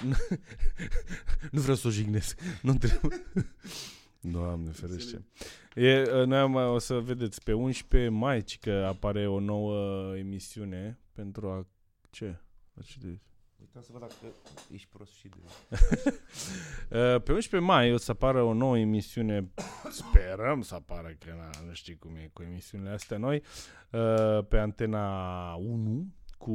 nu 1.52 1.60
vreau 1.60 1.76
să 1.76 1.86
o 1.86 1.90
jignesc. 1.90 2.38
Nu 2.62 2.74
trebuie. 2.74 3.22
Doamne 4.20 4.70
ferește. 4.70 5.24
E, 5.74 6.02
uh, 6.02 6.26
noi 6.26 6.38
am, 6.38 6.54
o 6.54 6.78
să 6.78 6.98
vedeți 6.98 7.42
pe 7.42 7.52
11 7.52 8.10
mai 8.10 8.42
ci 8.42 8.58
că 8.58 8.70
apare 8.70 9.26
o 9.26 9.40
nouă 9.40 10.16
emisiune 10.16 10.98
pentru 11.12 11.48
a... 11.48 11.66
Ce? 12.10 12.40
La 12.74 12.82
ce 12.82 12.98
de... 12.98 13.18
Uitam 13.60 13.82
să 13.82 13.88
văd 13.92 14.00
dacă 14.00 14.34
ești 14.72 14.88
prost 14.88 15.12
și 15.12 15.28
de... 15.28 15.36
Uh, 16.96 17.22
Pe 17.24 17.32
11 17.32 17.70
mai 17.70 17.92
o 17.92 17.96
să 17.96 18.10
apară 18.10 18.42
o 18.42 18.52
nouă 18.52 18.78
emisiune, 18.78 19.50
sperăm 19.90 20.62
să 20.62 20.74
apară, 20.74 21.16
că 21.18 21.34
na, 21.36 21.66
nu 21.66 21.72
știi 21.72 21.96
cum 21.96 22.16
e 22.16 22.30
cu 22.32 22.42
emisiunile 22.42 22.90
astea 22.90 23.18
noi, 23.18 23.42
uh, 23.90 24.44
pe 24.48 24.58
Antena 24.58 25.54
1, 25.54 26.06
cu 26.40 26.52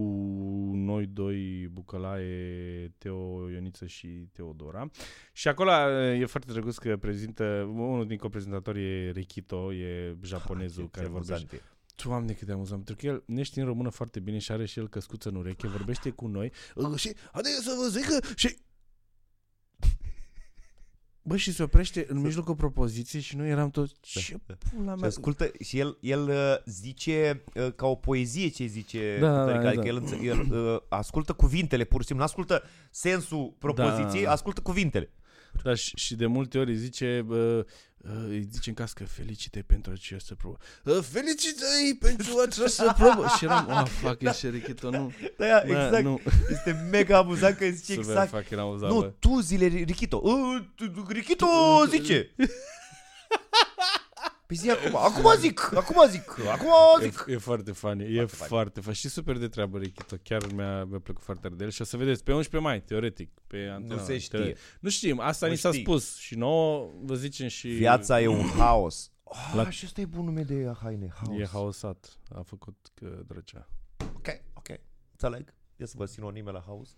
noi 0.74 1.06
doi, 1.06 1.68
Bucălae, 1.72 2.94
Teo 2.98 3.50
Ioniță 3.50 3.86
și 3.86 4.08
Teodora. 4.08 4.90
Și 5.34 5.48
acolo 5.48 5.72
uh, 5.72 6.20
e 6.20 6.26
foarte 6.26 6.52
drăguț 6.52 6.78
că 6.78 6.98
prezintă, 6.98 7.44
unul 7.74 8.08
din 8.08 8.18
coprezentatori 8.18 8.84
e 8.84 9.12
Rikito, 9.12 9.74
e 9.74 10.16
japonezul 10.22 10.90
care 10.90 11.08
vorbește. 11.08 11.62
Doamne, 12.04 12.34
cât 12.34 12.48
de 12.48 12.54
amuzant, 12.54 12.84
pentru 12.84 13.06
că 13.06 13.14
el 13.14 13.24
ne 13.26 13.44
știe 13.44 13.62
în 13.62 13.68
română 13.68 13.90
foarte 13.90 14.20
bine 14.20 14.38
și 14.38 14.52
are 14.52 14.66
și 14.66 14.80
el 14.80 14.90
căscuță 14.90 15.30
în 15.30 15.36
ureche, 15.36 15.68
vorbește 15.68 16.10
cu 16.10 16.28
noi 16.28 16.52
uh, 16.76 16.96
și 16.96 17.16
adică 17.32 17.58
să 17.62 17.76
vă 17.82 17.88
zic 17.88 18.06
că 18.06 18.20
și 18.36 18.58
Bă, 21.28 21.36
și 21.38 21.52
se 21.54 21.64
oprește 21.64 22.06
în 22.10 22.18
mijlocul 22.22 22.56
propoziției 22.56 23.22
și 23.22 23.36
noi 23.36 23.50
eram 23.50 23.70
toți 23.70 23.94
ce 24.02 24.38
pula 24.72 24.92
Și 24.94 25.00
mea. 25.00 25.08
ascultă, 25.08 25.52
și 25.60 25.80
el, 25.80 25.98
el 26.02 26.28
uh, 26.30 26.36
zice 26.66 27.44
uh, 27.56 27.68
ca 27.76 27.88
o 27.88 27.96
poezie 27.96 28.48
ce 28.48 28.66
zice 28.66 29.18
Da, 29.20 29.40
Cutărica, 29.40 29.62
da, 29.64 29.68
adică 29.68 29.82
da. 29.84 29.88
el, 29.88 29.96
înțe- 29.96 30.20
el 30.24 30.40
uh, 30.52 30.80
ascultă 30.90 31.34
cuvintele 31.34 31.84
pur 31.84 32.02
și 32.02 32.08
simplu, 32.08 32.26
nu 32.26 32.32
ascultă 32.32 32.64
sensul 32.92 33.56
propoziției, 33.60 34.24
Da. 34.24 34.32
ascultă 34.32 34.62
cuvintele. 34.62 35.10
Da, 35.64 35.76
și, 35.76 35.92
și 35.96 36.16
de 36.16 36.26
multe 36.26 36.58
ori 36.58 36.72
îi 36.72 36.78
zice, 36.78 37.24
bă, 37.26 37.66
uh, 37.98 38.12
îi 38.28 38.48
zice 38.52 38.70
în 38.70 38.76
cască, 38.76 39.06
felicite 39.06 39.64
pentru 39.68 39.92
această 39.92 40.36
probă. 40.36 40.58
Uh, 40.84 41.00
felicitări 41.02 41.98
pentru 42.00 42.38
această 42.48 42.96
probă. 42.98 43.26
și 43.38 43.44
eram, 43.46 43.68
oh, 43.70 43.86
fuck, 43.88 44.20
da. 44.22 44.30
ești 44.30 44.50
Rikito, 44.50 44.90
nu. 44.90 45.12
Da, 45.38 45.46
ia, 45.46 45.64
Da, 45.68 45.84
exact. 45.86 46.04
nu. 46.04 46.20
Este 46.50 46.88
mega 46.92 47.18
amuzant 47.18 47.58
că 47.58 47.66
zice 47.66 47.94
Super 47.94 48.10
exact. 48.10 48.30
fucking 48.30 48.60
amuzant, 48.60 48.94
Nu, 48.94 49.00
bă. 49.00 49.14
tu 49.20 49.40
zile 49.40 49.66
Rikito. 49.66 50.22
Uh, 50.24 50.64
tu- 50.76 51.06
Rikito 51.10 51.48
zice. 51.90 52.36
Păi 54.48 54.56
zi 54.56 54.70
acum, 54.70 54.96
acum 54.96 55.32
zic, 55.40 55.72
acum 55.76 56.10
zic, 56.10 56.38
acum 56.52 56.72
zic. 57.02 57.26
E, 57.28 57.32
e 57.32 57.38
foarte 57.38 57.72
funny, 57.72 58.04
e 58.04 58.16
Foarte 58.16 58.36
funny. 58.36 58.48
foarte 58.50 58.80
funny. 58.80 58.96
Și 58.96 59.10
super 59.10 59.38
de 59.38 59.48
treabă, 59.48 59.78
Rikito. 59.78 60.16
Chiar 60.24 60.52
mi-a, 60.54 60.84
mi-a 60.84 61.00
plăcut 61.00 61.24
foarte 61.24 61.42
tare 61.42 61.56
de 61.56 61.64
el. 61.64 61.70
Și 61.70 61.82
o 61.82 61.84
să 61.84 61.98
vedeți 61.98 62.24
pe 62.24 62.34
11 62.34 62.70
mai, 62.70 62.82
teoretic. 62.82 63.30
Pe 63.48 63.70
antena, 63.74 63.96
Nu 63.96 64.06
se 64.06 64.18
știe. 64.18 64.38
teoretic. 64.40 64.62
Nu 64.80 64.90
știm, 64.90 65.20
asta 65.20 65.46
Nu 65.46 65.52
ni 65.52 65.58
s-a 65.58 65.70
știi. 65.70 65.82
spus. 65.82 66.18
Și 66.18 66.36
nouă 66.36 66.90
vă 67.02 67.16
zicem 67.16 67.48
și... 67.48 67.68
Viața 67.68 68.22
e 68.22 68.28
un 68.28 68.48
haos. 68.58 69.12
Ah, 69.24 69.52
La- 69.56 69.70
și 69.70 69.86
ăsta 69.86 70.02
e 70.02 70.06
bun 70.06 70.26
nume 70.26 70.42
de 70.42 70.72
haine, 70.82 71.14
haos. 71.24 71.40
E 71.40 71.46
haosat. 71.46 72.18
A 72.30 72.42
făcut 72.42 72.88
că 72.94 73.22
drăcea. 73.28 73.68
Ok, 74.16 74.28
ok. 74.54 74.68
Înțeleg. 75.12 75.54
Ia 75.76 75.86
să 75.86 75.94
vă 75.98 76.06
sinonime 76.06 76.52
la 76.52 76.64
haos. 76.66 76.90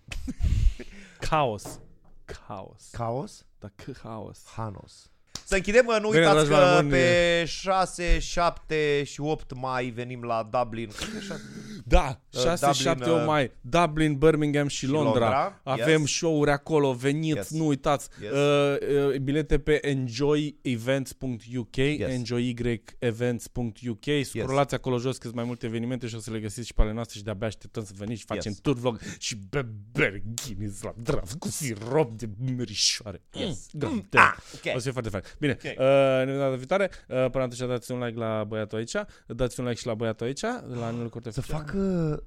Caos. 1.20 1.80
Caos. 2.26 2.90
Caos, 2.92 3.46
Da, 3.60 3.72
că 3.76 3.92
haos. 4.04 4.44
Hanos. 4.56 5.12
Să 5.50 5.56
închidem, 5.56 5.86
mă, 5.86 5.98
nu 6.02 6.10
Bine, 6.10 6.28
uitați 6.28 6.46
dragi 6.48 6.62
că 6.62 6.68
oameni, 6.74 6.90
pe 6.90 7.44
6, 7.46 8.20
7 8.20 9.04
și 9.04 9.22
8 9.22 9.54
mai 9.56 9.86
venim 9.90 10.24
la 10.24 10.50
Dublin. 10.52 10.90
Cred 10.98 11.10
că 11.14 11.20
6. 11.20 11.42
Da, 11.86 12.22
Uh, 12.34 12.40
6, 12.44 12.66
Dublin, 12.66 12.74
7, 12.86 13.10
uh, 13.10 13.16
8 13.16 13.26
mai. 13.26 13.52
Dublin, 13.62 14.16
Birmingham 14.18 14.68
și, 14.68 14.78
și 14.78 14.86
Londra. 14.88 15.12
Londra, 15.20 15.60
Avem 15.64 16.00
yes. 16.00 16.10
show-uri 16.12 16.52
acolo, 16.52 16.94
veniți, 16.94 17.36
Yes. 17.36 17.50
nu 17.50 17.68
uitați. 17.68 18.10
Yes. 18.22 18.32
Uh, 18.32 18.76
uh, 19.12 19.16
bilete 19.20 19.60
pe 19.60 19.88
enjoyevents.uk, 19.88 21.76
Yes. 21.76 22.10
enjoyevents.uk. 22.10 24.04
Scrollați 24.24 24.74
acolo 24.74 24.98
jos 24.98 25.16
că 25.18 25.24
sunt 25.24 25.36
mai 25.36 25.44
multe 25.44 25.66
evenimente 25.66 26.08
și 26.08 26.16
o 26.16 26.20
să 26.20 26.32
le 26.32 26.40
găsiți 26.40 26.68
și 26.68 26.74
pe 26.74 26.82
ale 26.82 26.94
noastre 26.94 27.18
și 27.18 27.24
de-abia 27.24 27.48
așteptăm 27.48 27.84
să 27.86 27.92
veniți 27.98 28.20
și 28.20 28.26
facem 28.26 28.52
Yes. 28.52 28.60
tour 28.62 28.76
vlog 28.76 29.00
și 29.20 29.36
beber 29.50 30.22
Guinness 30.46 30.82
la 30.82 30.94
draft 31.02 31.34
cu 31.40 31.48
sirop 31.50 32.18
de 32.18 32.30
merișoare. 32.56 33.22
Yes. 33.34 33.68
Mm, 33.74 33.90
Mm, 33.90 34.06
da. 34.10 34.22
ah, 34.22 34.34
ok. 34.56 34.76
O 34.76 34.78
să 34.78 34.84
fie 34.84 34.92
foarte 34.92 35.10
fain. 35.10 35.24
Bine, 35.40 35.52
Ok. 35.52 35.64
uh, 35.64 35.76
ne 36.18 36.26
vedem 36.26 36.38
data 36.40 36.56
viitoare. 36.56 36.90
Uh, 37.08 37.08
până 37.08 37.44
atunci 37.44 37.58
dați 37.58 37.92
un 37.92 38.04
like 38.04 38.18
la 38.20 38.44
băiatul 38.44 38.78
aici. 38.78 38.96
Dați 39.28 39.60
un 39.60 39.66
like 39.66 39.80
și 39.80 39.86
la 39.86 39.94
băiatul 39.94 40.26
aici, 40.26 40.42
la 40.42 40.86
Anul 40.86 41.10
Curte 41.10 41.30
Să 41.32 41.40
Oficial. 41.40 41.60
facă 41.60 41.78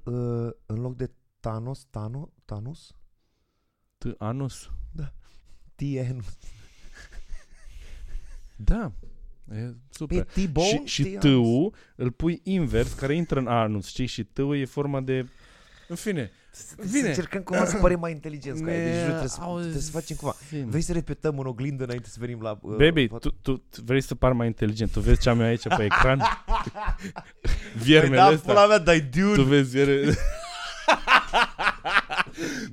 uh, 0.03 0.51
în 0.65 0.81
loc 0.81 0.95
de 0.95 1.11
Thanos, 1.39 1.85
Thanos, 1.89 2.29
Thanos? 2.45 2.95
T- 3.97 4.17
anus. 4.17 4.69
Thanos. 5.75 6.37
Da. 8.55 8.91
E 9.51 9.73
super. 9.89 10.23
Pe 10.23 10.45
T-Bone? 10.45 10.67
și 10.67 10.85
și 10.85 11.03
Thanos. 11.03 11.21
tâul 11.21 11.73
îl 11.95 12.11
pui 12.11 12.39
invers, 12.43 12.93
care 12.93 13.15
intră 13.15 13.39
în 13.39 13.47
anus, 13.47 13.87
știi? 13.87 14.05
Și 14.05 14.23
tâul 14.23 14.57
e 14.57 14.65
forma 14.65 15.01
de... 15.01 15.27
În 15.87 15.95
fine. 15.95 16.31
Să 16.53 16.75
Bine. 16.91 17.07
încercăm 17.07 17.41
cumva 17.41 17.65
să 17.65 17.77
părem 17.77 17.99
mai 17.99 18.11
inteligenți 18.11 18.63
ca 18.63 18.73
ei. 18.73 18.83
Deci 18.83 18.93
Ne 18.95 19.03
trebuie 19.07 19.27
să, 19.27 19.39
trebuie 19.61 19.81
să 19.81 19.91
facem 19.91 20.15
cumva. 20.15 20.35
auzim. 20.51 20.69
Vrei 20.69 20.81
să 20.81 20.93
repetăm 20.93 21.39
în 21.39 21.45
oglindă 21.45 21.83
înainte 21.83 22.09
să 22.09 22.15
venim 22.19 22.41
la... 22.41 22.57
Uh, 22.61 22.75
Baby, 22.75 23.07
pot- 23.07 23.21
tu, 23.21 23.29
tu, 23.41 23.51
tu 23.69 23.81
vrei 23.85 24.01
să 24.01 24.15
pari 24.15 24.35
mai 24.35 24.47
inteligent. 24.47 24.91
Tu 24.91 24.99
vezi 24.99 25.21
ce 25.21 25.29
am 25.29 25.39
eu 25.39 25.45
aici 25.45 25.67
pe 25.67 25.83
ecran? 25.83 26.17
Păi 26.45 27.51
Viermele 27.83 28.15
da, 28.15 28.31
ăsta. 28.31 28.51
pula 28.51 28.67
mea, 28.67 28.77
dai 28.77 28.99
Dune. 28.99 29.35
Tu 29.35 29.43
vezi 29.43 29.69
viermele... 29.71 30.13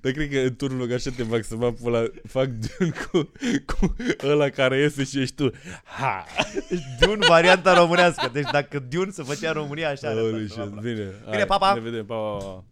Dar 0.00 0.12
cred 0.12 0.30
că 0.30 0.38
în 0.38 0.54
turnul 0.54 0.92
așa 0.94 1.10
te 1.16 1.22
fac 1.22 1.44
să 1.44 1.56
mă 1.56 1.72
pula, 1.72 2.02
fac 2.28 2.46
Dune 2.48 2.90
cu, 3.10 3.30
cu 3.66 3.94
ăla 4.26 4.48
care 4.48 4.78
iese 4.78 5.04
și 5.04 5.20
ești 5.20 5.34
tu. 5.34 5.50
Ha! 5.84 6.24
Dune 7.00 7.26
varianta 7.26 7.74
românească. 7.74 8.30
Deci 8.32 8.50
dacă 8.52 8.78
Dune 8.78 9.10
se 9.10 9.22
făcea 9.22 9.48
în 9.48 9.54
România 9.54 9.88
așa... 9.90 10.08
arăta. 10.08 10.20
Holy 10.20 10.48
shit, 10.50 10.64
bine. 10.64 11.12
Bine, 11.30 11.44
pa, 11.44 11.58
pa. 11.58 11.74
Ne 11.74 11.80
vedem, 11.80 12.04
pa, 12.06 12.14
pa, 12.14 12.36
pa. 12.44 12.64